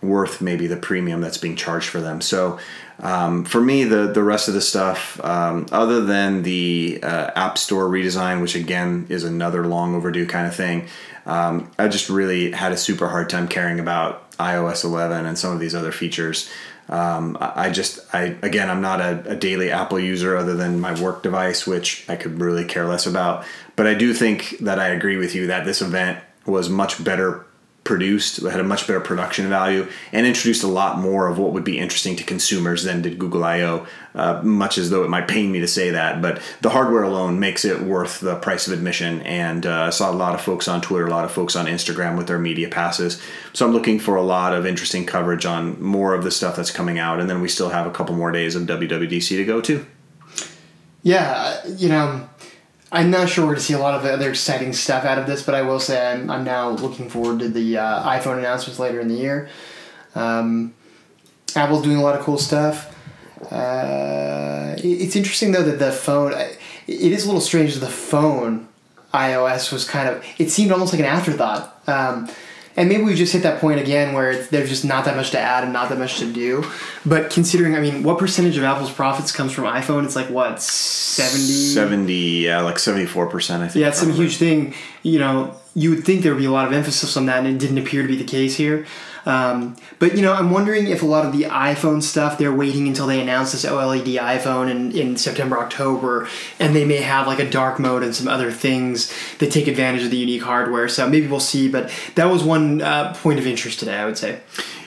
worth 0.00 0.40
maybe 0.40 0.66
the 0.66 0.76
premium 0.76 1.20
that's 1.20 1.38
being 1.38 1.56
charged 1.56 1.88
for 1.88 2.00
them. 2.00 2.20
So 2.20 2.58
um, 3.00 3.44
for 3.44 3.60
me, 3.60 3.84
the 3.84 4.06
the 4.12 4.22
rest 4.22 4.48
of 4.48 4.54
the 4.54 4.60
stuff, 4.60 5.22
um, 5.24 5.66
other 5.72 6.04
than 6.04 6.42
the 6.42 7.00
uh, 7.02 7.30
App 7.34 7.58
Store 7.58 7.88
redesign, 7.88 8.40
which 8.40 8.54
again 8.54 9.06
is 9.08 9.24
another 9.24 9.66
long 9.66 9.94
overdue 9.94 10.26
kind 10.26 10.46
of 10.46 10.54
thing, 10.54 10.86
um, 11.26 11.70
I 11.78 11.88
just 11.88 12.08
really 12.08 12.52
had 12.52 12.72
a 12.72 12.76
super 12.76 13.08
hard 13.08 13.28
time 13.28 13.48
caring 13.48 13.80
about 13.80 14.23
iOS 14.36 14.84
11 14.84 15.26
and 15.26 15.38
some 15.38 15.52
of 15.52 15.60
these 15.60 15.74
other 15.74 15.92
features. 15.92 16.50
Um, 16.88 17.38
I 17.40 17.70
just, 17.70 18.14
I 18.14 18.36
again, 18.42 18.68
I'm 18.68 18.82
not 18.82 19.00
a, 19.00 19.30
a, 19.30 19.36
daily 19.36 19.70
Apple 19.70 19.98
user 19.98 20.36
other 20.36 20.54
than 20.54 20.80
my 20.80 21.00
work 21.00 21.22
device, 21.22 21.66
which 21.66 22.04
I 22.10 22.16
could 22.16 22.40
really 22.40 22.66
care 22.66 22.84
less 22.84 23.06
about. 23.06 23.46
But 23.74 23.86
I 23.86 23.94
do 23.94 24.12
think 24.12 24.58
that 24.60 24.78
I 24.78 24.88
agree 24.88 25.16
with 25.16 25.34
you 25.34 25.46
that 25.46 25.64
this 25.64 25.80
event 25.80 26.18
was 26.44 26.68
much 26.68 27.02
better 27.02 27.46
produced, 27.84 28.42
had 28.42 28.60
a 28.60 28.64
much 28.64 28.86
better 28.86 29.00
production 29.00 29.48
value, 29.48 29.86
and 30.10 30.26
introduced 30.26 30.64
a 30.64 30.68
lot 30.68 30.98
more 30.98 31.28
of 31.28 31.38
what 31.38 31.52
would 31.52 31.64
be 31.64 31.78
interesting 31.78 32.16
to 32.16 32.24
consumers 32.24 32.82
than 32.82 33.02
did 33.02 33.18
Google 33.18 33.44
I/O. 33.44 33.86
Uh, 34.14 34.40
much 34.42 34.78
as 34.78 34.90
though 34.90 35.04
it 35.04 35.10
might 35.10 35.26
pain 35.26 35.50
me 35.50 35.60
to 35.60 35.66
say 35.66 35.90
that, 35.90 36.22
but 36.22 36.40
the 36.60 36.70
hardware 36.70 37.02
alone 37.02 37.40
makes 37.40 37.64
it 37.64 37.82
worth 37.82 38.20
the 38.20 38.36
price 38.36 38.66
of 38.66 38.72
admission. 38.72 39.20
And 39.22 39.66
uh, 39.66 39.82
I 39.82 39.90
saw 39.90 40.10
a 40.10 40.14
lot 40.14 40.34
of 40.34 40.40
folks 40.40 40.68
on 40.68 40.80
Twitter, 40.80 41.06
a 41.06 41.10
lot 41.10 41.24
of 41.24 41.32
folks 41.32 41.56
on 41.56 41.66
Instagram 41.66 42.16
with 42.16 42.28
their 42.28 42.38
media 42.38 42.68
passes. 42.68 43.20
So 43.52 43.66
I'm 43.66 43.72
looking 43.72 43.98
for 43.98 44.14
a 44.14 44.22
lot 44.22 44.54
of 44.54 44.66
interesting 44.66 45.04
coverage 45.04 45.44
on 45.44 45.82
more 45.82 46.14
of 46.14 46.22
the 46.22 46.30
stuff 46.30 46.54
that's 46.56 46.70
coming 46.70 46.98
out, 46.98 47.20
and 47.20 47.28
then 47.28 47.40
we 47.40 47.48
still 47.48 47.70
have 47.70 47.86
a 47.86 47.90
couple 47.90 48.14
more 48.14 48.30
days 48.30 48.54
of 48.54 48.62
WWDC 48.62 49.36
to 49.36 49.44
go 49.44 49.60
to. 49.60 49.84
Yeah, 51.02 51.66
you 51.66 51.88
know 51.88 52.28
I'm 52.94 53.10
not 53.10 53.28
sure 53.28 53.44
we're 53.44 53.56
to 53.56 53.60
see 53.60 53.74
a 53.74 53.78
lot 53.78 53.94
of 53.94 54.04
other 54.04 54.30
exciting 54.30 54.72
stuff 54.72 55.04
out 55.04 55.18
of 55.18 55.26
this, 55.26 55.42
but 55.42 55.56
I 55.56 55.62
will 55.62 55.80
say 55.80 56.12
I'm, 56.12 56.30
I'm 56.30 56.44
now 56.44 56.70
looking 56.70 57.10
forward 57.10 57.40
to 57.40 57.48
the 57.48 57.78
uh, 57.78 58.08
iPhone 58.08 58.38
announcements 58.38 58.78
later 58.78 59.00
in 59.00 59.08
the 59.08 59.16
year. 59.16 59.48
Um, 60.14 60.74
Apple's 61.56 61.82
doing 61.82 61.96
a 61.96 62.02
lot 62.02 62.16
of 62.16 62.24
cool 62.24 62.38
stuff. 62.38 62.96
Uh, 63.50 64.76
it's 64.78 65.16
interesting 65.16 65.50
though 65.50 65.64
that 65.64 65.80
the 65.80 65.90
phone, 65.90 66.34
it 66.34 66.60
is 66.86 67.24
a 67.24 67.26
little 67.26 67.40
strange 67.40 67.74
that 67.74 67.80
the 67.80 67.88
phone 67.88 68.68
iOS 69.12 69.72
was 69.72 69.84
kind 69.84 70.08
of, 70.08 70.24
it 70.38 70.50
seemed 70.50 70.70
almost 70.70 70.92
like 70.92 71.00
an 71.00 71.06
afterthought. 71.06 71.82
Um, 71.88 72.30
and 72.76 72.88
maybe 72.88 73.02
we 73.02 73.14
just 73.14 73.32
hit 73.32 73.42
that 73.42 73.60
point 73.60 73.80
again 73.80 74.14
where 74.14 74.42
there's 74.46 74.68
just 74.68 74.84
not 74.84 75.04
that 75.04 75.16
much 75.16 75.30
to 75.30 75.38
add 75.38 75.64
and 75.64 75.72
not 75.72 75.88
that 75.90 75.98
much 75.98 76.18
to 76.18 76.32
do. 76.32 76.64
But 77.06 77.30
considering, 77.30 77.74
I 77.74 77.80
mean, 77.80 78.02
what 78.02 78.18
percentage 78.18 78.56
of 78.56 78.64
Apple's 78.64 78.92
profits 78.92 79.30
comes 79.30 79.52
from 79.52 79.64
iPhone? 79.64 80.04
It's 80.04 80.16
like 80.16 80.28
what 80.28 80.60
seventy. 80.60 81.42
Seventy, 81.42 82.44
yeah, 82.44 82.60
like 82.60 82.78
seventy 82.78 83.06
four 83.06 83.26
percent. 83.26 83.62
I 83.62 83.68
think. 83.68 83.82
Yeah, 83.82 83.88
it's 83.88 83.98
probably. 83.98 84.14
some 84.14 84.22
huge 84.24 84.36
thing. 84.38 84.74
You 85.02 85.20
know, 85.20 85.54
you 85.74 85.90
would 85.90 86.04
think 86.04 86.22
there 86.22 86.32
would 86.32 86.40
be 86.40 86.46
a 86.46 86.50
lot 86.50 86.66
of 86.66 86.72
emphasis 86.72 87.16
on 87.16 87.26
that, 87.26 87.38
and 87.38 87.46
it 87.46 87.58
didn't 87.58 87.78
appear 87.78 88.02
to 88.02 88.08
be 88.08 88.16
the 88.16 88.24
case 88.24 88.56
here. 88.56 88.86
Um, 89.26 89.76
but 89.98 90.16
you 90.16 90.22
know, 90.22 90.32
I'm 90.32 90.50
wondering 90.50 90.86
if 90.86 91.02
a 91.02 91.06
lot 91.06 91.24
of 91.24 91.32
the 91.32 91.44
iPhone 91.44 92.02
stuff 92.02 92.38
they're 92.38 92.54
waiting 92.54 92.86
until 92.88 93.06
they 93.06 93.20
announce 93.20 93.52
this 93.52 93.64
OLED 93.64 94.18
iPhone 94.20 94.70
in, 94.70 94.92
in 94.92 95.16
September, 95.16 95.58
October, 95.58 96.28
and 96.58 96.74
they 96.74 96.84
may 96.84 96.98
have 96.98 97.26
like 97.26 97.38
a 97.38 97.48
dark 97.48 97.78
mode 97.78 98.02
and 98.02 98.14
some 98.14 98.28
other 98.28 98.52
things 98.52 99.12
that 99.38 99.50
take 99.50 99.66
advantage 99.66 100.02
of 100.02 100.10
the 100.10 100.16
unique 100.16 100.42
hardware. 100.42 100.88
So 100.88 101.08
maybe 101.08 101.26
we'll 101.26 101.40
see. 101.40 101.68
But 101.68 101.92
that 102.14 102.26
was 102.26 102.42
one 102.42 102.82
uh, 102.82 103.14
point 103.14 103.38
of 103.38 103.46
interest 103.46 103.78
today, 103.78 103.96
I 103.96 104.04
would 104.04 104.18
say. 104.18 104.40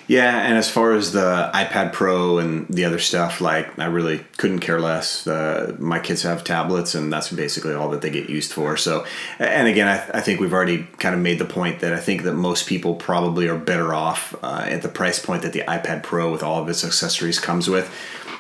Yeah, 0.08 0.42
and 0.42 0.58
as 0.58 0.70
far 0.70 0.94
as 0.94 1.12
the 1.12 1.52
iPad 1.54 1.92
Pro 1.92 2.38
and 2.38 2.66
the 2.70 2.86
other 2.86 2.98
stuff, 2.98 3.42
like 3.42 3.78
I 3.78 3.86
really 3.86 4.20
couldn't 4.38 4.60
care 4.60 4.80
less. 4.80 5.28
Uh, 5.28 5.76
my 5.80 6.00
kids 6.00 6.24
have 6.24 6.46
tablets, 6.46 6.96
and 6.96 7.12
that's 7.12 7.30
basically 7.30 7.74
all 7.74 7.90
that 7.90 8.02
they 8.02 8.10
get 8.10 8.30
used 8.30 8.54
for. 8.54 8.78
So, 8.78 9.06
and 9.38 9.68
again, 9.68 9.90
I, 9.90 10.18
I, 10.18 10.22
think 10.22 10.40
we've 10.40 10.54
already 10.54 10.88
kind 11.00 11.14
of 11.14 11.20
made 11.20 11.40
the 11.40 11.46
point 11.46 11.82
that 11.82 11.92
I 11.92 12.00
think 12.00 12.24
that 12.24 12.36
most 12.36 12.68
people 12.68 12.96
probably 12.96 13.50
are 13.50 13.58
better 13.58 13.94
off 13.94 14.34
uh, 14.42 14.64
at 14.66 14.82
the 14.82 14.88
price 14.88 15.20
point 15.20 15.42
that 15.42 15.52
the 15.52 15.64
iPad 15.68 16.04
Pro 16.04 16.32
with 16.32 16.42
all 16.42 16.62
of 16.62 16.70
its 16.70 16.86
accessories 16.86 17.38
comes 17.38 17.70
with. 17.70 17.94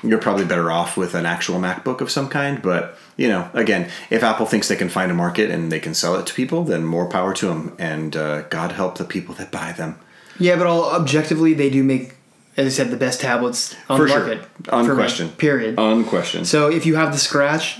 You're 0.03 0.20
probably 0.20 0.45
better 0.45 0.72
off 0.72 0.95
with 0.95 1.15
an 1.15 1.26
actual 1.26 1.59
MacBook 1.59 1.99
of 1.99 2.09
some 2.09 2.30
kind, 2.30 2.61
but 2.61 2.97
you 3.18 3.28
know, 3.28 3.49
again, 3.53 3.89
if 4.09 4.24
Apple 4.24 4.45
thinks 4.45 4.70
they 4.70 4.76
can 4.76 4.89
find 4.89 5.11
a 5.11 5.15
market 5.15 5.49
and 5.49 5.70
they 5.70 5.80
can 5.80 5.95
sell 5.95 6.15
it 6.15 6.28
to 6.28 6.34
people, 6.34 6.63
then 6.63 6.86
more 6.86 7.09
power 7.09 7.34
to 7.34 7.47
them, 7.47 7.76
and 7.78 8.15
uh, 8.15 8.43
God 8.43 8.72
help 8.72 8.97
the 8.97 9.03
people 9.03 9.36
that 9.36 9.51
buy 9.51 9.74
them. 9.74 9.99
Yeah, 10.40 10.56
but 10.58 10.68
all 10.68 10.92
objectively, 10.92 11.54
they 11.54 11.70
do 11.70 11.84
make, 11.84 12.14
as 12.56 12.68
I 12.68 12.70
said, 12.70 12.92
the 12.92 12.98
best 12.98 13.22
tablets 13.22 13.76
on 13.90 13.98
for 13.98 14.08
the 14.08 14.14
sure. 14.14 14.28
market. 14.28 14.50
Unquestioned. 14.70 15.32
Me, 15.32 15.36
period. 15.38 15.76
Unquestioned. 15.78 16.48
So 16.48 16.70
if 16.70 16.86
you 16.86 16.96
have 16.96 17.12
the 17.12 17.18
scratch, 17.18 17.80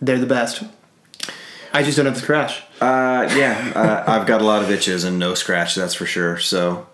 they're 0.00 0.18
the 0.18 0.26
best. 0.26 0.62
I 1.72 1.82
just 1.82 1.96
don't 1.96 2.06
have 2.06 2.14
the 2.14 2.20
scratch. 2.20 2.62
Uh, 2.80 3.28
yeah, 3.36 3.72
uh, 3.74 4.04
I've 4.06 4.26
got 4.26 4.40
a 4.40 4.44
lot 4.44 4.62
of 4.62 4.70
itches 4.70 5.04
and 5.04 5.18
no 5.18 5.34
scratch. 5.34 5.74
That's 5.74 5.94
for 5.94 6.06
sure. 6.06 6.38
So 6.38 6.86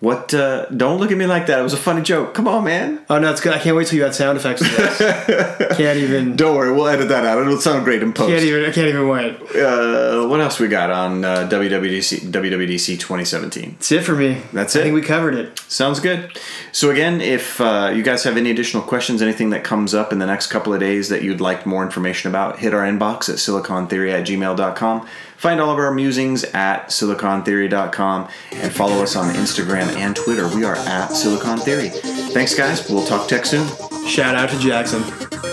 what? 0.00 0.32
Uh, 0.32 0.66
don't 0.66 1.00
look 1.00 1.10
at 1.10 1.18
me 1.18 1.26
like 1.26 1.46
that. 1.46 1.58
It 1.58 1.62
was 1.62 1.72
a 1.72 1.78
funny 1.78 2.02
joke. 2.02 2.32
Come 2.34 2.46
on, 2.46 2.64
man. 2.64 3.04
Oh 3.10 3.18
no, 3.18 3.30
it's 3.32 3.40
good. 3.40 3.52
I 3.52 3.58
can't 3.58 3.76
wait 3.76 3.88
till 3.88 3.98
you 3.98 4.06
add 4.06 4.14
sound 4.14 4.38
effects. 4.38 4.62
To 4.62 4.68
this. 4.68 5.76
can't 5.76 5.98
even. 5.98 6.36
Don't 6.36 6.56
worry, 6.56 6.72
we'll 6.72 6.86
edit 6.86 7.08
that 7.08 7.24
out. 7.26 7.40
It'll 7.40 7.58
sound 7.58 7.84
great 7.84 8.02
in 8.02 8.12
post. 8.12 8.30
Can't 8.30 8.44
even. 8.44 8.64
I 8.64 8.72
can't 8.72 8.88
even 8.88 9.08
wait. 9.08 9.34
Uh, 9.56 10.26
what 10.28 10.40
else 10.40 10.60
we 10.60 10.68
got 10.68 10.90
on 10.90 11.24
uh, 11.24 11.48
WWDC 11.50 12.30
WWDC 12.30 13.00
2017? 13.00 13.72
That's 13.72 13.92
it 13.92 14.04
for 14.04 14.14
me. 14.14 14.40
That's 14.52 14.76
it. 14.76 14.80
I 14.80 14.82
think 14.84 14.94
we 14.94 15.02
covered 15.02 15.34
it. 15.34 15.58
Sounds 15.68 15.98
good. 15.98 16.38
So 16.70 16.90
again, 16.90 17.20
if 17.20 17.60
uh, 17.60 17.90
you 17.92 18.04
guys 18.04 18.22
have 18.22 18.36
any 18.36 18.52
additional 18.52 18.84
questions, 18.84 19.20
anything 19.20 19.50
that 19.50 19.64
comes 19.64 19.94
up 19.94 20.12
in 20.12 20.20
the 20.20 20.26
next 20.26 20.46
couple 20.46 20.72
of 20.72 20.78
days 20.78 21.08
that 21.08 21.22
you'd 21.22 21.40
like 21.40 21.66
more 21.66 21.82
information 21.82 22.30
about, 22.30 22.60
hit 22.60 22.72
our 22.72 22.82
inbox 22.82 23.28
at 23.28 23.36
silicontheory 23.36 24.12
at 24.12 24.26
gmail.com. 24.26 25.08
Find 25.38 25.60
all 25.60 25.70
of 25.70 25.78
our 25.78 25.94
musings 25.94 26.42
at 26.42 26.88
silicontheory.com 26.88 28.28
and 28.50 28.72
follow 28.72 29.02
us 29.04 29.14
on 29.14 29.32
Instagram 29.34 29.94
and 29.94 30.16
Twitter. 30.16 30.48
We 30.48 30.64
are 30.64 30.74
at 30.74 31.12
Silicon 31.12 31.60
Theory. 31.60 31.90
Thanks, 31.90 32.56
guys. 32.56 32.90
We'll 32.90 33.06
talk 33.06 33.28
tech 33.28 33.46
soon. 33.46 33.68
Shout 34.04 34.34
out 34.34 34.50
to 34.50 34.58
Jackson. 34.58 35.04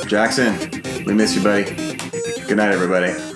Jackson, 0.08 0.58
we 1.06 1.14
miss 1.14 1.36
you, 1.36 1.44
buddy. 1.44 1.66
Good 2.48 2.58
night, 2.58 2.72
everybody. 2.72 3.35